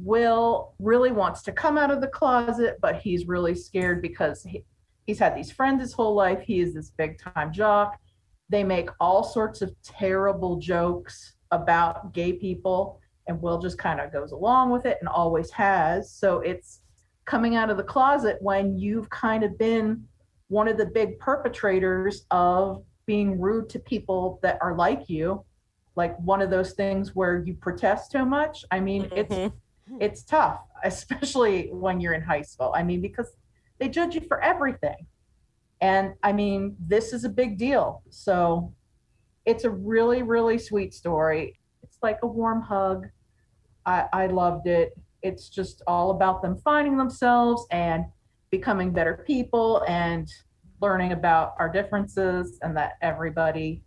Will 0.04 0.74
really 0.80 1.12
wants 1.12 1.42
to 1.44 1.52
come 1.52 1.78
out 1.78 1.92
of 1.92 2.02
the 2.02 2.08
closet, 2.08 2.78
but 2.82 2.98
he's 2.98 3.28
really 3.28 3.56
scared 3.56 4.02
because 4.02 4.44
he, 4.44 4.64
he's 5.06 5.20
had 5.20 5.36
these 5.36 5.52
friends 5.52 5.82
his 5.82 5.94
whole 5.94 6.16
life. 6.16 6.42
He 6.42 6.60
is 6.60 6.74
this 6.74 6.92
big 6.92 7.20
time 7.20 7.52
jock. 7.52 8.00
They 8.50 8.64
make 8.64 8.90
all 9.00 9.24
sorts 9.24 9.62
of 9.62 9.72
terrible 9.84 10.58
jokes 10.58 11.36
about 11.52 12.14
gay 12.14 12.34
people, 12.34 13.00
and 13.28 13.42
Will 13.42 13.60
just 13.60 13.78
kind 13.78 14.00
of 14.00 14.12
goes 14.12 14.32
along 14.32 14.72
with 14.72 14.86
it 14.86 14.98
and 15.00 15.08
always 15.10 15.52
has. 15.52 16.12
So 16.12 16.40
it's 16.40 16.82
coming 17.26 17.56
out 17.56 17.70
of 17.70 17.78
the 17.78 17.84
closet 17.84 18.38
when 18.42 18.78
you've 18.78 19.10
kind 19.10 19.44
of 19.44 19.58
been 19.58 20.04
one 20.48 20.68
of 20.68 20.78
the 20.78 20.86
big 20.88 21.20
perpetrators 21.20 22.26
of 22.32 22.84
being 23.06 23.40
rude 23.40 23.70
to 23.70 23.80
people 23.80 24.40
that 24.42 24.58
are 24.62 24.76
like 24.76 25.10
you. 25.10 25.44
Like 25.96 26.18
one 26.20 26.42
of 26.42 26.50
those 26.50 26.74
things 26.74 27.14
where 27.16 27.44
you 27.46 27.54
protest 27.56 28.12
too 28.12 28.26
much. 28.26 28.66
I 28.72 28.80
mean, 28.80 29.10
it's 29.16 29.36
Mhm. 29.36 29.52
It's 30.00 30.24
tough, 30.24 30.60
especially 30.84 31.70
when 31.72 32.00
you're 32.00 32.14
in 32.14 32.22
high 32.22 32.42
school. 32.42 32.74
I 32.76 32.84
mean, 32.84 33.02
because 33.02 33.32
they 33.80 33.90
judge 33.90 34.16
you 34.16 34.22
for 34.22 34.42
everything. 34.42 35.08
And 35.82 36.14
I 36.24 36.34
mean, 36.34 36.76
this 36.80 37.14
is 37.14 37.24
a 37.24 37.30
big 37.30 37.58
deal. 37.58 38.04
So 38.10 38.74
it's 39.46 39.64
a 39.64 39.70
really, 39.70 40.24
really 40.24 40.58
sweet 40.58 40.94
story. 40.94 41.60
It's 41.84 41.98
like 42.04 42.20
a 42.24 42.28
warm 42.28 42.62
hug. 42.62 43.08
I, 43.86 44.06
I 44.12 44.28
loved 44.28 44.68
it. 44.68 44.94
It's 45.22 45.50
just 45.50 45.82
all 45.88 46.12
about 46.12 46.42
them 46.42 46.58
finding 46.64 46.98
themselves 46.98 47.66
and 47.72 48.06
becoming 48.52 48.92
better 48.92 49.24
people 49.26 49.84
and 49.88 50.30
learning 50.82 51.12
about 51.12 51.56
our 51.60 51.70
differences 51.72 52.58
and 52.62 52.76
that 52.76 52.94
everybody 53.02 53.84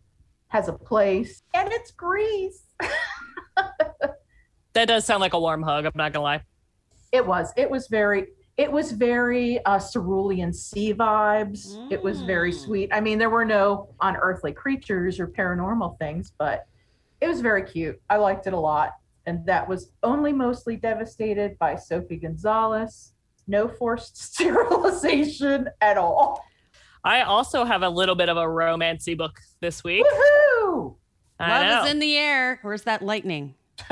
has 0.48 0.68
a 0.68 0.72
place. 0.72 1.42
And 1.54 1.70
it's 1.72 1.90
Grease. 1.90 2.64
That 4.74 4.88
does 4.88 5.04
sound 5.04 5.20
like 5.20 5.34
a 5.34 5.40
warm 5.40 5.62
hug. 5.62 5.84
I'm 5.84 5.92
not 5.94 6.12
gonna 6.12 6.22
lie. 6.24 6.42
It 7.12 7.26
was. 7.26 7.52
It 7.56 7.70
was 7.70 7.88
very. 7.88 8.28
It 8.58 8.70
was 8.70 8.92
very 8.92 9.64
uh, 9.64 9.78
cerulean 9.78 10.52
sea 10.52 10.92
vibes. 10.92 11.90
It 11.90 12.02
was 12.02 12.20
very 12.20 12.52
Mm. 12.52 12.64
sweet. 12.64 12.88
I 12.92 13.00
mean, 13.00 13.18
there 13.18 13.30
were 13.30 13.46
no 13.46 13.88
unearthly 14.02 14.52
creatures 14.52 15.18
or 15.18 15.26
paranormal 15.26 15.98
things, 15.98 16.32
but 16.38 16.66
it 17.22 17.28
was 17.28 17.40
very 17.40 17.62
cute. 17.64 18.00
I 18.10 18.16
liked 18.16 18.46
it 18.46 18.52
a 18.52 18.58
lot. 18.58 18.92
And 19.24 19.46
that 19.46 19.66
was 19.66 19.90
only 20.02 20.32
mostly 20.34 20.76
devastated 20.76 21.58
by 21.58 21.76
Sophie 21.76 22.16
Gonzalez. 22.16 23.14
No 23.46 23.68
forced 23.68 24.16
sterilization 24.22 25.68
at 25.80 25.96
all. 25.96 26.44
I 27.04 27.22
also 27.22 27.64
have 27.64 27.82
a 27.82 27.88
little 27.88 28.14
bit 28.14 28.28
of 28.28 28.36
a 28.36 28.44
romancy 28.44 29.16
book 29.16 29.40
this 29.60 29.82
week. 29.82 30.04
Woohoo! 30.04 30.96
I 31.40 31.48
Love 31.48 31.66
know. 31.66 31.84
is 31.86 31.90
in 31.92 31.98
the 32.00 32.16
air. 32.18 32.58
Where's 32.62 32.82
that 32.82 33.00
lightning? 33.02 33.54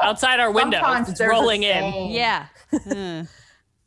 Outside 0.00 0.40
our 0.40 0.50
window, 0.50 0.78
Sometimes 0.80 1.08
it's 1.10 1.20
rolling 1.20 1.62
in. 1.62 2.10
Yeah. 2.10 2.46
Hmm. 2.90 3.22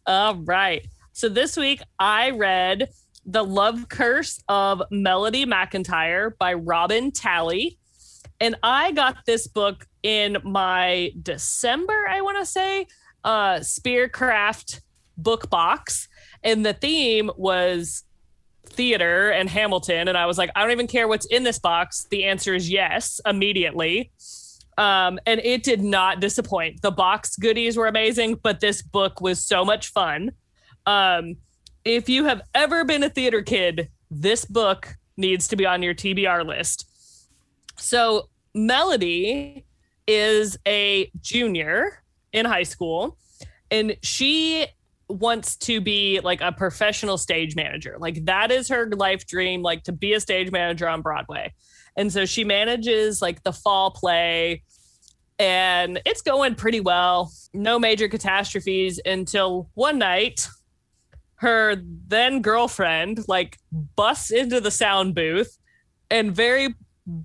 All 0.06 0.36
right. 0.36 0.88
So 1.12 1.28
this 1.28 1.58
week 1.58 1.82
I 2.00 2.30
read 2.30 2.88
The 3.26 3.43
Love 3.43 3.89
Curse 3.89 4.41
of 4.48 4.82
Melody 4.91 5.45
McIntyre 5.45 6.32
by 6.38 6.54
Robin 6.54 7.12
Talley. 7.12 7.78
And 8.39 8.56
I 8.64 8.93
got 8.93 9.26
this 9.26 9.48
book 9.48 9.86
in 10.04 10.38
my 10.45 11.12
December, 11.22 12.08
I 12.10 12.22
want 12.22 12.38
to 12.38 12.45
say, 12.45 12.88
uh, 13.26 13.56
Spearcraft 13.56 14.80
book 15.18 15.50
box. 15.50 16.08
And 16.43 16.66
the 16.66 16.74
theme 16.74 17.30
was 17.36 18.04
theater 18.70 19.32
and 19.32 19.50
Hamilton. 19.50 20.08
And 20.08 20.18
I 20.18 20.26
was 20.28 20.38
like, 20.38 20.52
I 20.56 20.62
don't 20.62 20.72
even 20.72 20.88
care 20.88 21.08
what's 21.08 21.26
in 21.26 21.43
this 21.43 21.60
box. 21.60 22.08
The 22.10 22.26
answer 22.26 22.54
is 22.54 22.70
yes, 22.70 23.20
immediately. 23.26 24.12
Um, 24.78 25.20
and 25.26 25.42
it 25.44 25.64
did 25.64 25.82
not 25.82 26.20
disappoint. 26.20 26.82
The 26.82 26.92
box 26.92 27.36
goodies 27.36 27.78
were 27.78 27.88
amazing, 27.88 28.36
but 28.36 28.60
this 28.60 28.82
book 28.82 29.22
was 29.22 29.44
so 29.44 29.66
much 29.66 29.92
fun. 29.92 30.32
Um, 30.86 31.38
if 31.84 32.10
you 32.10 32.26
have 32.26 32.42
ever 32.54 32.84
been 32.84 33.04
a 33.04 33.10
theater 33.10 33.42
kid, 33.42 33.90
this 34.12 34.46
book 34.46 34.96
needs 35.16 35.48
to 35.48 35.56
be 35.56 35.66
on 35.66 35.82
your 35.82 35.96
TBR 35.96 36.46
list. 36.46 36.86
So, 37.78 38.30
Melody 38.54 39.66
is 40.08 40.58
a 40.68 41.12
junior 41.22 42.04
in 42.34 42.46
high 42.46 42.64
school, 42.64 43.18
and 43.70 43.98
she 44.02 44.68
wants 45.10 45.56
to 45.56 45.80
be 45.80 46.20
like 46.20 46.42
a 46.42 46.52
professional 46.52 47.18
stage 47.18 47.56
manager. 47.56 47.98
Like, 48.00 48.26
that 48.26 48.52
is 48.52 48.68
her 48.70 48.90
life 48.90 49.26
dream, 49.26 49.62
like 49.62 49.84
to 49.84 49.92
be 49.92 50.14
a 50.14 50.20
stage 50.20 50.52
manager 50.52 50.88
on 50.88 51.02
Broadway. 51.02 51.54
And 51.98 52.14
so 52.14 52.26
she 52.26 52.43
manages 52.43 53.22
like 53.22 53.43
the 53.43 53.52
fall 53.52 53.91
play, 53.91 54.64
and 55.39 56.00
it's 56.06 56.22
going 56.22 56.56
pretty 56.56 56.80
well. 56.80 57.32
No 57.54 57.80
major 57.80 58.08
catastrophes 58.08 59.02
until 59.04 59.70
one 59.74 59.98
night, 59.98 60.48
her 61.36 61.76
then 62.08 62.41
girlfriend 62.41 63.28
like 63.28 63.58
busts 63.95 64.32
into 64.32 64.62
the 64.62 64.72
sound 64.72 65.16
booth 65.16 65.58
and 66.10 66.36
very 66.36 66.76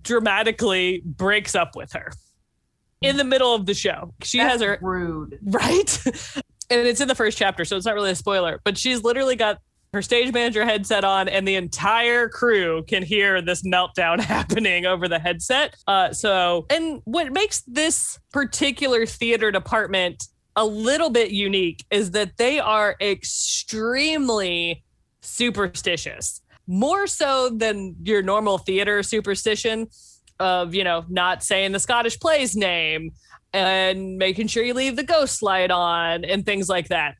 dramatically 0.03 1.03
breaks 1.05 1.55
up 1.55 1.77
with 1.77 1.93
her 1.93 2.11
in 3.01 3.17
the 3.17 3.25
middle 3.25 3.55
of 3.55 3.67
the 3.67 3.75
show. 3.75 4.15
She 4.23 4.39
has 4.39 4.61
her 4.61 4.79
rude. 4.81 5.39
right 5.45 6.07
and 6.73 6.87
it's 6.87 7.01
in 7.01 7.09
the 7.09 7.15
first 7.15 7.37
chapter 7.37 7.65
so 7.65 7.77
it's 7.77 7.87
not 7.87 7.95
really 7.95 8.11
a 8.11 8.15
spoiler 8.15 8.61
but 8.65 8.79
she's 8.79 9.03
literally 9.03 9.37
got 9.37 9.59
her 9.93 10.03
stage 10.03 10.33
manager 10.33 10.65
headset 10.65 11.05
on 11.05 11.29
and 11.29 11.47
the 11.47 11.55
entire 11.55 12.29
crew 12.29 12.83
can 12.85 13.03
hear 13.03 13.43
this 13.43 13.63
meltdown 13.63 14.19
happening 14.21 14.87
over 14.87 15.09
the 15.09 15.19
headset 15.19 15.77
uh, 15.87 16.13
so 16.13 16.67
and 16.71 17.01
what 17.05 17.33
makes 17.33 17.63
this 17.63 18.19
particular 18.33 19.05
theater 19.07 19.51
department 19.51 20.29
a 20.57 20.65
little 20.65 21.11
bit 21.11 21.31
unique 21.31 21.85
is 21.91 22.11
that 22.11 22.37
they 22.37 22.59
are 22.59 22.97
extremely 23.01 24.83
superstitious 25.21 26.41
more 26.67 27.07
so 27.07 27.51
than 27.51 27.95
your 28.03 28.23
normal 28.23 28.59
theater 28.59 29.03
superstition 29.03 29.87
of 30.41 30.75
you 30.75 30.85
know 30.85 31.05
not 31.09 31.43
saying 31.43 31.73
the 31.73 31.79
scottish 31.79 32.19
play's 32.19 32.57
name 32.57 33.11
and 33.53 34.17
making 34.17 34.47
sure 34.47 34.63
you 34.63 34.75
leave 34.75 34.97
the 34.97 35.03
ghost 35.03 35.43
light 35.43 35.71
on 35.71 36.25
and 36.25 36.47
things 36.47 36.69
like 36.69 36.89
that. 36.89 37.17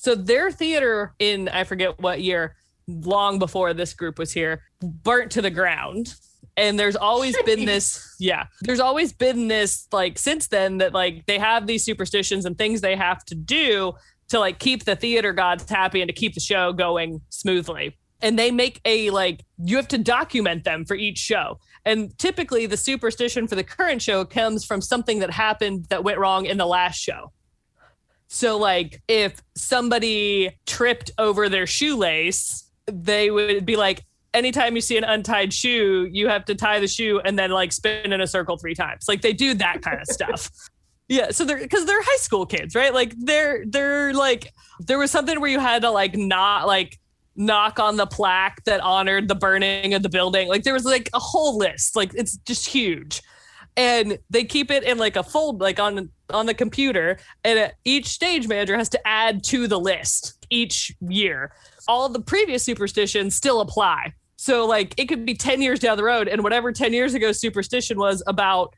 So 0.00 0.14
their 0.14 0.50
theater 0.50 1.14
in 1.18 1.50
I 1.50 1.64
forget 1.64 2.00
what 2.00 2.22
year, 2.22 2.56
long 2.88 3.38
before 3.38 3.74
this 3.74 3.92
group 3.92 4.18
was 4.18 4.32
here, 4.32 4.62
burnt 4.80 5.30
to 5.32 5.42
the 5.42 5.50
ground. 5.50 6.14
And 6.56 6.78
there's 6.78 6.96
always 6.96 7.36
been 7.42 7.66
this, 7.66 8.16
yeah, 8.18 8.46
there's 8.62 8.80
always 8.80 9.12
been 9.12 9.48
this 9.48 9.86
like 9.92 10.18
since 10.18 10.46
then 10.46 10.78
that 10.78 10.94
like 10.94 11.26
they 11.26 11.38
have 11.38 11.66
these 11.66 11.84
superstitions 11.84 12.46
and 12.46 12.56
things 12.56 12.80
they 12.80 12.96
have 12.96 13.26
to 13.26 13.34
do 13.34 13.92
to 14.30 14.38
like 14.38 14.58
keep 14.58 14.84
the 14.84 14.96
theater 14.96 15.34
gods 15.34 15.68
happy 15.68 16.00
and 16.00 16.08
to 16.08 16.14
keep 16.14 16.32
the 16.32 16.40
show 16.40 16.72
going 16.72 17.20
smoothly. 17.28 17.98
And 18.22 18.38
they 18.38 18.50
make 18.50 18.80
a 18.86 19.10
like 19.10 19.44
you 19.62 19.76
have 19.76 19.88
to 19.88 19.98
document 19.98 20.64
them 20.64 20.86
for 20.86 20.96
each 20.96 21.18
show. 21.18 21.58
And 21.84 22.16
typically, 22.18 22.64
the 22.64 22.78
superstition 22.78 23.46
for 23.46 23.54
the 23.54 23.64
current 23.64 24.00
show 24.00 24.24
comes 24.24 24.64
from 24.64 24.80
something 24.80 25.18
that 25.18 25.30
happened 25.30 25.86
that 25.90 26.04
went 26.04 26.18
wrong 26.18 26.46
in 26.46 26.56
the 26.56 26.66
last 26.66 26.98
show. 26.98 27.32
So, 28.32 28.56
like, 28.58 29.02
if 29.08 29.42
somebody 29.56 30.56
tripped 30.64 31.10
over 31.18 31.48
their 31.48 31.66
shoelace, 31.66 32.70
they 32.86 33.28
would 33.32 33.66
be 33.66 33.74
like, 33.74 34.04
anytime 34.32 34.76
you 34.76 34.80
see 34.80 34.96
an 34.96 35.02
untied 35.02 35.52
shoe, 35.52 36.08
you 36.12 36.28
have 36.28 36.44
to 36.44 36.54
tie 36.54 36.78
the 36.78 36.86
shoe 36.86 37.20
and 37.24 37.36
then 37.36 37.50
like 37.50 37.72
spin 37.72 38.12
in 38.12 38.20
a 38.20 38.28
circle 38.28 38.56
three 38.56 38.76
times. 38.76 39.06
Like, 39.08 39.22
they 39.22 39.32
do 39.32 39.54
that 39.54 39.82
kind 39.82 40.00
of 40.00 40.06
stuff. 40.06 40.50
Yeah, 41.10 41.32
so 41.32 41.44
they're 41.44 41.58
because 41.58 41.86
they're 41.86 42.00
high 42.00 42.18
school 42.18 42.46
kids, 42.46 42.76
right? 42.76 42.94
Like 42.94 43.12
they're 43.18 43.64
they're 43.66 44.14
like 44.14 44.52
there 44.78 44.96
was 44.96 45.10
something 45.10 45.40
where 45.40 45.50
you 45.50 45.58
had 45.58 45.82
to 45.82 45.90
like 45.90 46.16
not 46.16 46.68
like 46.68 47.00
knock 47.34 47.80
on 47.80 47.96
the 47.96 48.06
plaque 48.06 48.62
that 48.64 48.80
honored 48.80 49.26
the 49.26 49.34
burning 49.34 49.92
of 49.92 50.04
the 50.04 50.08
building. 50.08 50.46
Like 50.46 50.62
there 50.62 50.72
was 50.72 50.84
like 50.84 51.10
a 51.12 51.18
whole 51.18 51.58
list. 51.58 51.96
Like 51.96 52.14
it's 52.14 52.36
just 52.36 52.64
huge. 52.64 53.22
And 53.76 54.18
they 54.30 54.44
keep 54.44 54.70
it 54.70 54.84
in 54.84 54.98
like 54.98 55.16
a 55.16 55.24
fold 55.24 55.60
like 55.60 55.80
on 55.80 56.10
on 56.32 56.46
the 56.46 56.54
computer 56.54 57.18
and 57.44 57.58
uh, 57.58 57.68
each 57.84 58.06
stage 58.06 58.48
manager 58.48 58.76
has 58.76 58.88
to 58.90 59.06
add 59.06 59.42
to 59.44 59.66
the 59.66 59.78
list 59.78 60.46
each 60.50 60.94
year. 61.00 61.52
All 61.88 62.08
the 62.08 62.20
previous 62.20 62.62
superstitions 62.62 63.34
still 63.34 63.60
apply. 63.60 64.14
So 64.36 64.66
like 64.66 64.94
it 64.96 65.06
could 65.06 65.26
be 65.26 65.34
10 65.34 65.60
years 65.60 65.80
down 65.80 65.96
the 65.96 66.04
road 66.04 66.28
and 66.28 66.42
whatever 66.42 66.72
10 66.72 66.92
years 66.92 67.14
ago 67.14 67.32
superstition 67.32 67.98
was 67.98 68.22
about 68.26 68.74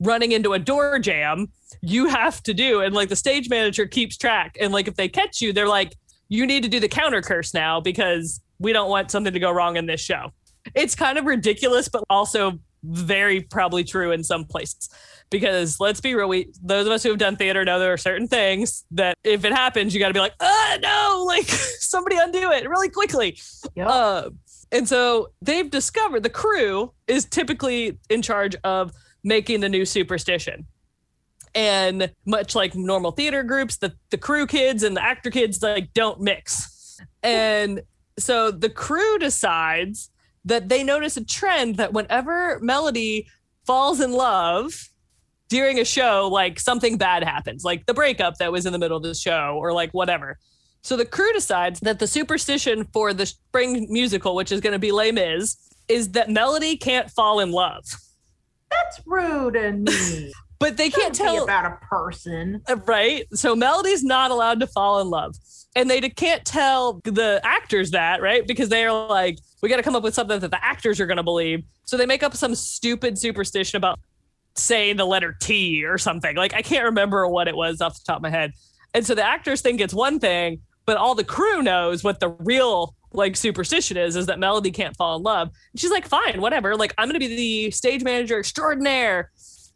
running 0.00 0.32
into 0.32 0.52
a 0.52 0.58
door 0.58 0.98
jam, 0.98 1.48
you 1.80 2.06
have 2.06 2.42
to 2.44 2.54
do 2.54 2.82
and 2.82 2.94
like 2.94 3.08
the 3.08 3.16
stage 3.16 3.48
manager 3.48 3.86
keeps 3.86 4.16
track 4.16 4.56
and 4.60 4.72
like 4.72 4.86
if 4.86 4.94
they 4.94 5.08
catch 5.08 5.40
you 5.40 5.52
they're 5.52 5.68
like 5.68 5.96
you 6.28 6.46
need 6.46 6.62
to 6.62 6.68
do 6.68 6.78
the 6.78 6.88
counter 6.88 7.22
curse 7.22 7.54
now 7.54 7.80
because 7.80 8.40
we 8.58 8.72
don't 8.72 8.90
want 8.90 9.10
something 9.10 9.32
to 9.32 9.40
go 9.40 9.50
wrong 9.50 9.76
in 9.76 9.86
this 9.86 10.00
show. 10.00 10.32
It's 10.74 10.94
kind 10.94 11.18
of 11.18 11.24
ridiculous, 11.24 11.88
but 11.88 12.04
also 12.10 12.58
very 12.82 13.40
probably 13.40 13.84
true 13.84 14.12
in 14.12 14.22
some 14.22 14.44
places. 14.44 14.88
Because 15.30 15.78
let's 15.78 16.00
be 16.00 16.14
real, 16.14 16.28
we 16.28 16.50
those 16.62 16.86
of 16.86 16.92
us 16.92 17.02
who 17.02 17.10
have 17.10 17.18
done 17.18 17.36
theater 17.36 17.64
know 17.64 17.78
there 17.78 17.92
are 17.92 17.98
certain 17.98 18.28
things 18.28 18.84
that 18.92 19.18
if 19.24 19.44
it 19.44 19.52
happens, 19.52 19.94
you 19.94 20.00
got 20.00 20.08
to 20.08 20.14
be 20.14 20.20
like, 20.20 20.34
ah, 20.40 20.78
no, 20.80 21.24
like 21.26 21.46
somebody 21.46 22.16
undo 22.18 22.50
it 22.50 22.68
really 22.68 22.88
quickly. 22.88 23.38
Yep. 23.74 23.86
Uh, 23.86 24.30
and 24.72 24.88
so 24.88 25.28
they've 25.42 25.70
discovered 25.70 26.22
the 26.22 26.30
crew 26.30 26.92
is 27.06 27.24
typically 27.24 27.98
in 28.10 28.22
charge 28.22 28.56
of 28.64 28.92
making 29.24 29.60
the 29.60 29.68
new 29.68 29.84
superstition. 29.84 30.66
And 31.54 32.12
much 32.26 32.54
like 32.54 32.74
normal 32.74 33.10
theater 33.10 33.42
groups, 33.42 33.78
the, 33.78 33.94
the 34.10 34.18
crew 34.18 34.46
kids 34.46 34.82
and 34.82 34.96
the 34.96 35.02
actor 35.02 35.30
kids 35.30 35.62
like 35.62 35.92
don't 35.94 36.20
mix. 36.20 37.00
And 37.22 37.82
so 38.18 38.50
the 38.50 38.68
crew 38.68 39.18
decides 39.18 40.10
that 40.44 40.68
they 40.68 40.84
notice 40.84 41.16
a 41.16 41.24
trend 41.24 41.76
that 41.76 41.92
whenever 41.92 42.58
Melody 42.60 43.28
falls 43.66 44.00
in 44.00 44.12
love 44.12 44.90
during 45.48 45.78
a 45.78 45.84
show, 45.84 46.28
like 46.30 46.60
something 46.60 46.98
bad 46.98 47.24
happens, 47.24 47.64
like 47.64 47.86
the 47.86 47.94
breakup 47.94 48.36
that 48.38 48.52
was 48.52 48.66
in 48.66 48.72
the 48.72 48.78
middle 48.78 48.96
of 48.96 49.02
the 49.02 49.14
show 49.14 49.56
or 49.58 49.72
like 49.72 49.92
whatever. 49.92 50.38
So 50.82 50.96
the 50.96 51.04
crew 51.04 51.32
decides 51.32 51.80
that 51.80 51.98
the 51.98 52.06
superstition 52.06 52.84
for 52.92 53.12
the 53.12 53.26
spring 53.26 53.86
musical, 53.90 54.34
which 54.34 54.52
is 54.52 54.60
going 54.60 54.74
to 54.74 54.78
be 54.78 54.92
Les 54.92 55.12
Mis, 55.12 55.56
is 55.88 56.10
that 56.12 56.30
Melody 56.30 56.76
can't 56.76 57.10
fall 57.10 57.40
in 57.40 57.50
love. 57.50 57.84
That's 58.70 59.00
rude 59.06 59.56
and 59.56 59.84
mean. 59.84 60.32
But 60.60 60.76
they 60.76 60.90
can't 60.90 61.14
tell 61.14 61.44
about 61.44 61.66
a 61.66 61.78
person. 61.86 62.62
Uh, 62.68 62.78
right? 62.84 63.26
So 63.32 63.54
Melody's 63.54 64.02
not 64.02 64.32
allowed 64.32 64.58
to 64.58 64.66
fall 64.66 65.00
in 65.00 65.08
love. 65.08 65.36
And 65.76 65.88
they 65.88 66.00
can't 66.00 66.44
tell 66.44 66.94
the 67.04 67.40
actors 67.44 67.92
that, 67.92 68.20
right? 68.20 68.44
Because 68.44 68.68
they're 68.68 68.92
like, 68.92 69.38
we 69.62 69.68
got 69.68 69.76
to 69.76 69.84
come 69.84 69.94
up 69.94 70.02
with 70.02 70.14
something 70.14 70.40
that 70.40 70.50
the 70.50 70.64
actors 70.64 70.98
are 70.98 71.06
going 71.06 71.18
to 71.18 71.22
believe. 71.22 71.62
So 71.84 71.96
they 71.96 72.06
make 72.06 72.24
up 72.24 72.34
some 72.34 72.56
stupid 72.56 73.18
superstition 73.18 73.76
about 73.76 74.00
saying 74.58 74.96
the 74.96 75.06
letter 75.06 75.36
T 75.40 75.84
or 75.84 75.98
something. 75.98 76.36
Like, 76.36 76.54
I 76.54 76.62
can't 76.62 76.84
remember 76.84 77.26
what 77.28 77.48
it 77.48 77.56
was 77.56 77.80
off 77.80 77.94
the 77.94 78.04
top 78.04 78.16
of 78.16 78.22
my 78.22 78.30
head. 78.30 78.52
And 78.94 79.06
so 79.06 79.14
the 79.14 79.22
actors 79.22 79.60
think 79.60 79.80
it's 79.80 79.94
one 79.94 80.18
thing, 80.18 80.60
but 80.86 80.96
all 80.96 81.14
the 81.14 81.24
crew 81.24 81.62
knows 81.62 82.02
what 82.02 82.20
the 82.20 82.28
real 82.28 82.94
like 83.12 83.36
superstition 83.36 83.96
is 83.96 84.16
is 84.16 84.26
that 84.26 84.38
Melody 84.38 84.70
can't 84.70 84.96
fall 84.96 85.16
in 85.16 85.22
love. 85.22 85.48
And 85.72 85.80
she's 85.80 85.90
like, 85.90 86.06
fine, 86.06 86.40
whatever. 86.40 86.76
Like 86.76 86.94
I'm 86.98 87.08
gonna 87.08 87.18
be 87.18 87.28
the 87.28 87.70
stage 87.70 88.02
manager 88.02 88.38
extraordinaire. 88.38 89.30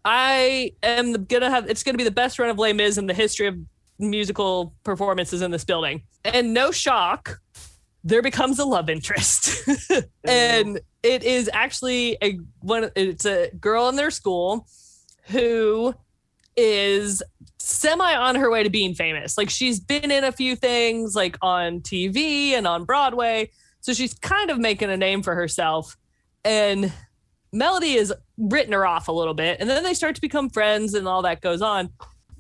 I 0.05 0.73
am 0.83 1.25
gonna 1.25 1.51
have 1.51 1.69
it's 1.69 1.83
gonna 1.83 1.99
be 1.99 2.05
the 2.05 2.11
best 2.11 2.39
run 2.39 2.51
of 2.51 2.59
Les 2.59 2.73
Mis 2.73 2.99
in 2.99 3.07
the 3.07 3.15
history 3.15 3.47
of 3.47 3.57
musical 3.99 4.75
performances 4.85 5.43
in 5.43 5.51
this 5.51 5.65
building. 5.65 6.03
And 6.25 6.53
no 6.53 6.71
shock, 6.71 7.41
there 8.05 8.23
becomes 8.23 8.59
a 8.59 8.65
love 8.65 8.91
interest. 8.91 9.69
and 10.25 10.81
it 11.03 11.23
is 11.23 11.51
actually 11.53 12.17
a 12.23 12.39
one 12.61 12.91
it's 12.95 13.27
a 13.27 13.51
girl 13.61 13.89
in 13.89 13.97
their 13.97 14.11
school 14.11 14.67
who 15.25 15.95
is 16.57 17.23
semi 17.59 18.15
on 18.15 18.35
her 18.37 18.51
way 18.51 18.63
to 18.63 18.71
being 18.71 18.95
famous. 18.95 19.39
Like 19.39 19.51
she's 19.51 19.81
been 19.81 20.11
in 20.11 20.25
a 20.25 20.33
few 20.33 20.57
things 20.57 21.15
like 21.15 21.37
on 21.43 21.81
TV 21.81 22.51
and 22.51 22.67
on 22.67 22.85
Broadway. 22.85 23.51
So 23.81 23.93
she's 23.93 24.15
kind 24.15 24.51
of 24.51 24.59
making 24.59 24.91
a 24.91 24.97
name 24.97 25.23
for 25.23 25.35
herself. 25.35 25.97
And 26.45 26.93
Melody 27.53 27.97
has 27.97 28.13
written 28.37 28.73
her 28.73 28.87
off 28.87 29.09
a 29.09 29.13
little 29.13 29.35
bit. 29.35 29.59
And 29.61 29.69
then 29.69 29.83
they 29.85 29.95
start 29.95 30.15
to 30.17 30.21
become 30.21 30.51
friends 30.51 30.95
and 30.95 31.07
all 31.07 31.23
that 31.23 31.41
goes 31.41 31.63
on. 31.63 31.91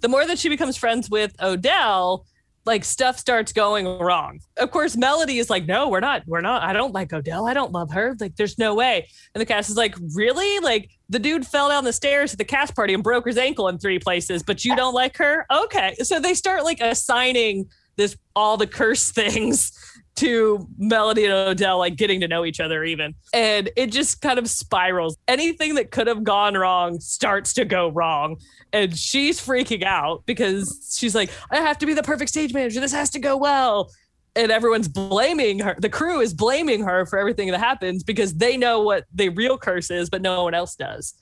The 0.00 0.08
more 0.08 0.26
that 0.26 0.38
she 0.38 0.48
becomes 0.48 0.76
friends 0.76 1.08
with 1.08 1.40
Odell, 1.40 2.26
like 2.64 2.84
stuff 2.84 3.18
starts 3.18 3.52
going 3.52 3.86
wrong. 3.98 4.40
Of 4.56 4.70
course, 4.70 4.96
Melody 4.96 5.38
is 5.38 5.50
like, 5.50 5.66
no, 5.66 5.88
we're 5.88 6.00
not, 6.00 6.22
we're 6.26 6.40
not, 6.40 6.62
I 6.62 6.72
don't 6.72 6.92
like 6.92 7.12
Odell. 7.12 7.46
I 7.46 7.54
don't 7.54 7.72
love 7.72 7.90
her. 7.92 8.14
Like, 8.20 8.36
there's 8.36 8.58
no 8.58 8.74
way. 8.74 9.08
And 9.34 9.40
the 9.40 9.46
cast 9.46 9.68
is 9.68 9.76
like, 9.76 9.96
really? 10.14 10.60
Like, 10.60 10.90
the 11.08 11.18
dude 11.18 11.46
fell 11.46 11.68
down 11.68 11.84
the 11.84 11.92
stairs 11.92 12.32
at 12.32 12.38
the 12.38 12.44
cast 12.44 12.76
party 12.76 12.94
and 12.94 13.02
broke 13.02 13.26
his 13.26 13.36
ankle 13.36 13.68
in 13.68 13.78
three 13.78 13.98
places, 13.98 14.42
but 14.42 14.64
you 14.64 14.76
don't 14.76 14.94
like 14.94 15.16
her? 15.16 15.44
Okay. 15.50 15.94
So 16.02 16.20
they 16.20 16.34
start 16.34 16.64
like 16.64 16.80
assigning 16.80 17.68
this 17.96 18.16
all 18.34 18.56
the 18.56 18.66
curse 18.66 19.10
things 19.10 19.72
to 20.16 20.68
Melody 20.78 21.24
and 21.24 21.32
Odell, 21.32 21.78
like 21.78 21.96
getting 21.96 22.20
to 22.20 22.28
know 22.28 22.44
each 22.44 22.60
other 22.60 22.84
even. 22.84 23.14
And 23.32 23.70
it 23.76 23.92
just 23.92 24.20
kind 24.20 24.38
of 24.38 24.48
spirals. 24.48 25.16
Anything 25.26 25.74
that 25.76 25.90
could 25.90 26.06
have 26.06 26.22
gone 26.22 26.54
wrong 26.54 27.00
starts 27.00 27.54
to 27.54 27.64
go 27.64 27.88
wrong. 27.88 28.36
And 28.72 28.96
she's 28.96 29.40
freaking 29.40 29.82
out 29.82 30.24
because 30.26 30.94
she's 30.98 31.14
like, 31.14 31.30
I 31.50 31.56
have 31.56 31.78
to 31.78 31.86
be 31.86 31.94
the 31.94 32.02
perfect 32.02 32.30
stage 32.30 32.52
manager. 32.52 32.80
This 32.80 32.92
has 32.92 33.10
to 33.10 33.18
go 33.18 33.36
well. 33.36 33.90
And 34.34 34.50
everyone's 34.50 34.88
blaming 34.88 35.58
her. 35.58 35.76
The 35.78 35.90
crew 35.90 36.20
is 36.20 36.32
blaming 36.32 36.82
her 36.84 37.04
for 37.06 37.18
everything 37.18 37.50
that 37.50 37.58
happens 37.58 38.02
because 38.02 38.34
they 38.34 38.56
know 38.56 38.80
what 38.80 39.04
the 39.12 39.28
real 39.30 39.58
curse 39.58 39.90
is, 39.90 40.08
but 40.08 40.22
no 40.22 40.42
one 40.44 40.54
else 40.54 40.74
does. 40.74 41.14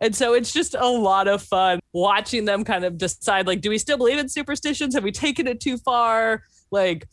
And 0.00 0.14
so 0.14 0.34
it's 0.34 0.52
just 0.52 0.74
a 0.74 0.86
lot 0.86 1.28
of 1.28 1.42
fun 1.42 1.80
watching 1.92 2.44
them 2.44 2.64
kind 2.64 2.84
of 2.84 2.98
decide 2.98 3.46
like, 3.46 3.60
do 3.60 3.70
we 3.70 3.78
still 3.78 3.96
believe 3.96 4.18
in 4.18 4.28
superstitions? 4.28 4.94
Have 4.94 5.02
we 5.02 5.12
taken 5.12 5.46
it 5.46 5.60
too 5.60 5.78
far? 5.78 6.42
Like, 6.70 7.08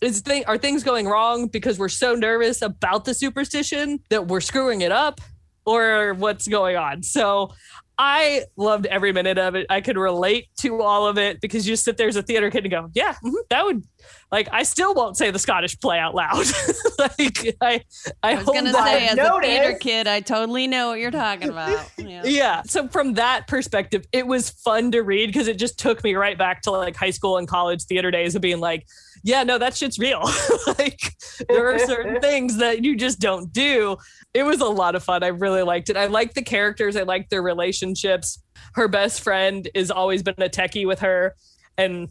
is 0.00 0.20
thing 0.20 0.44
are 0.46 0.58
things 0.58 0.82
going 0.82 1.06
wrong 1.06 1.48
because 1.48 1.78
we're 1.78 1.88
so 1.88 2.14
nervous 2.14 2.62
about 2.62 3.04
the 3.04 3.14
superstition 3.14 4.00
that 4.10 4.28
we're 4.28 4.40
screwing 4.40 4.80
it 4.80 4.92
up 4.92 5.20
or 5.66 6.14
what's 6.14 6.48
going 6.48 6.76
on 6.76 7.02
so 7.02 7.50
I 7.98 8.44
loved 8.56 8.86
every 8.86 9.12
minute 9.12 9.38
of 9.38 9.56
it. 9.56 9.66
I 9.68 9.80
could 9.80 9.96
relate 9.96 10.46
to 10.58 10.82
all 10.82 11.08
of 11.08 11.18
it 11.18 11.40
because 11.40 11.66
you 11.66 11.72
just 11.72 11.84
sit 11.84 11.96
there 11.96 12.06
as 12.06 12.14
a 12.14 12.22
theater 12.22 12.48
kid 12.48 12.64
and 12.64 12.70
go, 12.70 12.90
yeah, 12.94 13.14
mm-hmm, 13.14 13.34
that 13.50 13.64
would 13.64 13.82
like 14.30 14.48
I 14.52 14.62
still 14.62 14.94
won't 14.94 15.16
say 15.16 15.30
the 15.30 15.38
Scottish 15.38 15.78
play 15.80 15.98
out 15.98 16.14
loud. 16.14 16.44
like 16.98 17.56
I 17.60 17.82
I, 18.22 18.32
I 18.32 18.34
was 18.36 18.46
gonna 18.46 18.72
say 18.72 19.08
as 19.08 19.18
a 19.18 19.40
theater 19.40 19.78
kid, 19.78 20.06
I 20.06 20.20
totally 20.20 20.66
know 20.66 20.88
what 20.88 21.00
you're 21.00 21.10
talking 21.10 21.48
about. 21.48 21.86
Yeah. 21.98 22.22
yeah. 22.24 22.62
So 22.62 22.88
from 22.88 23.14
that 23.14 23.48
perspective, 23.48 24.06
it 24.12 24.26
was 24.26 24.50
fun 24.50 24.92
to 24.92 25.02
read 25.02 25.26
because 25.26 25.46
it 25.46 25.58
just 25.58 25.78
took 25.78 26.02
me 26.02 26.14
right 26.14 26.38
back 26.38 26.62
to 26.62 26.70
like 26.70 26.96
high 26.96 27.10
school 27.10 27.36
and 27.36 27.46
college 27.46 27.84
theater 27.84 28.10
days 28.10 28.34
of 28.34 28.40
being 28.40 28.60
like, 28.60 28.86
yeah, 29.22 29.42
no, 29.42 29.58
that 29.58 29.76
shit's 29.76 29.98
real. 29.98 30.22
like 30.78 31.00
there 31.48 31.72
are 31.72 31.78
certain 31.78 32.20
things 32.20 32.56
that 32.58 32.82
you 32.82 32.96
just 32.96 33.20
don't 33.20 33.52
do. 33.52 33.96
It 34.32 34.44
was 34.44 34.60
a 34.60 34.66
lot 34.66 34.94
of 34.94 35.02
fun. 35.02 35.22
I 35.22 35.28
really 35.28 35.62
liked 35.62 35.90
it. 35.90 35.96
I 35.96 36.06
liked 36.06 36.34
the 36.34 36.42
characters. 36.42 36.96
I 36.96 37.02
liked 37.02 37.30
their 37.30 37.42
relationships. 37.42 38.42
Her 38.74 38.88
best 38.88 39.20
friend 39.20 39.68
is 39.74 39.90
always 39.90 40.22
been 40.22 40.34
a 40.38 40.48
techie 40.48 40.86
with 40.86 41.00
her. 41.00 41.34
And 41.76 42.08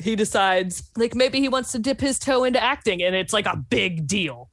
he 0.00 0.16
decides 0.16 0.90
like 0.96 1.14
maybe 1.14 1.40
he 1.40 1.48
wants 1.48 1.72
to 1.72 1.78
dip 1.78 2.00
his 2.00 2.18
toe 2.18 2.44
into 2.44 2.62
acting 2.62 3.02
and 3.02 3.14
it's 3.14 3.32
like 3.32 3.46
a 3.46 3.56
big 3.56 4.06
deal 4.06 4.48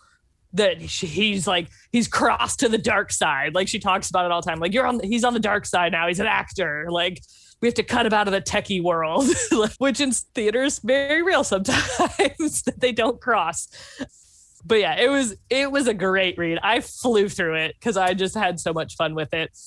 that 0.53 0.79
he's 0.81 1.45
like 1.45 1.67
he's 1.91 2.07
crossed 2.07 2.59
to 2.59 2.69
the 2.69 2.77
dark 2.77 3.11
side 3.11 3.53
like 3.53 3.67
she 3.67 3.79
talks 3.79 4.09
about 4.09 4.25
it 4.25 4.31
all 4.31 4.41
the 4.41 4.49
time 4.49 4.59
like 4.59 4.73
you're 4.73 4.87
on 4.87 4.99
he's 5.01 5.23
on 5.23 5.33
the 5.33 5.39
dark 5.39 5.65
side 5.65 5.91
now 5.91 6.07
he's 6.07 6.19
an 6.19 6.25
actor 6.25 6.87
like 6.89 7.19
we 7.61 7.67
have 7.67 7.75
to 7.75 7.83
cut 7.83 8.05
him 8.05 8.13
out 8.13 8.27
of 8.27 8.33
the 8.33 8.41
techie 8.41 8.83
world, 8.83 9.25
which 9.79 9.99
in 9.99 10.11
theaters 10.11 10.79
very 10.79 11.23
real 11.23 11.43
sometimes 11.43 12.61
that 12.65 12.79
they 12.79 12.91
don't 12.91 13.19
cross. 13.19 13.67
But 14.63 14.79
yeah, 14.79 14.99
it 14.99 15.09
was 15.09 15.35
it 15.49 15.71
was 15.71 15.87
a 15.87 15.93
great 15.93 16.37
read. 16.37 16.59
I 16.61 16.81
flew 16.81 17.29
through 17.29 17.55
it 17.55 17.75
because 17.79 17.97
I 17.97 18.13
just 18.13 18.35
had 18.35 18.59
so 18.59 18.73
much 18.73 18.95
fun 18.95 19.15
with 19.15 19.33
it. 19.33 19.57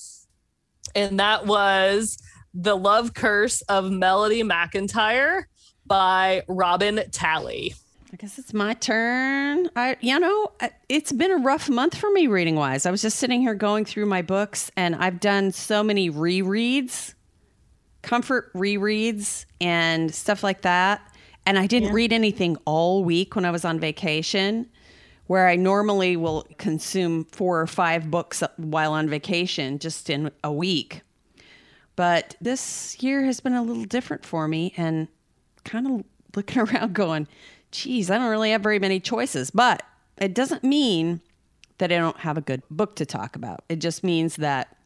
And 0.95 1.20
that 1.20 1.47
was 1.47 2.18
The 2.55 2.76
Love 2.76 3.14
Curse 3.14 3.62
of 3.62 3.91
Melody 3.91 4.43
McIntyre 4.43 5.45
by 5.91 6.45
Robin 6.47 7.03
Talley. 7.11 7.74
I 8.12 8.16
guess 8.16 8.38
it's 8.38 8.55
my 8.55 8.74
turn. 8.74 9.68
I, 9.74 9.97
you 10.01 10.18
know, 10.18 10.53
it's 10.88 11.11
been 11.11 11.32
a 11.32 11.36
rough 11.36 11.68
month 11.68 11.97
for 11.97 12.11
me 12.12 12.28
reading 12.28 12.55
wise. 12.55 12.86
I 12.86 12.93
was 12.93 13.03
just 13.03 13.18
sitting 13.18 13.41
here 13.41 13.55
going 13.55 13.84
through 13.84 14.07
my 14.07 14.22
books, 14.22 14.70
and 14.76 14.95
I've 14.95 15.18
done 15.18 15.51
so 15.51 15.82
many 15.82 16.09
rereads 16.09 17.14
comfort 18.03 18.53
rereads 18.55 19.45
and 19.61 20.14
stuff 20.14 20.43
like 20.43 20.62
that. 20.62 21.03
And 21.47 21.59
I 21.59 21.66
didn't 21.66 21.88
yeah. 21.88 21.95
read 21.95 22.12
anything 22.12 22.57
all 22.64 23.05
week 23.05 23.34
when 23.34 23.45
I 23.45 23.51
was 23.51 23.64
on 23.64 23.80
vacation, 23.80 24.68
where 25.26 25.49
I 25.49 25.57
normally 25.57 26.16
will 26.16 26.47
consume 26.59 27.24
four 27.24 27.61
or 27.61 27.66
five 27.66 28.11
books 28.11 28.43
while 28.57 28.93
on 28.93 29.09
vacation 29.09 29.78
just 29.78 30.11
in 30.11 30.30
a 30.45 30.53
week. 30.53 31.03
But 31.97 32.36
this 32.41 33.03
year 33.03 33.24
has 33.24 33.41
been 33.41 33.55
a 33.55 33.62
little 33.62 33.84
different 33.84 34.24
for 34.24 34.49
me 34.49 34.72
and 34.76 35.09
kind 35.64 35.86
of 35.86 36.04
looking 36.36 36.62
around 36.68 36.94
going, 36.94 37.26
geez, 37.70 38.11
I 38.11 38.18
don't 38.18 38.30
really 38.30 38.50
have 38.50 38.62
very 38.62 38.78
many 38.78 39.00
choices. 39.00 39.50
But 39.50 39.82
it 40.18 40.34
doesn't 40.34 40.64
mean 40.64 41.20
that 41.78 41.90
I 41.90 41.96
don't 41.96 42.18
have 42.18 42.36
a 42.36 42.42
good 42.42 42.62
book 42.70 42.96
to 42.96 43.06
talk 43.06 43.36
about. 43.36 43.64
It 43.68 43.76
just 43.76 44.04
means 44.04 44.36
that 44.36 44.76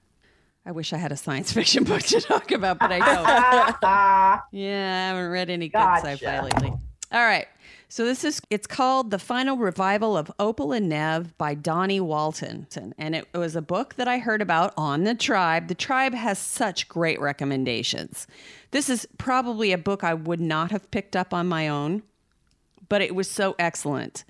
I 0.67 0.73
wish 0.73 0.93
I 0.93 0.97
had 0.97 1.13
a 1.13 1.17
science 1.17 1.53
fiction 1.55 1.85
book 1.85 2.03
to 2.03 2.21
talk 2.21 2.51
about, 2.53 2.79
but 2.79 2.93
I 2.93 2.99
don't. 2.99 3.25
yeah, 4.53 5.05
I 5.05 5.09
haven't 5.09 5.31
read 5.31 5.51
any 5.51 5.69
good 5.69 5.79
gotcha. 5.79 6.11
sci-fi 6.13 6.43
lately. 6.43 6.73
All 7.13 7.25
right. 7.25 7.47
So 7.89 8.05
this 8.05 8.25
is 8.25 8.41
it's 8.51 8.67
called 8.67 9.11
The 9.11 9.19
Final 9.19 9.57
Revival 9.57 10.17
of 10.17 10.31
Opal 10.39 10.73
and 10.73 10.89
Nev 10.89 11.37
by 11.39 11.55
Dawnie 11.55 12.01
Walton. 12.01 12.67
And 12.99 13.15
it 13.15 13.29
was 13.35 13.55
a 13.57 13.63
book 13.63 13.95
that 13.95 14.09
I 14.09 14.19
heard 14.19 14.43
about 14.43 14.73
on 14.77 15.05
the 15.05 15.15
tribe. 15.15 15.69
The 15.69 15.75
tribe 15.75 16.15
has 16.15 16.39
such 16.39 16.89
great 16.89 17.21
recommendations. 17.21 18.27
This 18.71 18.89
is 18.89 19.07
probably 19.19 19.73
a 19.73 19.79
book 19.79 20.03
I 20.03 20.15
would 20.15 20.41
not 20.41 20.71
have 20.71 20.91
picked 20.91 21.15
up 21.15 21.33
on 21.33 21.47
my 21.47 21.69
own, 21.69 22.03
but 22.89 23.03
it 23.03 23.15
was 23.15 23.31
so 23.31 23.55
excellent 23.59 24.25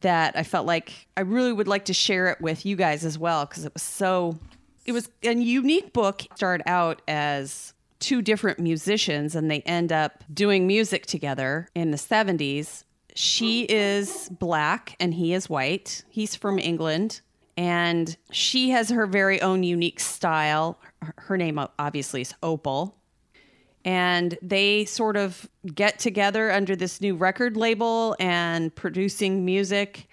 that 0.00 0.36
I 0.36 0.42
felt 0.42 0.66
like 0.66 1.06
I 1.16 1.20
really 1.20 1.52
would 1.52 1.68
like 1.68 1.84
to 1.86 1.94
share 1.94 2.28
it 2.28 2.40
with 2.40 2.64
you 2.64 2.74
guys 2.76 3.04
as 3.04 3.18
well 3.18 3.44
because 3.44 3.64
it 3.64 3.74
was 3.74 3.82
so 3.82 4.38
it 4.86 4.92
was 4.92 5.10
a 5.22 5.34
unique 5.34 5.92
book. 5.92 6.22
Started 6.34 6.66
out 6.66 7.02
as 7.06 7.74
two 8.00 8.22
different 8.22 8.58
musicians 8.58 9.34
and 9.34 9.50
they 9.50 9.60
end 9.60 9.92
up 9.92 10.24
doing 10.32 10.66
music 10.66 11.06
together 11.06 11.68
in 11.74 11.90
the 11.90 11.96
70s. 11.96 12.84
She 13.14 13.64
is 13.64 14.28
black 14.30 14.96
and 14.98 15.14
he 15.14 15.34
is 15.34 15.48
white. 15.48 16.02
He's 16.08 16.34
from 16.34 16.58
England 16.58 17.20
and 17.56 18.16
she 18.32 18.70
has 18.70 18.88
her 18.88 19.06
very 19.06 19.40
own 19.42 19.62
unique 19.62 20.00
style. 20.00 20.80
Her 21.18 21.36
name 21.36 21.60
obviously 21.78 22.22
is 22.22 22.34
Opal. 22.42 22.96
And 23.84 24.38
they 24.42 24.84
sort 24.86 25.16
of 25.16 25.48
get 25.74 25.98
together 25.98 26.50
under 26.50 26.76
this 26.76 27.00
new 27.00 27.14
record 27.14 27.56
label 27.56 28.16
and 28.18 28.74
producing 28.74 29.44
music. 29.44 30.08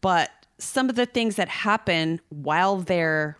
But 0.00 0.30
some 0.58 0.88
of 0.88 0.96
the 0.96 1.06
things 1.06 1.36
that 1.36 1.48
happen 1.48 2.20
while 2.30 2.76
they're 2.78 3.38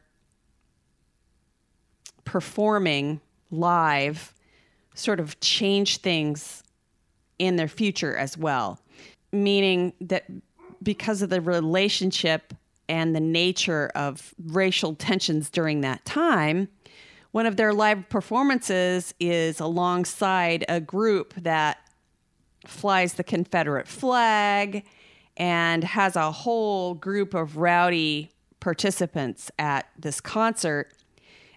performing 2.25 3.21
live 3.51 4.33
sort 4.95 5.21
of 5.21 5.39
change 5.41 5.99
things 5.99 6.63
in 7.39 7.57
their 7.57 7.69
future 7.69 8.17
as 8.17 8.37
well. 8.37 8.81
Meaning 9.33 9.93
that 10.01 10.25
because 10.83 11.23
of 11.23 11.31
the 11.31 11.41
relationship 11.41 12.55
and 12.89 13.15
the 13.15 13.21
nature 13.21 13.91
of 13.95 14.35
racial 14.47 14.95
tensions 14.95 15.51
during 15.51 15.81
that 15.83 16.05
time, 16.05 16.69
one 17.33 17.45
of 17.47 17.57
their 17.57 17.75
live 17.75 18.09
performances 18.09 19.13
is 19.21 19.61
alongside 19.61 20.65
a 20.69 20.81
group 20.81 21.35
that 21.35 21.79
flies 22.67 23.15
the 23.15 23.25
Confederate 23.25 23.87
flag 23.87 24.85
and 25.37 25.85
has 25.85 26.17
a 26.17 26.33
whole 26.33 26.95
group 26.95 27.35
of 27.35 27.57
rowdy 27.57 28.31
participants 28.61 29.51
at 29.59 29.87
this 29.99 30.21
concert 30.21 30.93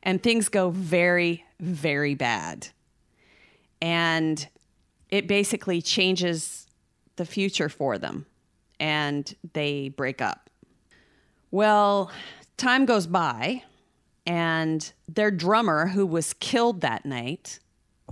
and 0.04 0.22
things 0.22 0.50
go 0.50 0.70
very, 0.70 1.44
very 1.60 2.16
bad. 2.16 2.70
And 3.82 4.48
it 5.10 5.28
basically 5.28 5.82
changes 5.82 6.68
the 7.16 7.26
future 7.26 7.70
for 7.70 7.98
them 7.98 8.26
and 8.80 9.36
they 9.54 9.90
break 9.90 10.22
up. 10.22 10.50
Well, 11.52 12.12
time 12.58 12.86
goes 12.86 13.08
by 13.08 13.64
and 14.26 14.92
their 15.08 15.32
drummer 15.32 15.88
who 15.88 16.06
was 16.06 16.34
killed 16.34 16.82
that 16.82 17.06
night, 17.06 17.60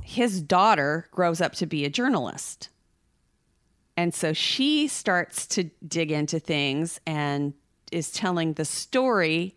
his 0.01 0.41
daughter 0.41 1.07
grows 1.11 1.41
up 1.41 1.53
to 1.55 1.65
be 1.65 1.85
a 1.85 1.89
journalist. 1.89 2.69
And 3.95 4.13
so 4.13 4.33
she 4.33 4.87
starts 4.87 5.47
to 5.47 5.65
dig 5.87 6.11
into 6.11 6.39
things 6.39 6.99
and 7.05 7.53
is 7.91 8.11
telling 8.11 8.53
the 8.53 8.65
story 8.65 9.55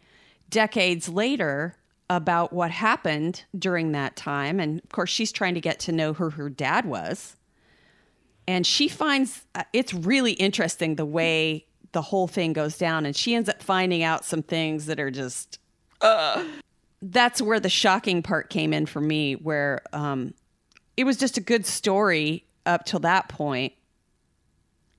decades 0.48 1.08
later 1.08 1.76
about 2.10 2.52
what 2.52 2.72
happened 2.72 3.44
during 3.56 3.92
that 3.92 4.16
time. 4.16 4.58
And 4.58 4.80
of 4.82 4.90
course, 4.90 5.08
she's 5.08 5.30
trying 5.30 5.54
to 5.54 5.60
get 5.60 5.78
to 5.80 5.92
know 5.92 6.12
who 6.12 6.28
her 6.30 6.50
dad 6.50 6.84
was. 6.84 7.36
And 8.48 8.66
she 8.66 8.88
finds 8.88 9.46
uh, 9.54 9.62
it's 9.72 9.94
really 9.94 10.32
interesting 10.32 10.96
the 10.96 11.06
way 11.06 11.66
the 11.92 12.02
whole 12.02 12.26
thing 12.26 12.52
goes 12.52 12.76
down. 12.76 13.06
And 13.06 13.14
she 13.14 13.34
ends 13.34 13.48
up 13.48 13.62
finding 13.62 14.02
out 14.02 14.24
some 14.24 14.42
things 14.42 14.86
that 14.86 14.98
are 14.98 15.12
just, 15.12 15.60
uh. 16.00 16.44
that's 17.00 17.40
where 17.40 17.60
the 17.60 17.68
shocking 17.68 18.22
part 18.22 18.50
came 18.50 18.72
in 18.72 18.86
for 18.86 19.00
me, 19.00 19.34
where 19.34 19.80
um, 19.92 20.34
it 20.96 21.04
was 21.04 21.16
just 21.16 21.38
a 21.38 21.40
good 21.40 21.64
story 21.64 22.44
up 22.66 22.84
till 22.84 23.00
that 23.00 23.28
point 23.28 23.72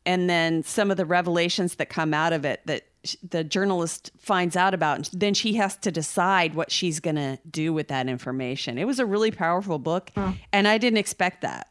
and 0.05 0.29
then 0.29 0.63
some 0.63 0.89
of 0.89 0.97
the 0.97 1.05
revelations 1.05 1.75
that 1.75 1.89
come 1.89 2.13
out 2.13 2.33
of 2.33 2.45
it 2.45 2.61
that 2.65 2.83
the 3.27 3.43
journalist 3.43 4.11
finds 4.17 4.55
out 4.55 4.73
about 4.73 4.97
and 4.97 5.09
then 5.19 5.33
she 5.33 5.53
has 5.55 5.75
to 5.77 5.91
decide 5.91 6.53
what 6.53 6.71
she's 6.71 6.99
going 6.99 7.15
to 7.15 7.39
do 7.49 7.73
with 7.73 7.87
that 7.87 8.07
information. 8.07 8.77
It 8.77 8.85
was 8.85 8.99
a 8.99 9.05
really 9.05 9.31
powerful 9.31 9.79
book 9.79 10.11
and 10.53 10.67
i 10.67 10.77
didn't 10.77 10.97
expect 10.99 11.41
that. 11.41 11.67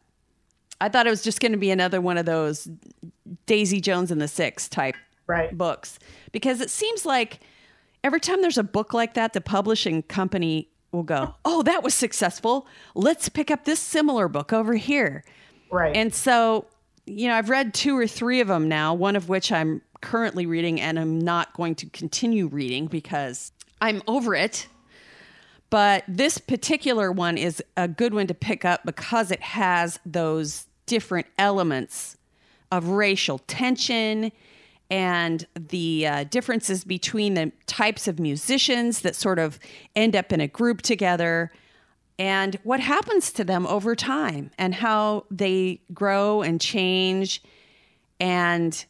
I 0.81 0.89
thought 0.89 1.07
it 1.07 1.11
was 1.11 1.23
just 1.23 1.41
going 1.41 1.53
to 1.53 1.59
be 1.59 1.71
another 1.71 2.01
one 2.01 2.17
of 2.19 2.27
those 2.27 2.69
daisy 3.47 3.81
jones 3.81 4.11
and 4.11 4.21
the 4.21 4.29
six 4.29 4.69
type 4.69 4.97
Right. 5.27 5.57
books. 5.57 5.99
Because 6.33 6.61
it 6.61 6.71
seems 6.71 7.07
like 7.07 7.39
every 8.03 8.19
time 8.19 8.43
there's 8.43 8.59
a 8.59 8.65
book 8.65 8.93
like 8.93 9.15
that 9.15 9.33
the 9.33 9.41
publishing 9.41 10.03
company 10.03 10.69
will 10.91 11.05
go 11.05 11.37
oh 11.45 11.63
that 11.63 11.85
was 11.85 11.95
successful. 11.95 12.67
Let's 12.97 13.29
pick 13.29 13.51
up 13.53 13.65
this 13.65 13.79
similar 13.79 14.27
book 14.27 14.53
over 14.53 14.75
here. 14.75 15.23
Right. 15.71 15.95
and 15.95 16.13
so, 16.13 16.67
you 17.07 17.29
know, 17.29 17.35
I've 17.37 17.49
read 17.51 17.73
two 17.75 17.97
or 17.97 18.09
three 18.09 18.41
of 18.41 18.49
them 18.49 18.69
now, 18.69 18.93
one 18.95 19.15
of 19.15 19.29
which 19.29 19.53
I'm 19.53 19.83
currently 20.01 20.47
reading 20.47 20.81
and 20.81 20.99
I'm 20.99 21.19
not 21.19 21.53
going 21.55 21.75
to 21.77 21.87
continue 21.87 22.47
reading 22.47 22.87
because 22.87 23.53
I'm 23.81 24.03
over 24.07 24.35
it. 24.35 24.69
But 25.71 26.05
this 26.09 26.39
particular 26.39 27.13
one 27.13 27.39
is 27.39 27.63
a 27.77 27.87
good 27.87 28.13
one 28.13 28.27
to 28.27 28.35
pick 28.35 28.65
up 28.65 28.85
because 28.85 29.31
it 29.31 29.41
has 29.41 30.01
those 30.05 30.67
different 30.87 31.29
elements 31.39 32.17
of 32.73 32.89
racial 32.89 33.39
tension 33.39 34.33
and 34.91 35.47
the 35.55 36.07
uh, 36.07 36.25
differences 36.25 36.83
between 36.83 37.35
the 37.35 37.53
types 37.67 38.09
of 38.09 38.19
musicians 38.19 39.03
that 39.03 39.15
sort 39.15 39.39
of 39.39 39.61
end 39.95 40.17
up 40.17 40.33
in 40.33 40.41
a 40.41 40.49
group 40.49 40.83
together 40.83 41.53
and 42.19 42.59
what 42.65 42.81
happens 42.81 43.33
to 43.33 43.45
them 43.45 43.67
over 43.67 43.95
time 43.95 44.51
and 44.59 44.75
how 44.75 45.25
they 45.31 45.81
grow 45.95 46.43
and 46.43 46.61
change 46.61 47.43
and 48.19 48.85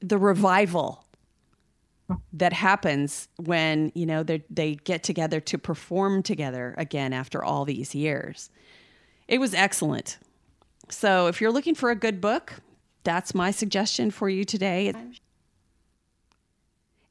the 0.00 0.18
revival 0.18 1.04
that 2.32 2.52
happens 2.52 3.28
when 3.36 3.92
you 3.94 4.04
know 4.04 4.22
they 4.22 4.42
they 4.50 4.74
get 4.74 5.02
together 5.02 5.40
to 5.40 5.58
perform 5.58 6.22
together 6.22 6.74
again 6.76 7.12
after 7.12 7.44
all 7.44 7.64
these 7.64 7.94
years. 7.94 8.50
It 9.28 9.38
was 9.38 9.54
excellent. 9.54 10.18
So 10.88 11.28
if 11.28 11.40
you're 11.40 11.52
looking 11.52 11.76
for 11.76 11.90
a 11.90 11.94
good 11.94 12.20
book 12.20 12.54
that's 13.04 13.34
my 13.34 13.50
suggestion 13.50 14.10
for 14.10 14.28
you 14.28 14.44
today. 14.44 14.92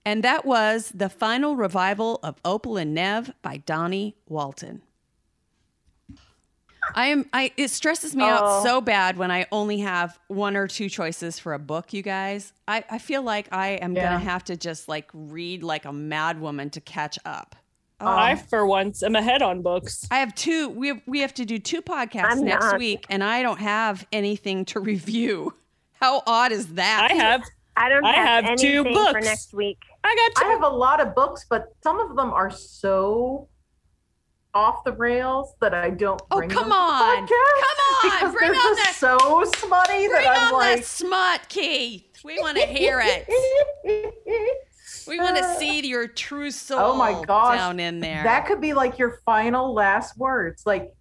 And 0.05 0.23
that 0.23 0.45
was 0.45 0.91
the 0.93 1.09
final 1.09 1.55
revival 1.55 2.19
of 2.23 2.39
opal 2.45 2.77
and 2.77 2.93
nev 2.93 3.31
by 3.41 3.57
dawnie 3.57 4.15
walton 4.27 4.81
I 6.95 7.07
am 7.07 7.25
I 7.33 7.51
it 7.57 7.69
stresses 7.69 8.15
me 8.15 8.23
out 8.23 8.41
Oh. 8.43 8.63
so 8.63 8.81
bad 8.81 9.17
when 9.17 9.31
I 9.31 9.45
only 9.51 9.79
have 9.79 10.19
one 10.27 10.55
or 10.57 10.67
two 10.67 10.89
choices 10.89 11.39
for 11.39 11.53
a 11.53 11.59
book, 11.59 11.93
you 11.93 12.01
guys. 12.01 12.53
I, 12.67 12.83
I 12.89 12.97
feel 12.97 13.21
like 13.21 13.47
I 13.51 13.69
am 13.73 13.95
Yeah. 13.95 14.03
gonna 14.13 14.19
have 14.19 14.43
to 14.45 14.57
just 14.57 14.87
like 14.87 15.09
read 15.13 15.63
like 15.63 15.85
a 15.85 15.93
mad 15.93 16.39
woman 16.41 16.69
to 16.71 16.81
catch 16.81 17.17
up. 17.25 17.55
I, 18.01 18.33
oh. 18.33 18.35
for 18.49 18.65
once, 18.65 19.03
am 19.03 19.15
ahead 19.15 19.41
on 19.41 19.61
books. 19.61 20.07
I 20.09 20.19
have 20.19 20.33
two 20.33 20.69
we 20.69 20.87
have, 20.87 21.01
we 21.05 21.19
have 21.19 21.33
to 21.35 21.45
do 21.45 21.59
two 21.59 21.81
podcasts 21.81 22.31
I'm 22.31 22.45
next 22.45 22.65
not. 22.65 22.79
week 22.79 23.05
and 23.09 23.23
I 23.23 23.41
don't 23.43 23.59
have 23.59 24.07
anything 24.11 24.65
to 24.65 24.79
review. 24.93 25.53
How 25.93 26.23
odd 26.25 26.51
is 26.53 26.75
that? 26.75 27.09
I 27.11 27.13
have. 27.15 27.43
I 27.75 27.89
don't 27.89 28.05
I 28.05 28.13
have, 28.13 28.43
have 28.45 28.57
two 28.57 28.67
anything 28.67 28.93
for 28.93 29.13
books. 29.13 29.25
next 29.25 29.53
week. 29.53 29.79
I 30.03 30.31
got 30.35 30.45
I 30.45 30.49
have 30.49 30.63
a 30.63 30.69
lot 30.69 31.01
of 31.01 31.13
books, 31.13 31.45
but 31.49 31.73
some 31.83 31.99
of 31.99 32.15
them 32.15 32.31
are 32.31 32.49
so 32.49 33.47
off 34.54 34.84
the 34.84 34.93
rails 34.93 35.54
that 35.62 35.74
I 35.74 35.89
don't. 35.91 36.22
Oh, 36.32 36.39
come 36.39 36.47
them 36.50 36.58
to 36.58 36.64
the 36.66 36.74
on. 36.76 37.28
podcast 37.28 37.30
Come 37.30 37.80
on. 37.80 38.12
because 38.12 38.34
Bring 38.36 38.52
on 38.52 38.76
that- 38.76 38.95
so 38.97 39.43
smutty 39.58 40.08
Bring 40.08 40.24
that 40.24 40.38
I'm 40.38 40.54
on 40.56 40.60
like. 40.60 40.80
the 40.80 40.86
smut, 40.86 41.47
Keith. 41.50 42.06
We 42.24 42.39
want 42.39 42.58
to 42.58 42.66
hear 42.66 43.02
it. 43.04 43.28
We 45.08 45.20
want 45.20 45.38
to 45.38 45.56
see 45.56 45.80
your 45.88 46.08
true 46.08 46.52
soul 46.52 46.80
Oh 46.80 46.95
my 46.95 47.24
gosh. 47.26 47.58
down 47.58 47.80
in 47.80 48.00
there. 48.00 48.24
That 48.24 48.45
could 48.45 48.60
be 48.62 48.74
like 48.74 48.97
your 49.00 49.20
final 49.26 49.74
last 49.74 50.18
words. 50.18 50.64
Like, 50.66 50.93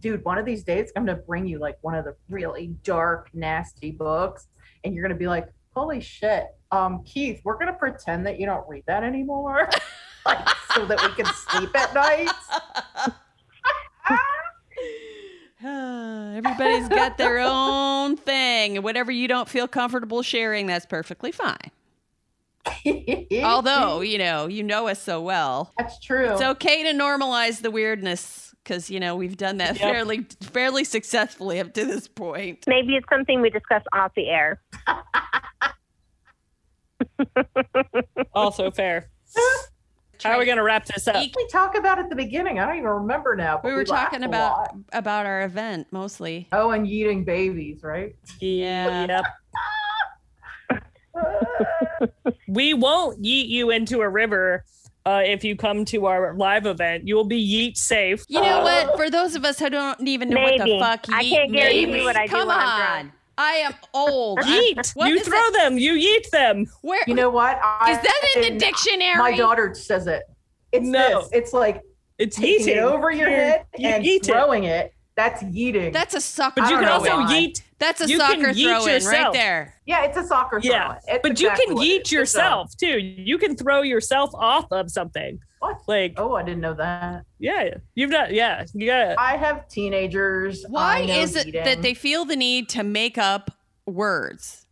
dude, 0.00 0.24
one 0.24 0.38
of 0.38 0.46
these 0.46 0.62
days 0.64 0.90
I'm 0.96 1.04
gonna 1.04 1.18
bring 1.18 1.46
you 1.46 1.58
like 1.58 1.76
one 1.82 1.94
of 1.94 2.04
the 2.04 2.14
really 2.28 2.68
dark, 2.84 3.30
nasty 3.34 3.90
books, 3.90 4.46
and 4.84 4.94
you're 4.94 5.02
gonna 5.02 5.18
be 5.18 5.26
like, 5.28 5.48
"Holy 5.74 6.00
shit, 6.00 6.46
um, 6.70 7.02
Keith, 7.04 7.40
we're 7.44 7.58
gonna 7.58 7.72
pretend 7.72 8.26
that 8.26 8.38
you 8.40 8.46
don't 8.46 8.66
read 8.68 8.84
that 8.86 9.02
anymore, 9.04 9.68
like, 10.26 10.46
so 10.74 10.86
that 10.86 11.00
we 11.02 11.22
can 11.22 11.32
sleep 11.34 11.74
at 11.76 11.94
night." 11.94 12.28
Everybody's 15.64 16.88
got 16.88 17.18
their 17.18 17.38
own 17.38 18.16
thing. 18.16 18.76
and 18.76 18.84
Whatever 18.84 19.12
you 19.12 19.28
don't 19.28 19.48
feel 19.48 19.68
comfortable 19.68 20.22
sharing, 20.22 20.66
that's 20.66 20.86
perfectly 20.86 21.30
fine. 21.30 21.70
Although, 23.44 24.00
you 24.00 24.18
know, 24.18 24.46
you 24.48 24.62
know 24.62 24.88
us 24.88 25.00
so 25.00 25.20
well. 25.20 25.72
that's 25.78 26.00
true. 26.00 26.30
It's 26.32 26.40
okay 26.42 26.82
to 26.84 26.98
normalize 26.98 27.60
the 27.62 27.70
weirdness 27.70 28.54
because, 28.62 28.90
you 28.90 28.98
know, 29.00 29.14
we've 29.16 29.36
done 29.36 29.58
that 29.58 29.76
Yep. 29.78 29.88
fairly 29.88 30.26
fairly 30.40 30.84
successfully 30.84 31.60
up 31.60 31.74
to 31.74 31.84
this 31.84 32.08
point. 32.08 32.64
Maybe 32.66 32.96
it's 32.96 33.06
something 33.10 33.40
we 33.40 33.50
discuss 33.50 33.82
off 33.92 34.12
the 34.16 34.28
air. 34.28 34.60
Also 38.34 38.70
fair. 38.70 39.10
How 40.22 40.32
are 40.32 40.38
we 40.38 40.46
gonna 40.46 40.62
wrap 40.62 40.86
this 40.86 41.06
up? 41.08 41.16
we 41.16 41.46
talk 41.48 41.74
about 41.76 41.98
at 41.98 42.08
the 42.08 42.16
beginning. 42.16 42.58
I 42.58 42.66
don't 42.66 42.76
even 42.76 42.88
remember 42.88 43.34
now. 43.36 43.58
but 43.62 43.68
We 43.68 43.74
were 43.74 43.84
laughed 43.84 44.12
talking 44.12 44.24
about 44.24 44.70
about 44.92 45.26
our 45.26 45.42
event 45.42 45.88
mostly. 45.90 46.48
oh, 46.52 46.70
and 46.70 46.86
eating 46.86 47.24
babies, 47.24 47.82
right? 47.82 48.14
Yeah. 48.40 49.06
Yep. 49.08 49.24
We 52.48 52.74
won't 52.74 53.22
yeet 53.22 53.48
you 53.48 53.70
into 53.70 54.00
a 54.00 54.08
river 54.08 54.64
uh, 55.06 55.22
if 55.24 55.42
you 55.44 55.56
come 55.56 55.84
to 55.86 56.06
our 56.06 56.34
live 56.34 56.66
event. 56.66 57.06
You 57.06 57.16
will 57.16 57.24
be 57.24 57.40
yeet 57.42 57.76
safe. 57.76 58.24
You 58.28 58.40
know 58.40 58.60
what? 58.62 58.96
For 58.96 59.08
those 59.10 59.34
of 59.34 59.44
us 59.44 59.58
who 59.58 59.70
don't 59.70 60.06
even 60.06 60.28
know 60.30 60.40
what 60.42 60.58
the 60.58 60.64
Maybe. 60.64 60.78
fuck 60.78 61.06
I 61.10 61.22
yeet 61.24 61.30
can't 61.30 61.52
guarantee 61.52 61.86
means, 61.86 62.04
what 62.04 62.16
I 62.16 62.26
do 62.26 62.30
come 62.32 62.48
when 62.48 62.56
on. 62.58 63.12
Drunk. 63.36 63.48
I 63.48 63.52
am 63.56 63.74
old. 63.94 64.38
Yeet. 64.40 64.94
What 64.94 65.08
you 65.08 65.20
throw 65.20 65.38
it? 65.38 65.52
them. 65.54 65.78
You 65.78 65.92
yeet 65.94 66.30
them. 66.30 66.66
Where 66.82 67.02
You 67.06 67.14
know 67.14 67.30
what? 67.30 67.58
I, 67.62 67.92
is 67.92 67.98
that 67.98 68.22
in 68.36 68.52
the 68.54 68.58
dictionary? 68.58 69.16
My 69.18 69.36
daughter 69.36 69.74
says 69.74 70.06
it. 70.06 70.22
It's 70.72 70.86
No. 70.86 71.20
this. 71.20 71.28
It's 71.32 71.52
like 71.52 71.82
It's 72.18 72.36
taking 72.36 72.66
yeeting. 72.66 72.76
it 72.76 72.82
over 72.82 73.10
your 73.10 73.28
head 73.28 73.66
you 73.76 73.88
and 73.88 74.04
yeet 74.04 74.16
it. 74.16 74.26
throwing 74.26 74.64
it. 74.64 74.94
That's 75.16 75.42
yeeting. 75.42 75.92
That's 75.92 76.14
a 76.14 76.20
sucker. 76.20 76.62
But 76.62 76.70
you 76.70 76.78
can 76.78 76.88
also 76.88 77.08
know 77.10 77.16
why. 77.24 77.32
yeet. 77.34 77.62
That's 77.82 78.00
a 78.00 78.08
you 78.08 78.18
soccer 78.18 78.48
yeet 78.52 78.64
throw 78.64 78.86
in 78.86 79.04
right 79.04 79.32
there. 79.32 79.74
yeah, 79.86 80.04
it's 80.04 80.16
a 80.16 80.24
soccer 80.26 80.60
throw. 80.60 80.70
Yeah, 80.70 80.94
It's 81.06 81.20
but 81.22 81.32
exactly 81.32 81.62
you 81.62 81.66
can 81.66 81.74
what 81.76 81.84
yeet 81.86 81.90
is. 81.90 82.00
It's 82.00 82.12
yourself 82.12 82.76
too. 82.76 82.98
You 82.98 83.36
can 83.38 83.56
throw 83.56 83.82
yourself 83.82 84.30
off 84.34 84.66
of 84.70 84.90
something. 84.90 85.38
What? 85.58 85.80
Like, 85.86 86.14
Oh, 86.16 86.34
I 86.34 86.42
didn't 86.42 86.60
know 86.60 86.74
that. 86.74 87.24
yeah, 87.38 87.74
you've 87.94 88.10
not. 88.10 88.32
Yeah, 88.32 88.64
you 88.74 88.86
got. 88.86 89.18
I 89.18 89.36
have 89.36 89.68
teenagers. 89.68 90.64
Why 90.68 91.00
is 91.00 91.36
it 91.36 91.48
eating. 91.48 91.64
that 91.64 91.82
they 91.82 91.94
feel 91.94 92.24
the 92.24 92.36
need 92.36 92.68
to 92.70 92.82
make 92.82 93.18
up 93.18 93.50
words? 93.86 94.66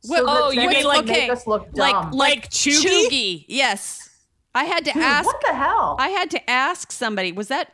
So 0.00 0.22
What- 0.24 0.24
oh, 0.26 0.50
you 0.50 0.68
mean 0.68 0.84
like- 0.84 1.06
make 1.06 1.30
us 1.30 1.46
look 1.46 1.68
Like 1.74 1.92
dumb? 1.92 2.10
Like 2.12 2.50
chuggy? 2.50 3.08
chuggy. 3.08 3.44
Yes. 3.48 4.04
I 4.54 4.64
had 4.64 4.84
to 4.86 4.92
Dude, 4.92 5.02
ask. 5.02 5.26
what 5.26 5.40
the 5.46 5.54
hell? 5.54 5.96
I 5.98 6.08
had 6.08 6.30
to 6.32 6.50
ask 6.50 6.90
somebody. 6.92 7.32
Was 7.32 7.48
that? 7.48 7.72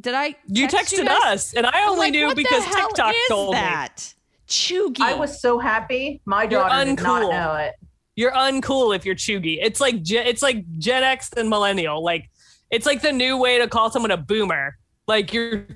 Did 0.00 0.14
I? 0.14 0.34
You 0.48 0.68
text 0.68 0.94
texted 0.94 1.06
guys? 1.06 1.22
us, 1.24 1.54
and 1.54 1.66
I 1.66 1.84
only 1.86 2.06
like, 2.06 2.12
knew 2.12 2.26
what 2.26 2.36
the 2.36 2.42
because 2.42 2.64
hell 2.64 2.88
TikTok 2.88 3.14
is 3.14 3.20
told 3.28 3.54
me. 3.54 3.60
that. 3.60 4.14
Chuggy. 4.48 5.00
I 5.00 5.14
was 5.14 5.40
so 5.40 5.58
happy. 5.58 6.20
My 6.24 6.42
You're 6.42 6.50
daughter 6.62 6.84
did 6.84 7.02
not 7.02 7.30
know 7.30 7.54
it. 7.56 7.74
You're 8.16 8.32
uncool 8.32 8.94
if 8.94 9.04
you're 9.06 9.14
chuggy. 9.14 9.58
It's 9.62 9.80
like 9.80 10.02
Gen, 10.02 10.26
it's 10.26 10.42
like 10.42 10.64
Gen 10.78 11.02
X 11.02 11.30
and 11.36 11.48
millennial. 11.48 12.02
Like 12.02 12.30
it's 12.70 12.84
like 12.86 13.00
the 13.02 13.12
new 13.12 13.36
way 13.38 13.58
to 13.58 13.68
call 13.68 13.90
someone 13.90 14.10
a 14.10 14.16
boomer. 14.16 14.76
Like 15.06 15.32
you're 15.32 15.66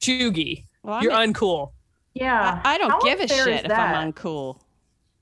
chuggy. 0.00 0.64
Well, 0.82 1.02
you're 1.02 1.12
a- 1.12 1.16
uncool. 1.16 1.72
Yeah. 2.14 2.60
I, 2.64 2.74
I 2.74 2.78
don't 2.78 2.90
How 2.90 3.00
give 3.00 3.20
a 3.20 3.28
shit 3.28 3.64
if? 3.64 3.70
I'm 3.72 4.12
uncool. 4.12 4.60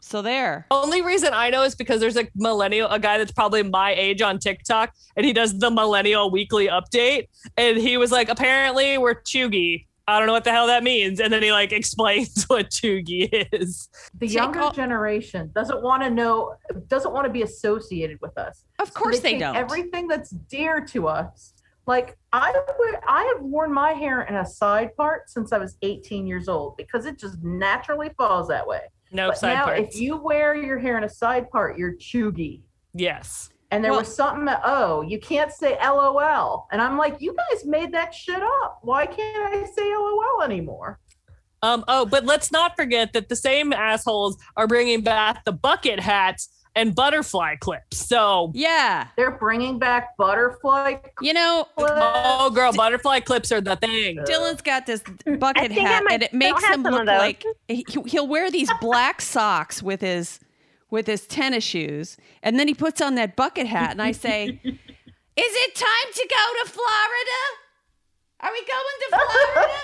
So 0.05 0.21
there. 0.21 0.67
Only 0.71 1.01
reason 1.01 1.31
I 1.33 1.49
know 1.51 1.63
is 1.63 1.77
because 1.77 2.01
there's 2.01 2.17
a 2.17 2.27
millennial, 2.35 2.89
a 2.89 2.99
guy 2.99 3.19
that's 3.19 3.31
probably 3.33 3.63
my 3.63 3.95
age 3.95 4.21
on 4.21 4.39
TikTok, 4.41 4.93
and 5.17 5.25
he 5.25 5.33
does 5.33 5.57
the 5.59 5.71
millennial 5.71 6.29
weekly 6.31 6.67
update. 6.69 7.29
And 7.57 7.79
he 7.79 7.97
was 7.97 8.11
like, 8.11 8.29
apparently 8.29 8.99
we're 8.99 9.15
chuggy. 9.15 9.87
I 10.09 10.19
don't 10.19 10.27
know 10.27 10.33
what 10.33 10.43
the 10.43 10.51
hell 10.51 10.67
that 10.67 10.83
means. 10.83 11.21
And 11.21 11.33
then 11.33 11.41
he 11.41 11.53
like 11.53 11.71
explains 11.81 12.45
what 12.49 12.71
chuggy 12.71 13.29
is. 13.53 13.89
The 14.19 14.27
Take 14.27 14.35
younger 14.35 14.61
all- 14.61 14.73
generation 14.73 15.53
doesn't 15.55 15.81
want 15.83 16.03
to 16.03 16.11
know, 16.11 16.57
doesn't 16.89 17.13
want 17.13 17.27
to 17.27 17.33
be 17.33 17.43
associated 17.43 18.19
with 18.21 18.37
us. 18.37 18.65
Of 18.81 18.89
So 18.89 18.95
course 18.95 19.21
they 19.21 19.39
don't. 19.39 19.55
Everything 19.55 20.09
that's 20.09 20.31
dear 20.31 20.81
to 20.87 21.07
us. 21.07 21.55
Like 21.87 22.17
I 22.33 22.53
would, 22.79 22.95
I 23.07 23.23
have 23.35 23.43
worn 23.45 23.73
my 23.73 23.93
hair 23.93 24.23
in 24.23 24.35
a 24.35 24.47
side 24.47 24.97
part 24.97 25.31
since 25.31 25.53
I 25.53 25.59
was 25.59 25.77
18 25.83 26.27
years 26.27 26.49
old 26.49 26.77
because 26.77 27.07
it 27.07 27.19
just 27.19 27.41
naturally 27.43 28.11
falls 28.19 28.49
that 28.49 28.67
way. 28.67 28.81
No 29.13 29.29
but 29.29 29.39
side 29.39 29.55
now, 29.55 29.65
parts. 29.67 29.95
if 29.95 30.01
you 30.01 30.17
wear 30.17 30.55
your 30.55 30.79
hair 30.79 30.97
in 30.99 31.05
a 31.05 31.09
side 31.09 31.51
part, 31.51 31.79
you're 31.79 31.95
chuggy. 31.97 32.63
yes. 32.95 33.49
And 33.71 33.83
there 33.83 33.93
Well- 33.93 34.01
was 34.01 34.15
something 34.15 34.45
that, 34.45 34.61
oh, 34.65 35.01
you 35.01 35.19
can't 35.19 35.51
say 35.51 35.79
LOL. 35.83 36.67
And 36.73 36.83
I'm 36.83 36.99
like, 36.99 37.23
you 37.23 37.35
guys 37.35 37.65
made 37.65 37.91
that 37.93 38.13
shit 38.15 38.43
up. 38.43 38.81
Why 38.83 39.07
can't 39.07 39.55
I 39.55 39.65
say 39.65 39.95
LOL 39.97 40.43
anymore? 40.43 40.99
Um. 41.63 41.83
Oh, 41.89 42.05
but 42.05 42.25
let's 42.27 42.51
not 42.53 42.75
forget 42.77 43.13
that 43.15 43.29
the 43.31 43.37
same 43.37 43.73
assholes 43.73 44.37
are 44.57 44.67
bringing 44.67 45.01
back 45.01 45.45
the 45.47 45.53
bucket 45.53 46.01
hats 46.01 46.51
and 46.75 46.95
butterfly 46.95 47.57
clips. 47.57 47.99
So, 47.99 48.51
yeah. 48.55 49.09
They're 49.17 49.31
bringing 49.39 49.79
back 49.79 50.17
butterfly 50.17 50.97
You 51.21 51.35
know, 51.35 51.67
clips. 51.77 51.93
oh, 51.95 52.51
girl, 52.51 52.73
butterfly 52.73 53.21
clips 53.21 53.53
are 53.53 53.61
the 53.61 53.77
thing. 53.77 54.19
Uh, 54.19 54.25
Dylan's 54.25 54.63
got 54.63 54.87
this 54.87 55.03
bucket 55.39 55.73
hat, 55.73 56.05
might 56.05 56.15
and 56.15 56.23
it 56.23 56.33
makes 56.33 56.65
him 56.65 56.83
look 56.83 57.07
like 57.07 57.45
he, 57.69 57.85
he'll 58.07 58.27
wear 58.29 58.51
these 58.51 58.71
black 58.81 59.21
socks 59.21 59.83
with 59.83 60.01
his 60.01 60.41
with 60.91 61.07
his 61.07 61.27
tennis 61.27 61.65
shoes, 61.65 62.17
and 62.43 62.59
then 62.59 62.69
he 62.69 62.75
puts 62.75 63.01
on 63.01 63.15
that 63.15 63.35
bucket 63.37 63.67
hat. 63.67 63.93
And 63.93 64.03
I 64.03 64.13
say, 64.13 64.45
"Is 64.65 64.79
it 65.37 65.75
time 65.75 66.13
to 66.15 66.29
go 66.29 66.65
to 66.65 66.71
Florida? 66.71 67.41
Are 68.41 68.51
we 68.53 68.61
going 68.61 68.99
to 69.01 69.17
Florida?" 69.55 69.73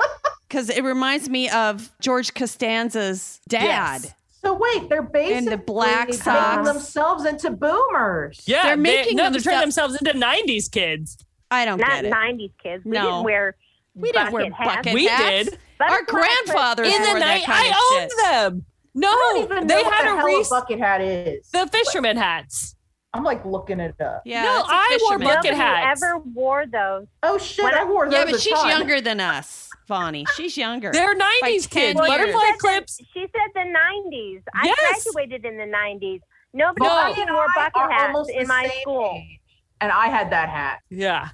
Because 0.48 0.70
it 0.70 0.82
reminds 0.82 1.28
me 1.28 1.50
of 1.50 1.92
George 2.00 2.32
Costanza's 2.32 3.38
dad. 3.50 4.00
Yes. 4.02 4.14
So 4.48 4.54
wait, 4.54 4.88
they're 4.88 5.02
basically 5.02 5.56
black 5.56 6.08
making 6.08 6.22
socks. 6.22 6.66
themselves 6.66 7.24
into 7.26 7.50
boomers. 7.50 8.40
Yeah, 8.46 8.62
They're 8.62 8.76
they- 8.76 8.82
making 8.82 9.16
no, 9.18 9.24
they're 9.30 9.40
turning 9.42 9.60
themselves- 9.60 9.92
themselves 9.98 10.18
into 10.18 10.26
'90s 10.26 10.68
kids. 10.70 11.18
I 11.50 11.66
don't 11.66 11.78
Not 11.78 11.90
get 11.90 12.04
it. 12.06 12.10
90s 12.10 12.52
kids. 12.62 12.82
We 12.86 12.92
No. 12.92 13.02
didn't 13.04 13.24
wear 13.24 13.56
We 13.94 14.10
didn't 14.12 14.32
wear 14.32 14.48
bucket 14.50 14.68
hats. 14.68 14.92
We 14.94 15.06
hats. 15.06 15.50
did. 15.50 15.58
Our 15.80 15.88
Butterfly 16.04 16.20
grandfathers 16.20 16.86
In 16.94 17.02
the 17.02 17.08
wore 17.10 17.18
that 17.18 17.26
night, 17.26 17.44
kind 17.44 17.68
of 17.68 17.74
I 17.76 17.78
shit. 17.90 18.00
owned 18.02 18.10
them. 18.54 18.64
I 18.96 19.00
don't 19.00 19.36
No, 19.36 19.42
even 19.44 19.66
they 19.66 19.74
know 19.76 19.82
what 19.82 19.94
had 19.94 20.06
the 20.08 20.12
a 20.12 20.16
hell 20.16 20.26
Reese. 20.26 20.46
a 20.46 20.50
bucket 20.50 20.78
hat 20.78 21.00
is. 21.02 21.50
The 21.50 21.66
fisherman 21.68 22.16
hats. 22.16 22.74
I'm 23.14 23.24
like 23.24 23.44
looking 23.44 23.80
it 23.80 23.98
up. 24.00 24.22
Yeah, 24.24 24.42
No, 24.42 24.64
I 24.66 24.98
wore 25.08 25.18
bucket 25.18 25.54
hats. 25.54 26.02
ever 26.02 26.18
wore 26.18 26.66
those. 26.66 27.06
Oh 27.22 27.38
shit, 27.38 27.64
When 27.64 27.74
I 27.74 27.80
I- 27.80 27.84
wore 27.84 28.04
those 28.06 28.12
Yeah, 28.14 28.24
but 28.26 28.34
a 28.34 28.38
she's 28.38 28.52
ton. 28.52 28.68
younger 28.68 29.00
than 29.00 29.18
us, 29.20 29.70
Bonnie. 29.88 30.26
She's 30.36 30.56
younger. 30.58 30.92
They're 30.92 31.14
'90s 31.14 31.66
10 31.66 31.94
kids. 31.94 31.98
years. 32.00 32.08
Butterfly 32.08 32.52
clips. 32.58 32.98
the- 32.98 33.04
She 33.14 33.20
said 33.20 33.50
the 33.54 33.64
90s. 33.64 34.42
I 34.54 34.66
Yes. 34.66 35.04
graduated 35.04 35.46
in 35.46 35.56
the 35.56 35.64
90s. 35.66 36.20
Nobody 36.52 36.82
No. 36.84 36.88
Bonnie 36.90 37.14
fucking 37.14 37.32
wore 37.34 37.46
bucket 37.54 37.76
are 37.76 37.90
hats 37.90 38.28
in 38.30 38.46
my 38.46 38.68
school. 38.82 39.12
age. 39.16 39.40
And 39.80 39.90
I 39.90 40.08
had 40.08 40.30
that 40.30 40.48
hat. 40.50 40.80
Yeah, 40.90 41.28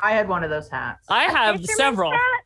I 0.00 0.12
had 0.12 0.28
one 0.28 0.42
of 0.42 0.50
those 0.50 0.68
hats. 0.68 1.06
I 1.08 1.24
have 1.24 1.64
several. 1.64 2.10
hat? 2.12 2.39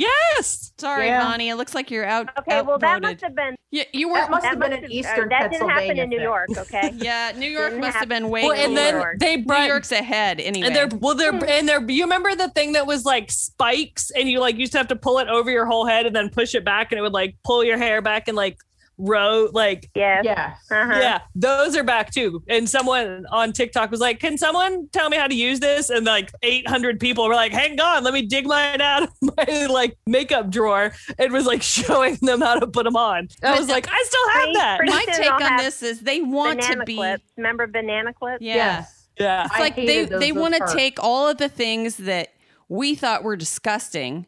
Yes. 0.00 0.72
Sorry, 0.78 1.06
Yeah. 1.06 1.22
Bonnie. 1.24 1.50
It 1.50 1.56
looks 1.56 1.74
like 1.74 1.90
you're 1.90 2.06
out. 2.06 2.28
Okay, 2.38 2.62
well 2.62 2.78
that 2.78 2.96
outvoted. 2.96 3.02
must 3.02 3.22
have 3.24 3.34
been 3.34 3.54
You, 3.70 3.82
you 3.92 4.12
That 4.14 4.28
were. 4.28 4.30
must 4.30 4.42
that 4.42 4.48
have 4.50 4.58
been 4.60 4.70
must 4.70 4.82
in 4.84 4.90
Eastern 4.92 5.24
uh, 5.26 5.38
that 5.38 5.50
didn't 5.52 5.68
happen 5.68 5.98
in 5.98 6.08
New 6.08 6.16
thing. 6.16 6.24
York. 6.24 6.48
Okay. 6.56 6.92
Yeah, 7.00 7.32
New 7.36 7.48
York 7.50 7.70
Didn't 7.70 7.80
must 7.82 7.96
have 7.98 8.08
been 8.08 8.30
way 8.30 8.42
Well, 8.44 8.52
and 8.52 8.76
then 8.76 8.94
Lord. 8.96 9.20
they 9.20 9.36
New. 9.36 9.54
York's 9.66 9.92
ahead 9.92 10.40
anyway. 10.40 10.66
And 10.68 10.74
they're 10.76 10.88
well, 11.00 11.14
they're 11.14 11.34
and 11.44 11.68
they're. 11.68 11.82
You 11.90 12.04
remember 12.04 12.34
the 12.34 12.48
thing 12.48 12.72
that 12.72 12.86
was 12.86 13.04
like 13.04 13.30
spikes, 13.30 14.10
and 14.12 14.28
you 14.28 14.40
like 14.40 14.56
used 14.56 14.72
to 14.72 14.78
have 14.78 14.88
to 14.88 14.96
pull 14.96 15.18
it 15.18 15.28
over 15.28 15.50
your 15.50 15.66
whole 15.66 15.86
head 15.86 16.06
and 16.06 16.16
then 16.16 16.30
push 16.30 16.54
it 16.54 16.64
back, 16.64 16.90
and 16.92 16.98
it 16.98 17.02
would 17.02 17.12
like 17.12 17.36
pull 17.44 17.62
your 17.62 17.76
hair 17.78 18.00
back 18.02 18.26
and 18.28 18.36
like 18.36 18.56
row 19.00 19.48
like 19.52 19.88
yeah 19.94 20.20
yeah 20.22 20.54
Uh-huh. 20.70 20.98
Yeah, 21.00 21.20
those 21.34 21.76
are 21.76 21.82
back 21.84 22.12
too. 22.12 22.42
And 22.48 22.68
someone 22.68 23.24
on 23.30 23.52
TikTok 23.52 23.90
was 23.90 24.00
like, 24.00 24.20
"Can 24.20 24.36
someone 24.38 24.88
tell 24.92 25.08
me 25.08 25.16
how 25.16 25.26
to 25.26 25.34
use 25.34 25.58
this?" 25.60 25.88
And 25.90 26.04
like 26.06 26.30
800 26.42 27.00
people 27.00 27.26
were 27.26 27.34
like, 27.34 27.52
"Hang 27.52 27.80
on, 27.80 28.04
let 28.04 28.12
me 28.14 28.22
dig 28.22 28.46
mine 28.46 28.80
out 28.80 29.04
of 29.04 29.10
my 29.36 29.66
like 29.66 29.96
makeup 30.06 30.50
drawer." 30.50 30.92
And 31.18 31.32
was 31.32 31.46
like 31.46 31.62
showing 31.78 32.16
them 32.20 32.40
how 32.40 32.58
to 32.58 32.66
put 32.66 32.84
them 32.84 32.96
on. 32.96 33.28
I 33.42 33.58
was 33.58 33.68
like, 33.68 33.86
"I 33.90 34.02
still 34.06 34.28
have 34.40 34.54
that." 34.54 34.80
My 34.84 35.04
take 35.16 35.32
on 35.32 35.56
this 35.56 35.82
is 35.82 36.00
they 36.00 36.20
want 36.20 36.60
to 36.62 36.84
be. 36.84 36.96
clips. 36.96 37.24
Remember 37.36 37.66
banana 37.66 38.12
clips? 38.12 38.42
Yeah. 38.42 38.54
Yes. 38.54 38.96
Yeah, 39.18 39.44
It's 39.46 39.54
I 39.54 39.60
like 39.60 39.76
they 39.76 40.04
those- 40.04 40.20
they 40.20 40.32
want 40.32 40.54
to 40.54 40.66
take 40.74 41.02
all 41.02 41.28
of 41.28 41.38
the 41.38 41.48
things 41.48 41.96
that 41.98 42.28
we 42.68 42.94
thought 42.94 43.22
were 43.24 43.36
disgusting, 43.36 44.26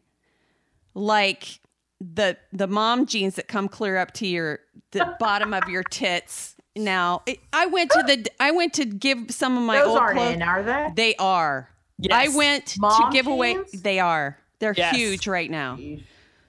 like 0.93 1.59
the 2.13 2.37
the 2.51 2.67
mom 2.67 3.05
jeans 3.05 3.35
that 3.35 3.47
come 3.47 3.67
clear 3.67 3.97
up 3.97 4.13
to 4.15 4.27
your 4.27 4.59
the 4.91 5.15
bottom 5.19 5.53
of 5.53 5.67
your 5.69 5.83
tits. 5.83 6.55
Now, 6.75 7.21
it- 7.25 7.39
I 7.53 7.67
went 7.67 7.91
to 7.91 8.03
the 8.05 8.25
I 8.39 8.51
went 8.51 8.73
to 8.73 8.85
give 8.85 9.29
some 9.31 9.57
of 9.57 9.63
my 9.63 9.77
Those 9.79 9.87
old 9.89 9.97
aren't 9.99 10.17
clothes. 10.17 10.33
in, 10.35 10.41
are 10.41 10.63
they? 10.63 10.89
They 10.95 11.15
are. 11.17 11.69
Yes. 11.99 12.11
I 12.33 12.35
went 12.35 12.65
to 12.67 12.81
Mom 12.81 13.11
give 13.11 13.27
away. 13.27 13.57
They 13.73 13.99
are. 13.99 14.37
They're 14.59 14.73
Yes. 14.75 14.95
huge 14.95 15.27
right 15.27 15.49
now. 15.51 15.77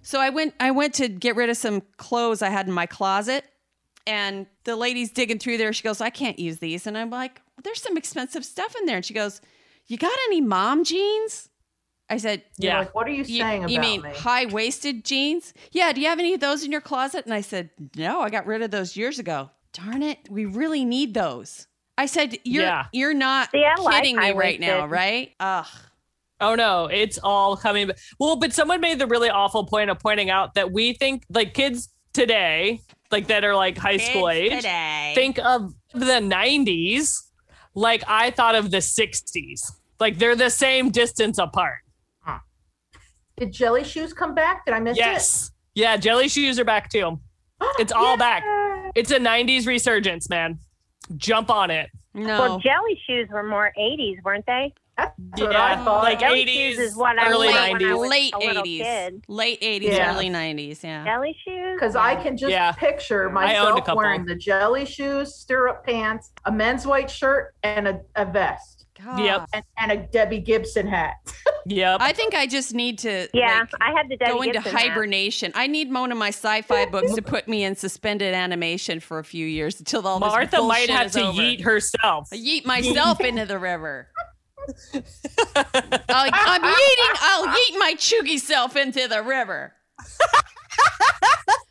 So 0.02 0.20
I 0.20 0.30
went. 0.30 0.54
I 0.60 0.70
went 0.70 0.94
to 0.94 1.08
get 1.08 1.36
rid 1.36 1.50
of 1.50 1.56
some 1.56 1.82
clothes 1.98 2.42
I 2.42 2.48
had 2.48 2.66
in 2.66 2.72
my 2.72 2.86
closet, 2.86 3.44
and 4.06 4.46
the 4.64 4.76
lady's 4.76 5.10
digging 5.10 5.38
through 5.38 5.58
there. 5.58 5.72
She 5.72 5.82
goes, 5.82 6.00
"I 6.00 6.10
can't 6.10 6.38
use 6.38 6.58
these," 6.58 6.86
and 6.86 6.96
I'm 6.96 7.10
like, 7.10 7.40
"There's 7.62 7.80
some 7.82 7.96
expensive 7.96 8.44
stuff 8.44 8.74
in 8.76 8.86
there." 8.86 8.96
And 8.96 9.04
she 9.04 9.14
goes, 9.14 9.40
"You 9.86 9.96
got 9.98 10.12
any 10.26 10.40
mom 10.40 10.84
jeans?" 10.84 11.48
I 12.10 12.18
said, 12.18 12.42
Yeah. 12.58 12.80
Like, 12.80 12.94
what 12.94 13.06
are 13.06 13.10
you 13.10 13.24
"You, 13.24 13.40
saying 13.40 13.64
about 13.64 13.70
you 13.70 13.80
mean 13.80 14.02
me? 14.02 14.10
high 14.14 14.46
waisted 14.46 15.04
jeans? 15.04 15.54
Yeah. 15.72 15.92
Do 15.92 16.00
you 16.00 16.08
have 16.08 16.18
any 16.18 16.34
of 16.34 16.40
those 16.40 16.62
in 16.64 16.70
your 16.70 16.80
closet?" 16.82 17.24
And 17.24 17.32
I 17.34 17.40
said, 17.40 17.70
"No, 17.96 18.20
I 18.20 18.30
got 18.30 18.46
rid 18.46 18.62
of 18.62 18.70
those 18.70 18.96
years 18.96 19.18
ago." 19.18 19.50
Darn 19.72 20.02
it, 20.02 20.18
we 20.30 20.44
really 20.44 20.84
need 20.84 21.14
those. 21.14 21.66
I 21.96 22.06
said, 22.06 22.36
"You're 22.44 22.64
Yeah. 22.64 22.86
you're 22.92 23.14
not 23.14 23.50
See, 23.52 23.64
I 23.64 23.80
like 23.80 24.02
kidding 24.02 24.16
me 24.16 24.32
right 24.32 24.60
now, 24.60 24.86
right?" 24.86 25.32
Ugh. 25.40 25.66
Oh 26.40 26.54
no, 26.56 26.86
it's 26.86 27.18
all 27.22 27.56
coming. 27.56 27.86
ba- 27.86 27.94
Well, 28.18 28.36
but 28.36 28.52
someone 28.52 28.80
made 28.80 28.98
the 28.98 29.06
really 29.06 29.30
awful 29.30 29.64
point 29.66 29.88
of 29.90 29.98
pointing 29.98 30.28
out 30.30 30.54
that 30.54 30.72
we 30.72 30.92
think 30.92 31.24
like 31.30 31.54
kids 31.54 31.88
today, 32.12 32.80
like 33.10 33.28
that 33.28 33.44
are 33.44 33.54
like 33.56 33.78
high 33.78 33.96
school 33.96 34.28
age, 34.28 34.52
today. 34.52 35.12
think 35.14 35.38
of 35.38 35.72
the 35.92 36.20
90s 36.20 37.22
like 37.74 38.02
I 38.06 38.30
thought 38.30 38.54
of 38.56 38.70
the 38.70 38.78
60s. 38.82 39.72
Like 40.00 40.18
they're 40.18 40.36
the 40.36 40.50
same 40.50 40.90
distance 40.90 41.38
apart. 41.38 41.78
Did 43.36 43.52
jelly 43.52 43.84
shoes 43.84 44.12
come 44.12 44.34
back? 44.34 44.64
Did 44.64 44.74
I 44.74 44.80
miss 44.80 44.96
it? 44.96 45.00
Yes. 45.00 45.50
Yeah, 45.74 45.96
jelly 45.96 46.28
shoes 46.28 46.58
are 46.58 46.64
back 46.64 46.88
too. 46.90 47.18
It's 47.78 47.92
all 47.92 48.12
Yay! 48.12 48.16
back. 48.18 48.44
It's 48.94 49.10
a 49.10 49.18
90s 49.18 49.66
resurgence, 49.66 50.28
man. 50.30 50.58
Jump 51.16 51.50
on 51.50 51.70
it. 51.70 51.90
no. 52.14 52.38
Well, 52.40 52.58
jelly 52.60 53.00
shoes 53.06 53.28
were 53.32 53.42
more 53.42 53.72
80s, 53.78 54.22
weren't 54.22 54.44
they? 54.46 54.72
That's 54.96 55.12
what 55.40 55.50
Yeah, 55.52 55.64
I 55.64 55.76
thought. 55.84 56.04
like 56.04 56.20
Jelly 56.20 56.44
80s, 56.46 56.78
is 56.78 56.96
what 56.96 57.18
I 57.18 57.28
early 57.28 57.48
wore 57.48 57.56
late, 57.56 57.72
when 57.72 57.82
I 57.82 57.86
90s. 57.88 57.98
was 57.98 58.10
late 58.10 58.34
a 58.34 58.38
little 58.38 58.62
80s, 58.62 58.78
kid. 58.82 59.24
late 59.26 59.60
80s, 59.60 59.82
Yeah. 59.96 60.14
early 60.14 60.30
90s. 60.30 60.84
Yeah. 60.84 61.04
Jelly 61.04 61.36
shoes? 61.44 61.74
Because 61.74 61.96
I 61.96 62.14
can 62.14 62.36
just 62.36 62.52
Yeah. 62.52 62.70
picture 62.72 63.22
I 63.36 63.56
owned 63.56 63.70
a 63.70 63.80
myself 63.80 63.96
wearing 63.96 64.24
the 64.24 64.36
jelly 64.36 64.84
shoes, 64.86 65.34
stirrup 65.34 65.84
pants, 65.84 66.30
a 66.44 66.52
men's 66.52 66.86
white 66.86 67.10
shirt, 67.10 67.54
and 67.64 67.88
a, 67.88 68.00
a 68.14 68.24
vest, 68.24 68.73
Yep. 69.18 69.48
and, 69.52 69.64
and 69.78 69.92
a 69.92 69.96
Debbie 70.08 70.40
Gibson 70.40 70.86
hat. 70.86 71.14
Yep. 71.66 72.02
I 72.02 72.12
think 72.12 72.34
I 72.34 72.46
just 72.46 72.74
need 72.74 72.98
to 72.98 73.26
Yeah, 73.32 73.60
like, 73.60 73.70
I 73.80 73.90
had 73.96 74.10
the 74.10 74.18
Debbie 74.18 74.32
go 74.32 74.42
into 74.42 74.52
Gibson 74.58 74.72
hat. 74.76 74.88
hibernation. 74.90 75.52
I 75.54 75.66
need 75.66 75.90
one 75.90 76.12
of 76.12 76.18
my 76.18 76.28
sci-fi 76.28 76.84
books 76.84 77.14
to 77.14 77.22
put 77.22 77.48
me 77.48 77.64
in 77.64 77.74
suspended 77.74 78.34
animation 78.34 79.00
for 79.00 79.18
a 79.18 79.24
few 79.24 79.46
years 79.46 79.78
until 79.78 80.06
all 80.06 80.20
this 80.20 80.28
Martha 80.28 80.60
might 80.60 80.90
have 80.90 81.10
to 81.12 81.22
over. 81.28 81.40
yeet 81.40 81.62
herself. 81.62 82.28
I 82.30 82.36
yeet 82.36 82.66
myself 82.66 83.18
into 83.22 83.46
the 83.46 83.58
river. 83.58 84.08
I'll, 84.94 86.30
I'm 86.32 86.62
yeeting. 86.62 87.16
I'll 87.22 87.46
yeet 87.46 87.78
my 87.78 87.94
chuggy 87.96 88.38
self 88.38 88.76
into 88.76 89.08
the 89.08 89.22
river. 89.22 89.72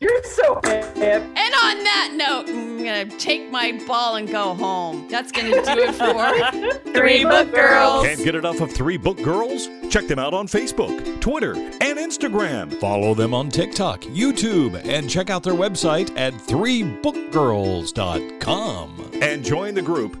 You're 0.00 0.22
so 0.24 0.60
hip. 0.64 0.84
And 0.96 1.54
on 1.54 1.84
that 1.84 2.10
note, 2.14 2.48
I'm 2.48 2.78
gonna 2.78 3.06
take 3.18 3.50
my 3.50 3.80
ball 3.86 4.16
and 4.16 4.28
go 4.28 4.54
home. 4.54 5.06
That's 5.08 5.30
gonna 5.32 5.50
do 5.50 5.62
it 5.66 5.94
for 5.94 6.92
Three 6.92 7.24
book 7.24 7.52
girls. 7.54 8.04
Can't 8.06 8.22
get 8.22 8.34
enough 8.34 8.60
of 8.60 8.70
Three 8.72 8.98
Book 8.98 9.16
Girls? 9.22 9.68
Check 9.88 10.06
them 10.06 10.18
out 10.18 10.34
on 10.34 10.46
Facebook, 10.46 11.20
Twitter, 11.20 11.54
and 11.54 11.98
Instagram. 11.98 12.78
Follow 12.80 13.14
them 13.14 13.32
on 13.32 13.48
TikTok, 13.48 14.02
YouTube, 14.02 14.74
and 14.84 15.08
check 15.08 15.30
out 15.30 15.42
their 15.42 15.54
website 15.54 16.12
at 16.18 16.34
threebookgirls.com. 16.34 19.10
And 19.22 19.42
join 19.44 19.74
the 19.74 19.82
group 19.82 20.20